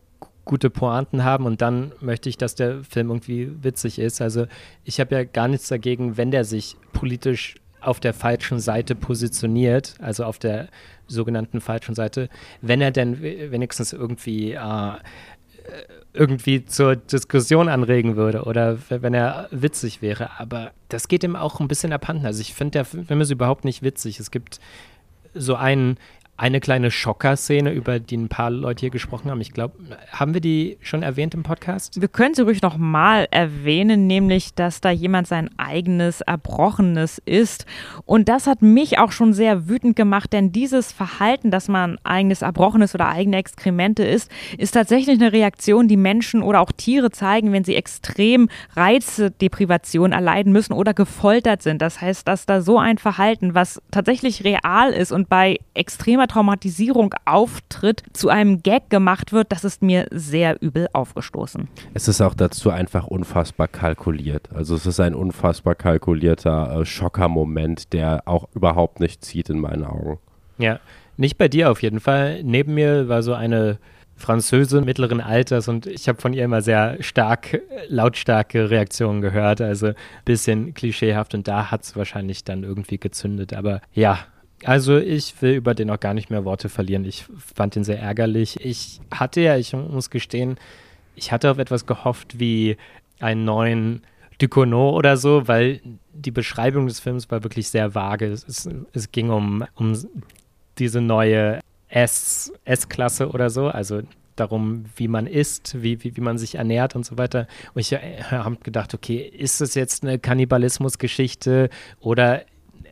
gute 0.45 0.69
Pointen 0.69 1.23
haben 1.23 1.45
und 1.45 1.61
dann 1.61 1.91
möchte 2.01 2.27
ich, 2.27 2.37
dass 2.37 2.55
der 2.55 2.83
Film 2.83 3.09
irgendwie 3.09 3.51
witzig 3.61 3.99
ist. 3.99 4.21
Also 4.21 4.47
ich 4.83 4.99
habe 4.99 5.15
ja 5.15 5.23
gar 5.23 5.47
nichts 5.47 5.67
dagegen, 5.67 6.17
wenn 6.17 6.31
der 6.31 6.43
sich 6.43 6.75
politisch 6.91 7.55
auf 7.81 7.99
der 7.99 8.13
falschen 8.13 8.59
Seite 8.59 8.95
positioniert, 8.95 9.95
also 9.99 10.25
auf 10.25 10.39
der 10.39 10.69
sogenannten 11.07 11.61
falschen 11.61 11.95
Seite, 11.95 12.29
wenn 12.61 12.81
er 12.81 12.91
denn 12.91 13.21
wenigstens 13.21 13.93
irgendwie 13.93 14.53
äh, 14.53 14.91
irgendwie 16.13 16.65
zur 16.65 16.95
Diskussion 16.95 17.69
anregen 17.69 18.15
würde 18.15 18.43
oder 18.43 18.77
wenn 18.89 19.13
er 19.13 19.47
witzig 19.51 20.01
wäre. 20.01 20.39
Aber 20.39 20.71
das 20.89 21.07
geht 21.07 21.23
ihm 21.23 21.35
auch 21.35 21.59
ein 21.59 21.67
bisschen 21.67 21.93
abhanden. 21.93 22.25
Also 22.25 22.41
ich 22.41 22.53
finde, 22.53 22.71
der 22.71 22.85
Film 22.85 23.21
ist 23.21 23.31
überhaupt 23.31 23.65
nicht 23.65 23.83
witzig. 23.83 24.19
Es 24.19 24.31
gibt 24.31 24.59
so 25.33 25.55
einen 25.55 25.97
eine 26.39 26.61
kleine 26.61 26.89
Schocker-Szene, 26.89 27.71
über 27.71 27.99
die 27.99 28.15
ein 28.15 28.29
paar 28.29 28.49
Leute 28.49 28.79
hier 28.79 28.89
gesprochen 28.91 29.29
haben. 29.29 29.41
Ich 29.41 29.51
glaube, 29.51 29.75
haben 30.09 30.33
wir 30.33 30.39
die 30.39 30.77
schon 30.79 31.03
erwähnt 31.03 31.33
im 31.33 31.43
Podcast? 31.43 31.99
Wir 31.99 32.07
können 32.07 32.33
sie 32.33 32.43
ruhig 32.43 32.61
nochmal 32.61 33.27
erwähnen, 33.29 34.07
nämlich, 34.07 34.53
dass 34.53 34.79
da 34.79 34.89
jemand 34.89 35.27
sein 35.27 35.49
eigenes 35.57 36.21
Erbrochenes 36.21 37.21
ist. 37.25 37.65
Und 38.05 38.29
das 38.29 38.47
hat 38.47 38.61
mich 38.61 38.99
auch 38.99 39.11
schon 39.11 39.33
sehr 39.33 39.67
wütend 39.67 39.97
gemacht, 39.97 40.31
denn 40.31 40.53
dieses 40.53 40.93
Verhalten, 40.93 41.51
dass 41.51 41.67
man 41.67 41.97
eigenes 42.05 42.41
Erbrochenes 42.41 42.95
oder 42.95 43.09
eigene 43.09 43.35
Exkremente 43.35 44.05
isst, 44.05 44.31
ist 44.57 44.71
tatsächlich 44.71 45.19
eine 45.19 45.33
Reaktion, 45.33 45.89
die 45.89 45.97
Menschen 45.97 46.41
oder 46.41 46.61
auch 46.61 46.71
Tiere 46.71 47.11
zeigen, 47.11 47.51
wenn 47.51 47.65
sie 47.65 47.75
extrem 47.75 48.47
Reizdeprivation 48.77 50.13
erleiden 50.13 50.53
müssen 50.53 50.71
oder 50.71 50.93
gefoltert 50.93 51.61
sind. 51.63 51.81
Das 51.81 51.99
heißt, 51.99 52.25
dass 52.25 52.45
da 52.45 52.61
so 52.61 52.79
ein 52.79 52.97
Verhalten, 52.97 53.55
was 53.55 53.81
tatsächlich 53.91 54.45
real 54.45 54.91
ist 54.91 55.11
und 55.11 55.27
bei 55.27 55.57
extremer 55.73 56.28
Traumatisierung 56.29 57.13
auftritt, 57.25 58.03
zu 58.13 58.29
einem 58.29 58.63
Gag 58.63 58.89
gemacht 58.89 59.33
wird, 59.33 59.51
das 59.51 59.65
ist 59.65 59.81
mir 59.81 60.07
sehr 60.11 60.61
übel 60.61 60.87
aufgestoßen. 60.93 61.67
Es 61.93 62.07
ist 62.07 62.21
auch 62.21 62.33
dazu 62.33 62.69
einfach 62.69 63.05
unfassbar 63.05 63.67
kalkuliert. 63.67 64.49
Also 64.53 64.75
es 64.75 64.85
ist 64.85 64.99
ein 65.01 65.13
unfassbar 65.13 65.75
kalkulierter 65.75 66.79
äh, 66.79 66.85
Schockermoment, 66.85 67.91
der 67.91 68.23
auch 68.25 68.47
überhaupt 68.55 69.01
nicht 69.01 69.25
zieht 69.25 69.49
in 69.49 69.59
meinen 69.59 69.83
Augen. 69.83 70.19
Ja, 70.57 70.79
nicht 71.17 71.37
bei 71.37 71.49
dir 71.49 71.71
auf 71.71 71.81
jeden 71.81 71.99
Fall. 71.99 72.43
Neben 72.43 72.73
mir 72.73 73.09
war 73.09 73.23
so 73.23 73.33
eine 73.33 73.79
Französin 74.19 74.83
mittleren 74.83 75.21
Alters 75.21 75.67
und 75.67 75.87
ich 75.87 76.07
habe 76.07 76.21
von 76.21 76.33
ihr 76.33 76.43
immer 76.43 76.61
sehr 76.61 77.01
stark, 77.01 77.61
lautstarke 77.87 78.69
Reaktionen 78.69 79.21
gehört, 79.21 79.61
also 79.61 79.87
ein 79.87 79.95
bisschen 80.25 80.73
klischeehaft 80.73 81.33
und 81.33 81.47
da 81.47 81.71
hat 81.71 81.83
es 81.83 81.95
wahrscheinlich 81.95 82.43
dann 82.43 82.63
irgendwie 82.63 82.99
gezündet. 82.99 83.53
Aber 83.53 83.81
ja, 83.93 84.19
also 84.63 84.97
ich 84.97 85.41
will 85.41 85.55
über 85.55 85.73
den 85.73 85.89
auch 85.89 85.99
gar 85.99 86.13
nicht 86.13 86.29
mehr 86.29 86.45
Worte 86.45 86.69
verlieren. 86.69 87.05
Ich 87.05 87.25
fand 87.55 87.75
ihn 87.75 87.83
sehr 87.83 87.99
ärgerlich. 87.99 88.63
Ich 88.63 88.99
hatte 89.11 89.41
ja, 89.41 89.57
ich 89.57 89.73
muss 89.73 90.09
gestehen, 90.09 90.57
ich 91.15 91.31
hatte 91.31 91.51
auf 91.51 91.57
etwas 91.57 91.85
gehofft 91.85 92.39
wie 92.39 92.77
einen 93.19 93.45
neuen 93.45 94.01
Ducournau 94.39 94.95
oder 94.95 95.17
so, 95.17 95.47
weil 95.47 95.81
die 96.13 96.31
Beschreibung 96.31 96.87
des 96.87 96.99
Films 96.99 97.29
war 97.29 97.43
wirklich 97.43 97.69
sehr 97.69 97.93
vage. 97.93 98.27
Es, 98.27 98.69
es, 98.93 99.11
ging 99.11 99.29
um, 99.29 99.65
um 99.75 99.97
diese 100.77 101.01
neue 101.01 101.59
S-Klasse 101.89 103.29
oder 103.29 103.49
so, 103.49 103.67
also 103.67 104.01
darum, 104.35 104.85
wie 104.95 105.07
man 105.07 105.27
isst, 105.27 105.81
wie, 105.81 106.01
wie, 106.03 106.15
wie 106.15 106.21
man 106.21 106.37
sich 106.37 106.55
ernährt 106.55 106.95
und 106.95 107.05
so 107.05 107.17
weiter. 107.17 107.47
Und 107.73 107.81
ich 107.81 107.91
äh, 107.91 108.23
habe 108.23 108.55
gedacht, 108.57 108.93
okay, 108.93 109.17
ist 109.17 109.59
es 109.59 109.75
jetzt 109.75 110.03
eine 110.03 110.19
Kannibalismusgeschichte 110.19 111.69
oder 111.99 112.43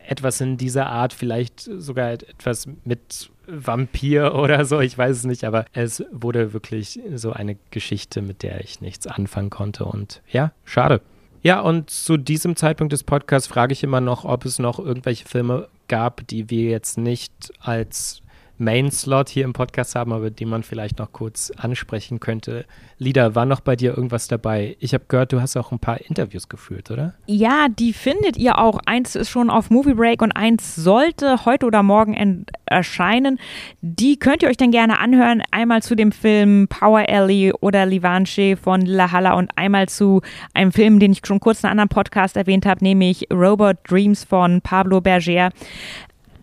etwas 0.08 0.40
in 0.40 0.56
dieser 0.56 0.86
Art, 0.86 1.12
vielleicht 1.12 1.60
sogar 1.60 2.10
etwas 2.12 2.66
mit 2.84 3.30
Vampir 3.46 4.34
oder 4.36 4.64
so, 4.64 4.80
ich 4.80 4.96
weiß 4.96 5.16
es 5.16 5.24
nicht, 5.24 5.44
aber 5.44 5.66
es 5.72 6.04
wurde 6.10 6.52
wirklich 6.52 7.00
so 7.14 7.32
eine 7.32 7.56
Geschichte, 7.70 8.22
mit 8.22 8.42
der 8.42 8.60
ich 8.62 8.80
nichts 8.80 9.06
anfangen 9.06 9.50
konnte 9.50 9.84
und 9.84 10.22
ja, 10.30 10.52
schade. 10.64 11.00
Ja, 11.42 11.60
und 11.60 11.90
zu 11.90 12.16
diesem 12.16 12.56
Zeitpunkt 12.56 12.92
des 12.92 13.04
Podcasts 13.04 13.46
frage 13.46 13.72
ich 13.72 13.84
immer 13.84 14.00
noch, 14.00 14.24
ob 14.24 14.44
es 14.44 14.58
noch 14.58 14.78
irgendwelche 14.78 15.24
Filme 15.24 15.68
gab, 15.86 16.26
die 16.26 16.50
wir 16.50 16.68
jetzt 16.70 16.98
nicht 16.98 17.32
als 17.60 18.22
Main-Slot 18.58 19.28
hier 19.28 19.44
im 19.44 19.52
Podcast 19.52 19.94
haben, 19.94 20.12
aber 20.12 20.30
die 20.30 20.44
man 20.44 20.62
vielleicht 20.62 20.98
noch 20.98 21.12
kurz 21.12 21.50
ansprechen 21.56 22.20
könnte. 22.20 22.66
Lida, 22.98 23.34
war 23.34 23.46
noch 23.46 23.60
bei 23.60 23.76
dir 23.76 23.96
irgendwas 23.96 24.28
dabei? 24.28 24.76
Ich 24.80 24.94
habe 24.94 25.04
gehört, 25.08 25.32
du 25.32 25.40
hast 25.40 25.56
auch 25.56 25.72
ein 25.72 25.78
paar 25.78 26.00
Interviews 26.00 26.48
geführt, 26.48 26.90
oder? 26.90 27.14
Ja, 27.26 27.68
die 27.68 27.92
findet 27.92 28.36
ihr 28.36 28.58
auch. 28.58 28.80
Eins 28.86 29.14
ist 29.14 29.30
schon 29.30 29.50
auf 29.50 29.70
Movie 29.70 29.94
Break 29.94 30.20
und 30.22 30.32
eins 30.32 30.74
sollte 30.74 31.44
heute 31.44 31.66
oder 31.66 31.82
morgen 31.82 32.44
erscheinen. 32.66 33.38
Die 33.80 34.18
könnt 34.18 34.42
ihr 34.42 34.48
euch 34.48 34.56
dann 34.56 34.72
gerne 34.72 34.98
anhören. 34.98 35.42
Einmal 35.50 35.82
zu 35.82 35.94
dem 35.94 36.12
Film 36.12 36.66
Power 36.68 37.08
Alley 37.08 37.52
oder 37.60 37.86
Livanche 37.86 38.56
von 38.56 38.82
La 38.82 39.12
Halla 39.12 39.34
und 39.34 39.50
einmal 39.56 39.88
zu 39.88 40.20
einem 40.54 40.72
Film, 40.72 40.98
den 40.98 41.12
ich 41.12 41.20
schon 41.24 41.40
kurz 41.40 41.62
in 41.62 41.70
einem 41.70 41.78
anderen 41.80 41.90
Podcast 41.90 42.36
erwähnt 42.36 42.66
habe, 42.66 42.84
nämlich 42.84 43.28
Robot 43.32 43.76
Dreams 43.88 44.24
von 44.24 44.60
Pablo 44.60 45.00
Berger. 45.00 45.50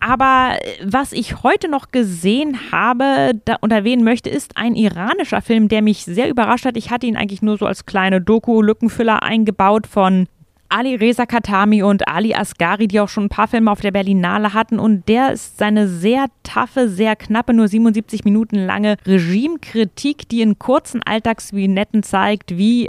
Aber 0.00 0.56
äh, 0.60 0.78
was 0.84 1.12
ich 1.12 1.42
heute 1.42 1.68
noch 1.68 1.90
gesehen 1.90 2.70
habe 2.72 3.32
und 3.60 3.72
erwähnen 3.72 4.04
möchte, 4.04 4.30
ist 4.30 4.56
ein 4.56 4.74
iranischer 4.74 5.42
Film, 5.42 5.68
der 5.68 5.82
mich 5.82 6.04
sehr 6.04 6.28
überrascht 6.28 6.64
hat. 6.64 6.76
Ich 6.76 6.90
hatte 6.90 7.06
ihn 7.06 7.16
eigentlich 7.16 7.42
nur 7.42 7.58
so 7.58 7.66
als 7.66 7.86
kleine 7.86 8.20
Doku-Lückenfüller 8.20 9.22
eingebaut 9.22 9.86
von 9.86 10.26
Ali 10.68 10.96
Reza 10.96 11.26
Katami 11.26 11.82
und 11.82 12.08
Ali 12.08 12.34
Asghari, 12.34 12.88
die 12.88 13.00
auch 13.00 13.08
schon 13.08 13.24
ein 13.24 13.28
paar 13.28 13.48
Filme 13.48 13.70
auf 13.70 13.80
der 13.80 13.92
Berlinale 13.92 14.52
hatten. 14.52 14.78
Und 14.78 15.08
der 15.08 15.32
ist 15.32 15.58
seine 15.58 15.88
sehr 15.88 16.26
taffe, 16.42 16.88
sehr 16.88 17.16
knappe, 17.16 17.54
nur 17.54 17.68
77 17.68 18.24
Minuten 18.24 18.56
lange 18.56 18.96
Regimekritik, 19.06 20.28
die 20.28 20.40
in 20.40 20.58
kurzen 20.58 21.02
Alltagsvignetten 21.02 22.02
zeigt, 22.02 22.56
wie 22.56 22.88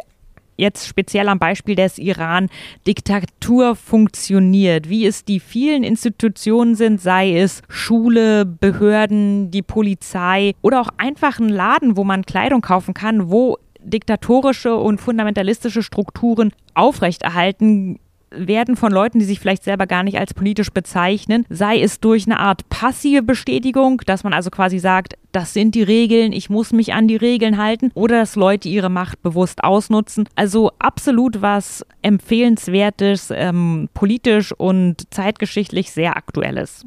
jetzt 0.58 0.88
speziell 0.88 1.30
am 1.30 1.40
Beispiel 1.40 1.76
des 1.76 1.98
Iran 1.98 2.50
Diktatur 2.86 3.76
funktioniert, 3.76 4.90
wie 4.90 5.06
es 5.06 5.24
die 5.24 5.40
vielen 5.40 5.84
Institutionen 5.84 6.76
sind, 6.76 7.00
sei 7.00 7.38
es 7.38 7.62
Schule, 7.70 8.46
Behörden, 8.46 9.52
die 9.52 9.62
Polizei 9.62 10.54
oder 10.62 10.82
auch 10.82 10.90
einfach 10.98 11.40
ein 11.40 11.50
Laden, 11.50 11.96
wo 11.96 12.04
man 12.04 12.26
Kleidung 12.26 12.62
kaufen 12.62 12.94
kann, 12.94 13.32
wo 13.32 13.58
diktatorische 13.80 14.76
und 14.76 15.00
fundamentalistische 15.00 15.82
Strukturen 15.84 16.52
aufrechterhalten 16.74 18.00
werden 18.30 18.76
von 18.76 18.92
Leuten, 18.92 19.20
die 19.20 19.26
sich 19.26 19.40
vielleicht 19.40 19.64
selber 19.64 19.88
gar 19.88 20.04
nicht 20.04 20.18
als 20.18 20.34
politisch 20.34 20.72
bezeichnen, 20.72 21.46
sei 21.50 21.82
es 21.82 22.00
durch 22.00 22.26
eine 22.26 22.40
Art 22.40 22.68
passive 22.70 23.22
Bestätigung, 23.22 24.02
dass 24.06 24.24
man 24.24 24.34
also 24.34 24.50
quasi 24.50 24.80
sagt, 24.80 25.16
das 25.32 25.54
sind 25.54 25.76
die 25.76 25.84
Regeln, 25.84 26.32
ich 26.34 26.50
muss 26.50 26.74
mich 26.74 26.94
an 26.94 27.08
die 27.08 27.16
Regeln 27.16 27.58
halten, 27.58 27.92
oder 27.94 28.20
dass 28.20 28.36
Leute 28.36 28.70
ihre 28.70 28.90
Macht 28.90 29.22
bewusst 29.22 29.64
ausnutzen. 29.64 30.28
Also 30.36 30.72
absolut 30.80 31.42
was 31.42 31.86
empfehlenswertes, 32.02 33.32
ähm, 33.34 33.90
politisch 33.94 34.52
und 34.52 35.14
zeitgeschichtlich 35.14 35.92
sehr 35.92 36.18
aktuelles. 36.18 36.86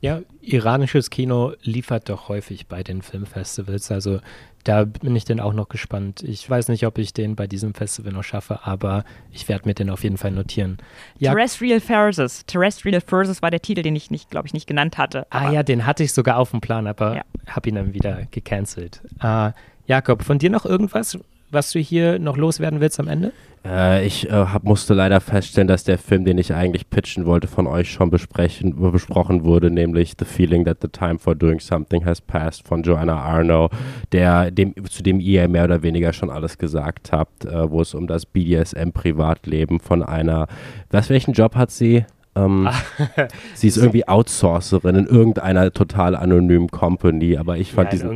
Ja, 0.00 0.20
iranisches 0.42 1.08
Kino 1.08 1.52
liefert 1.62 2.10
doch 2.10 2.28
häufig 2.28 2.66
bei 2.66 2.82
den 2.82 3.00
Filmfestivals. 3.00 3.90
Also 3.90 4.20
da 4.64 4.84
bin 4.84 5.14
ich 5.14 5.24
dann 5.24 5.40
auch 5.40 5.52
noch 5.52 5.68
gespannt. 5.68 6.22
Ich 6.22 6.48
weiß 6.48 6.68
nicht, 6.68 6.86
ob 6.86 6.98
ich 6.98 7.12
den 7.12 7.36
bei 7.36 7.46
diesem 7.46 7.74
Festival 7.74 8.12
noch 8.12 8.24
schaffe, 8.24 8.60
aber 8.64 9.04
ich 9.30 9.48
werde 9.48 9.68
mir 9.68 9.74
den 9.74 9.90
auf 9.90 10.02
jeden 10.02 10.16
Fall 10.16 10.30
notieren. 10.30 10.78
Ja. 11.18 11.32
Terrestrial 11.32 11.80
Versus. 11.80 12.44
Terrestrial 12.46 13.00
Versus 13.00 13.42
war 13.42 13.50
der 13.50 13.60
Titel, 13.60 13.82
den 13.82 13.94
ich 13.94 14.10
nicht, 14.10 14.30
glaube 14.30 14.48
ich, 14.48 14.54
nicht 14.54 14.66
genannt 14.66 14.96
hatte. 14.96 15.26
Ah 15.30 15.50
ja, 15.50 15.62
den 15.62 15.86
hatte 15.86 16.02
ich 16.02 16.12
sogar 16.12 16.38
auf 16.38 16.50
dem 16.50 16.62
Plan, 16.62 16.86
aber 16.86 17.16
ja. 17.16 17.22
habe 17.46 17.68
ihn 17.68 17.74
dann 17.74 17.94
wieder 17.94 18.26
gecancelt. 18.30 19.02
Äh, 19.20 19.52
Jakob, 19.86 20.22
von 20.22 20.38
dir 20.38 20.48
noch 20.48 20.64
irgendwas, 20.64 21.18
was 21.54 21.72
du 21.72 21.78
hier 21.78 22.18
noch 22.18 22.36
loswerden 22.36 22.80
willst 22.80 23.00
am 23.00 23.08
Ende? 23.08 23.32
Äh, 23.66 24.06
ich 24.06 24.28
äh, 24.28 24.32
hab, 24.32 24.64
musste 24.64 24.92
leider 24.92 25.20
feststellen, 25.20 25.68
dass 25.68 25.84
der 25.84 25.96
Film, 25.96 26.24
den 26.24 26.36
ich 26.36 26.52
eigentlich 26.52 26.90
pitchen 26.90 27.24
wollte, 27.24 27.48
von 27.48 27.66
euch 27.66 27.90
schon 27.90 28.10
besprechen, 28.10 28.74
besprochen 28.92 29.44
wurde, 29.44 29.70
nämlich 29.70 30.14
The 30.18 30.26
Feeling 30.26 30.64
That 30.66 30.78
the 30.82 30.88
Time 30.88 31.18
for 31.18 31.34
Doing 31.34 31.60
Something 31.60 32.04
Has 32.04 32.20
Passed 32.20 32.66
von 32.66 32.82
Joanna 32.82 33.18
Arno, 33.18 33.70
der, 34.12 34.50
dem, 34.50 34.74
zu 34.88 35.02
dem 35.02 35.18
ihr 35.18 35.48
mehr 35.48 35.64
oder 35.64 35.82
weniger 35.82 36.12
schon 36.12 36.30
alles 36.30 36.58
gesagt 36.58 37.12
habt, 37.12 37.46
äh, 37.46 37.70
wo 37.70 37.80
es 37.80 37.94
um 37.94 38.06
das 38.06 38.26
BDSM-Privatleben 38.26 39.80
von 39.80 40.02
einer, 40.02 40.46
was, 40.90 41.08
welchen 41.08 41.32
Job 41.32 41.54
hat 41.54 41.70
sie? 41.70 42.04
Ähm, 42.36 42.68
sie 43.54 43.68
ist 43.68 43.78
irgendwie 43.78 44.06
Outsourcerin 44.06 44.96
in 44.96 45.06
irgendeiner 45.06 45.72
total 45.72 46.16
anonymen 46.16 46.68
Company, 46.68 47.38
aber 47.38 47.56
ich 47.56 47.72
fand 47.72 47.86
ja, 47.86 47.90
diesen 47.92 48.10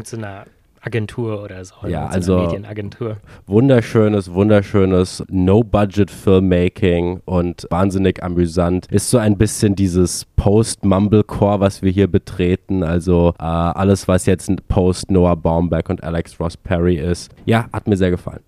Agentur 0.80 1.42
oder 1.42 1.64
so. 1.64 1.74
Ja, 1.86 2.06
also 2.06 2.38
Medienagentur. 2.38 3.18
Wunderschönes, 3.46 4.32
wunderschönes 4.32 5.24
No-Budget-Filmmaking 5.28 7.20
und 7.24 7.66
wahnsinnig 7.70 8.22
amüsant. 8.22 8.86
Ist 8.90 9.10
so 9.10 9.18
ein 9.18 9.36
bisschen 9.36 9.74
dieses 9.74 10.24
Post-Mumblecore, 10.36 11.60
was 11.60 11.82
wir 11.82 11.90
hier 11.90 12.06
betreten. 12.06 12.82
Also 12.82 13.34
äh, 13.38 13.42
alles, 13.42 14.08
was 14.08 14.26
jetzt 14.26 14.50
Post-Noah 14.68 15.36
Baumbach 15.36 15.88
und 15.88 16.02
Alex 16.02 16.38
Ross 16.40 16.56
Perry 16.56 16.96
ist. 16.96 17.30
Ja, 17.44 17.68
hat 17.72 17.86
mir 17.86 17.96
sehr 17.96 18.10
gefallen. 18.10 18.40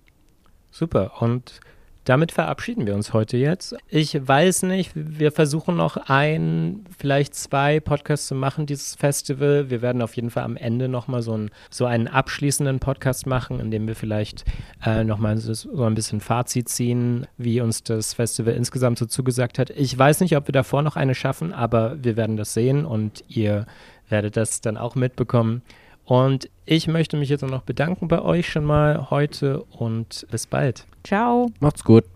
Super. 0.71 1.11
Und 1.19 1.59
damit 2.05 2.31
verabschieden 2.31 2.87
wir 2.87 2.95
uns 2.95 3.13
heute 3.13 3.37
jetzt. 3.37 3.75
Ich 3.87 4.27
weiß 4.27 4.63
nicht, 4.63 4.91
wir 4.95 5.31
versuchen 5.31 5.77
noch 5.77 5.97
ein, 5.97 6.83
vielleicht 6.97 7.35
zwei 7.35 7.79
Podcasts 7.79 8.27
zu 8.27 8.33
machen, 8.33 8.65
dieses 8.65 8.95
Festival. 8.95 9.69
Wir 9.69 9.83
werden 9.83 10.01
auf 10.01 10.15
jeden 10.15 10.31
Fall 10.31 10.43
am 10.43 10.57
Ende 10.57 10.87
nochmal 10.87 11.21
so, 11.21 11.37
ein, 11.37 11.51
so 11.69 11.85
einen 11.85 12.07
abschließenden 12.07 12.79
Podcast 12.79 13.27
machen, 13.27 13.59
in 13.59 13.69
dem 13.69 13.87
wir 13.87 13.95
vielleicht 13.95 14.45
äh, 14.83 15.03
nochmal 15.03 15.37
so, 15.37 15.53
so 15.53 15.83
ein 15.83 15.93
bisschen 15.93 16.21
Fazit 16.21 16.69
ziehen, 16.69 17.27
wie 17.37 17.61
uns 17.61 17.83
das 17.83 18.15
Festival 18.15 18.55
insgesamt 18.55 18.97
so 18.97 19.05
zugesagt 19.05 19.59
hat. 19.59 19.69
Ich 19.69 19.95
weiß 19.97 20.21
nicht, 20.21 20.35
ob 20.35 20.47
wir 20.47 20.53
davor 20.53 20.81
noch 20.81 20.95
eine 20.95 21.13
schaffen, 21.13 21.53
aber 21.53 22.03
wir 22.03 22.17
werden 22.17 22.35
das 22.35 22.53
sehen 22.53 22.83
und 22.83 23.23
ihr 23.27 23.67
werdet 24.09 24.37
das 24.37 24.61
dann 24.61 24.77
auch 24.77 24.95
mitbekommen. 24.95 25.61
Und 26.03 26.49
ich 26.71 26.87
möchte 26.87 27.17
mich 27.17 27.27
jetzt 27.27 27.41
noch 27.41 27.63
bedanken 27.63 28.07
bei 28.07 28.21
euch 28.21 28.49
schon 28.49 28.63
mal 28.63 29.09
heute 29.09 29.61
und 29.77 30.25
bis 30.31 30.47
bald. 30.47 30.85
Ciao. 31.03 31.51
Macht's 31.59 31.83
gut. 31.83 32.05